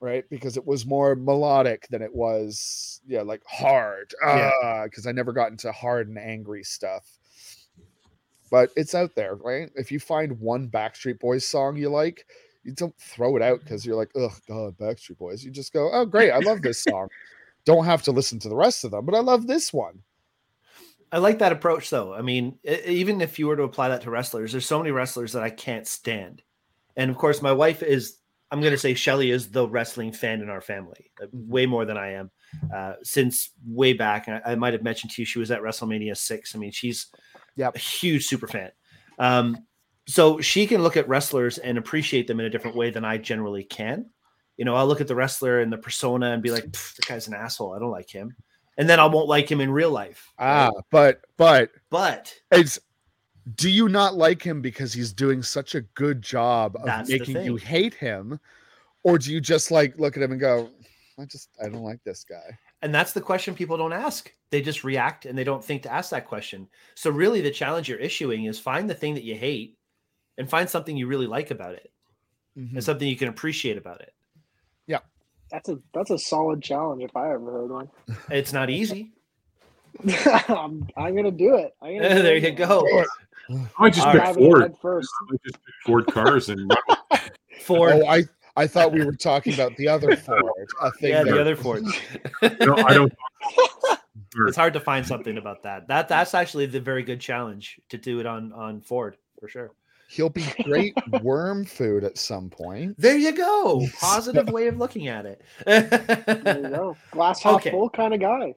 [0.00, 0.24] Right.
[0.30, 4.14] Because it was more melodic than it was, yeah, like hard.
[4.26, 4.50] Yeah.
[4.62, 7.18] Ah, because I never got into hard and angry stuff
[8.50, 9.70] but it's out there, right?
[9.76, 12.26] If you find one Backstreet Boys song you like,
[12.64, 15.44] you don't throw it out because you're like, oh god, Backstreet Boys.
[15.44, 17.08] You just go, oh great, I love this song.
[17.64, 20.02] don't have to listen to the rest of them, but I love this one.
[21.12, 22.12] I like that approach though.
[22.12, 24.90] I mean, e- even if you were to apply that to wrestlers, there's so many
[24.90, 26.42] wrestlers that I can't stand.
[26.96, 28.16] And of course, my wife is,
[28.50, 31.84] I'm going to say Shelly is the wrestling fan in our family, uh, way more
[31.84, 32.30] than I am.
[32.74, 35.60] Uh, since way back, and I, I might have mentioned to you, she was at
[35.60, 36.54] WrestleMania 6.
[36.54, 37.06] I mean, she's
[37.56, 37.76] Yep.
[37.76, 38.70] a huge super fan.
[39.18, 39.66] Um,
[40.08, 43.18] so she can look at wrestlers and appreciate them in a different way than I
[43.18, 44.06] generally can.
[44.56, 47.06] You know, I'll look at the wrestler and the persona and be like, "Pff, "That
[47.06, 47.74] guy's an asshole.
[47.74, 48.34] I don't like him,"
[48.76, 50.32] and then I won't like him in real life.
[50.38, 52.78] Ah, but but But it's
[53.56, 57.42] do you not like him because he's doing such a good job of That's making
[57.42, 58.38] you hate him?
[59.02, 60.68] Or do you just like look at him and go,
[61.18, 62.58] I just I don't like this guy?
[62.82, 64.32] And that's the question people don't ask.
[64.50, 66.68] They just react and they don't think to ask that question.
[66.94, 69.78] So really the challenge you're issuing is find the thing that you hate
[70.38, 71.90] and find something you really like about it
[72.58, 72.72] Mhm.
[72.74, 74.12] and something you can appreciate about it.
[74.86, 75.00] Yeah.
[75.50, 77.90] That's a that's a solid challenge if I ever heard one.
[78.30, 79.12] It's not easy.
[80.48, 81.74] I'm, I'm gonna do it.
[81.82, 82.42] I'm gonna do there it.
[82.44, 83.04] you go.
[83.78, 84.26] I just All pick right.
[84.34, 84.74] Dive in Ford.
[84.80, 85.10] first.
[85.32, 86.72] I just pick Ford cars and
[87.62, 87.92] Ford.
[87.94, 88.24] Oh, I
[88.56, 90.44] I thought we were talking about the other Ford.
[90.82, 91.82] A thing yeah, the other Ford.
[92.42, 93.12] no, I don't.
[94.46, 95.88] it's hard to find something about that.
[95.88, 99.70] That that's actually the very good challenge to do it on on Ford for sure.
[100.10, 100.92] he'll be great
[101.22, 102.94] worm food at some point.
[102.98, 103.86] There you go.
[104.00, 105.40] Positive way of looking at it.
[105.64, 106.96] There you go.
[107.12, 107.70] Glass half Okay.
[107.70, 108.54] full kind of guy.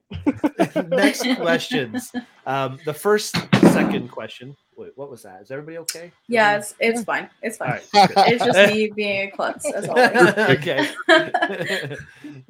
[0.90, 2.12] Next questions.
[2.48, 3.36] Um, the first,
[3.72, 4.56] second question.
[4.76, 5.42] Wait, what was that?
[5.42, 6.12] Is everybody okay?
[6.28, 7.30] Yeah, it's it's fine.
[7.42, 7.80] It's fine.
[7.94, 8.12] right.
[8.18, 10.12] It's just me being a klutz, as always.
[10.12, 10.90] okay.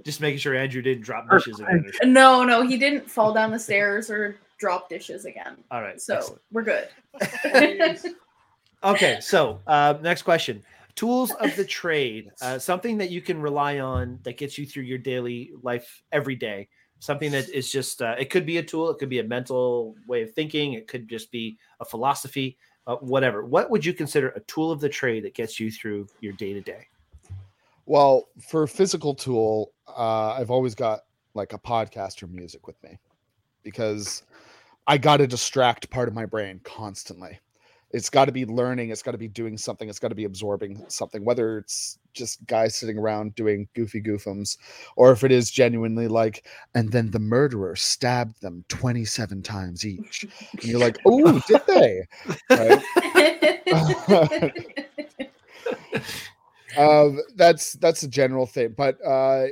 [0.03, 1.91] Just making sure Andrew didn't drop dishes again.
[2.03, 5.57] No, no, he didn't fall down the stairs or drop dishes again.
[5.71, 5.99] All right.
[5.99, 6.41] So excellent.
[6.51, 6.87] we're good.
[8.83, 9.19] Okay.
[9.21, 10.63] So, uh, next question.
[10.95, 12.31] Tools of the trade.
[12.41, 16.35] Uh, something that you can rely on that gets you through your daily life every
[16.35, 16.67] day.
[17.03, 19.93] Something that is just, uh, it could be a tool, it could be a mental
[20.07, 22.57] way of thinking, it could just be a philosophy,
[22.87, 23.43] uh, whatever.
[23.43, 26.53] What would you consider a tool of the trade that gets you through your day
[26.53, 26.87] to day?
[27.85, 31.01] Well, for physical tool, uh, I've always got
[31.33, 32.97] like a podcast or music with me
[33.63, 34.23] because
[34.87, 37.37] I got to distract part of my brain constantly.
[37.93, 38.89] It's got to be learning.
[38.89, 39.87] It's got to be doing something.
[39.87, 44.57] It's got to be absorbing something, whether it's just guys sitting around doing goofy goofums,
[44.95, 50.25] or if it is genuinely like, and then the murderer stabbed them 27 times each.
[50.53, 52.07] And you're like, oh, did they?
[52.49, 52.83] Right?
[56.77, 59.45] um that's that's a general thing but uh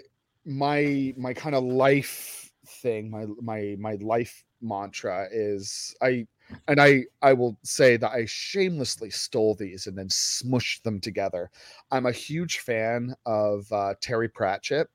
[0.45, 6.25] my my kind of life thing my my my life mantra is i
[6.67, 11.49] and i i will say that i shamelessly stole these and then smushed them together.
[11.91, 14.87] I'm a huge fan of uh terry pratchett.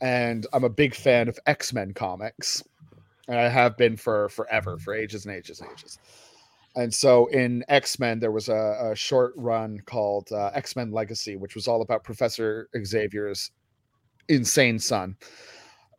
[0.00, 2.62] And i'm a big fan of x-men comics.
[3.28, 5.98] And i have been for forever for ages and ages and ages.
[6.76, 10.92] And so in X Men, there was a, a short run called uh, X Men
[10.92, 13.50] Legacy, which was all about Professor Xavier's
[14.28, 15.16] insane son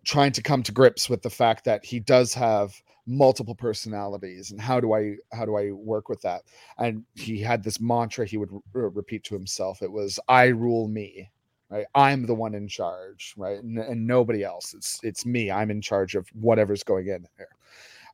[0.04, 2.74] trying to come to grips with the fact that he does have
[3.08, 6.44] multiple personalities and how do i how do i work with that?
[6.78, 9.82] And he had this mantra he would re- repeat to himself.
[9.82, 11.30] It was i rule me
[11.70, 11.86] right?
[11.96, 13.62] I'm the one in charge right?
[13.62, 14.74] And, and nobody else.
[14.74, 15.50] It's it's me.
[15.52, 17.50] I'm in charge of whatever's going in there.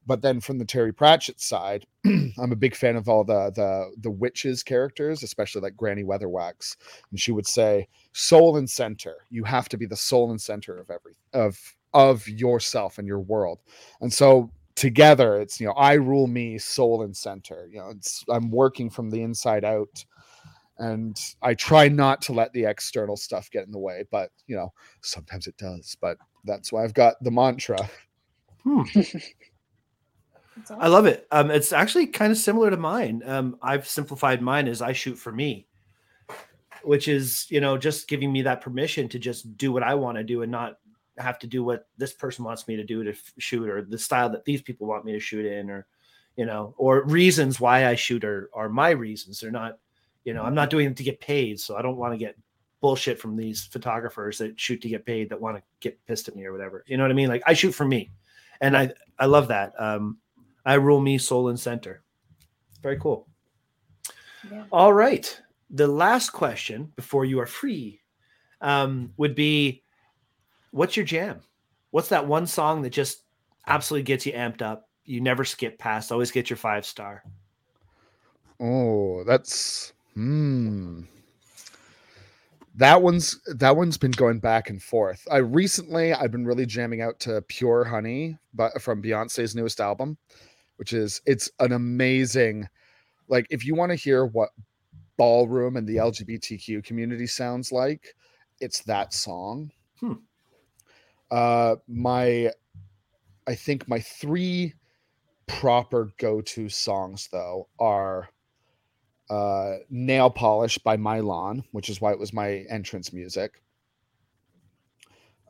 [0.08, 3.92] But then from the Terry Pratchett side, I'm a big fan of all the the
[3.98, 6.78] the witches characters, especially like Granny Weatherwax,
[7.12, 9.18] and she would say, "Soul and center.
[9.30, 13.20] You have to be the soul and center of every of of yourself and your
[13.20, 13.60] world."
[14.00, 17.68] And so together, it's you know, I rule me, soul and center.
[17.70, 20.06] You know, it's I'm working from the inside out,
[20.78, 24.56] and I try not to let the external stuff get in the way, but you
[24.56, 24.72] know,
[25.02, 25.98] sometimes it does.
[26.00, 27.78] But that's why I've got the mantra.
[28.64, 28.84] Hmm.
[30.56, 31.28] That's I love it.
[31.32, 33.22] Um, it's actually kind of similar to mine.
[33.24, 35.68] Um, I've simplified mine as I shoot for me,
[36.82, 40.18] which is you know just giving me that permission to just do what I want
[40.18, 40.80] to do and not
[41.18, 43.98] have to do what this person wants me to do to f- shoot or the
[43.98, 45.88] style that these people want me to shoot in or
[46.36, 49.40] you know or reasons why I shoot are are my reasons.
[49.40, 49.80] They're not
[50.24, 52.38] you know I'm not doing it to get paid, so I don't want to get
[52.80, 56.36] bullshit from these photographers that shoot to get paid that want to get pissed at
[56.36, 56.84] me or whatever.
[56.88, 57.30] You know what I mean?
[57.30, 58.12] Like I shoot for me,
[58.62, 59.74] and I I love that.
[59.80, 60.18] Um,
[60.66, 62.04] I rule me soul and center.
[62.82, 63.28] Very cool.
[64.52, 64.66] Yeah.
[64.72, 65.42] All right.
[65.70, 68.02] The last question before you are free
[68.62, 69.84] um, would be
[70.78, 71.42] what's your jam?
[71.92, 73.24] What's that one song that just
[73.66, 74.88] absolutely gets you amped up?
[75.06, 77.24] You never skip past, always get your five star.
[78.60, 81.02] Oh, that's hmm.
[82.76, 85.28] That one's that one's been going back and forth.
[85.32, 90.18] I recently I've been really jamming out to Pure Honey, but from Beyonce's newest album,
[90.76, 92.68] which is it's an amazing
[93.28, 94.50] like if you want to hear what
[95.18, 98.16] ballroom and the LGBTQ community sounds like,
[98.60, 99.72] it's that song.
[100.00, 100.14] Hmm.
[101.30, 102.52] Uh my
[103.48, 104.74] I think my three
[105.48, 108.30] proper go-to songs though are
[109.30, 113.62] uh, Nail Polish by Mylon, which is why it was my entrance music.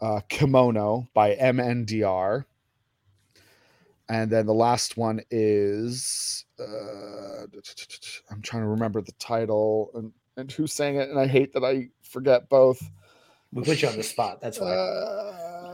[0.01, 2.45] Uh, Kimono by MNDR.
[4.09, 7.43] And then the last one is uh,
[8.31, 11.65] I'm trying to remember the title and, and who sang it, and I hate that
[11.65, 12.81] I forget both.
[13.51, 14.39] We put you on the spot.
[14.39, 14.71] That's why.
[14.71, 15.66] Uh,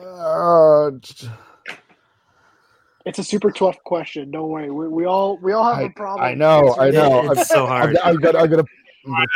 [3.05, 4.31] It's a super tough question.
[4.31, 4.71] Don't worry.
[4.71, 6.25] We, we all we all have I- a problem.
[6.25, 7.31] I know, I answering know.
[7.31, 7.37] it.
[7.39, 7.97] it's so hard.
[7.97, 8.65] I, I got, I got to.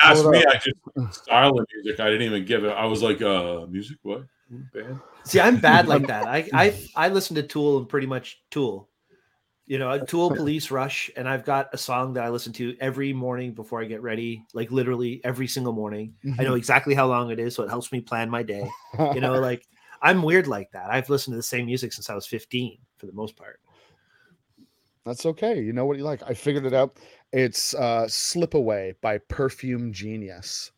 [0.02, 2.00] Ask me, I just style of music.
[2.00, 2.70] I didn't even give it.
[2.70, 4.24] I was like, uh, music, what?
[4.74, 5.02] Band?
[5.26, 6.26] See, I'm bad like that.
[6.26, 8.88] I I I listen to Tool and pretty much Tool.
[9.66, 13.12] You know, Tool, Police, Rush, and I've got a song that I listen to every
[13.12, 16.16] morning before I get ready, like literally every single morning.
[16.40, 18.66] I know exactly how long it is, so it helps me plan my day.
[18.98, 19.68] You know, like
[20.02, 20.90] I'm weird like that.
[20.90, 23.60] I've listened to the same music since I was 15 for the most part.
[25.06, 25.62] That's okay.
[25.62, 26.22] You know what you like.
[26.28, 26.98] I figured it out.
[27.32, 30.72] It's uh Slip Away by Perfume Genius.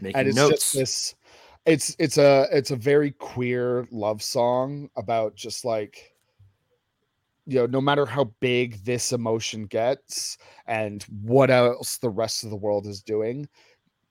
[0.00, 0.72] Making and it's notes.
[0.72, 1.14] just this
[1.66, 6.14] it's it's a it's a very queer love song about just like
[7.46, 12.50] you know no matter how big this emotion gets and what else the rest of
[12.50, 13.46] the world is doing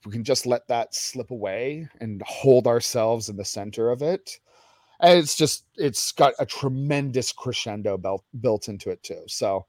[0.06, 4.40] we can just let that slip away and hold ourselves in the center of it
[5.02, 9.66] and it's just it's got a tremendous crescendo built built into it too so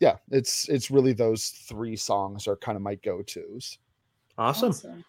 [0.00, 3.78] yeah it's it's really those three songs are kind of my go-to's
[4.38, 5.04] awesome.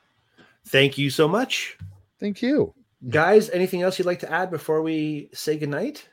[0.67, 1.77] Thank you so much.
[2.19, 2.73] thank you
[3.09, 6.07] Guys, anything else you'd like to add before we say goodnight?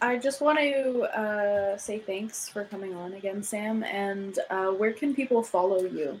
[0.00, 3.82] I just want to uh, say thanks for coming on again, Sam.
[3.82, 6.20] And uh, where can people follow you?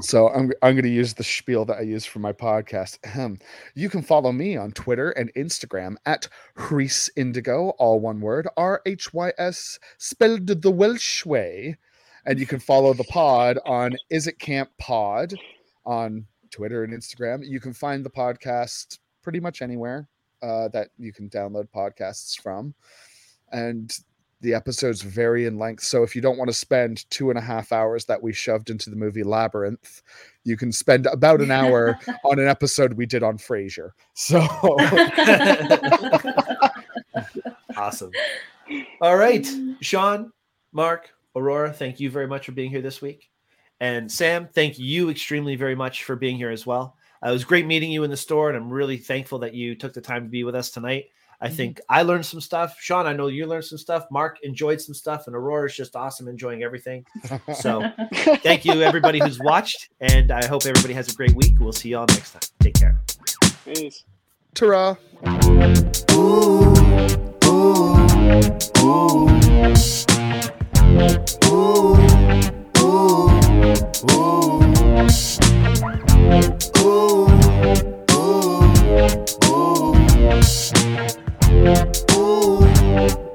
[0.00, 2.98] So I'm I'm going to use the spiel that I use for my podcast.
[3.74, 8.82] You can follow me on Twitter and Instagram at Rhys Indigo, all one word, R
[8.86, 11.76] H Y S, spelled the Welsh way.
[12.24, 15.34] And you can follow the pod on Is It Camp Pod
[15.84, 17.46] on Twitter and Instagram.
[17.46, 20.08] You can find the podcast pretty much anywhere
[20.42, 22.74] uh, that you can download podcasts from.
[23.52, 23.96] And
[24.40, 25.82] the episodes vary in length.
[25.82, 28.70] So if you don't want to spend two and a half hours that we shoved
[28.70, 30.02] into the movie Labyrinth,
[30.44, 33.90] you can spend about an hour on an episode we did on Frasier.
[34.14, 34.40] So
[37.76, 38.10] Awesome.
[39.00, 39.46] All right.
[39.80, 40.32] Sean,
[40.72, 43.30] Mark, Aurora, thank you very much for being here this week.
[43.80, 46.96] And Sam, thank you extremely very much for being here as well.
[47.24, 49.74] Uh, it was great meeting you in the store, and I'm really thankful that you
[49.74, 51.06] took the time to be with us tonight.
[51.40, 51.56] I mm-hmm.
[51.56, 52.76] think I learned some stuff.
[52.80, 54.06] Sean, I know you learned some stuff.
[54.10, 57.04] Mark enjoyed some stuff, and Aurora is just awesome, enjoying everything.
[57.54, 57.82] So,
[58.42, 61.56] thank you everybody who's watched, and I hope everybody has a great week.
[61.60, 62.42] We'll see y'all next time.
[62.60, 63.00] Take care.
[63.64, 64.04] Peace.
[64.54, 64.96] Ta-ra.
[66.12, 66.74] Ooh,
[67.44, 67.86] ooh, ooh,
[71.48, 71.96] Ooh,
[72.80, 73.16] ooh,
[74.10, 74.46] ooh.
[81.66, 83.25] Ooh.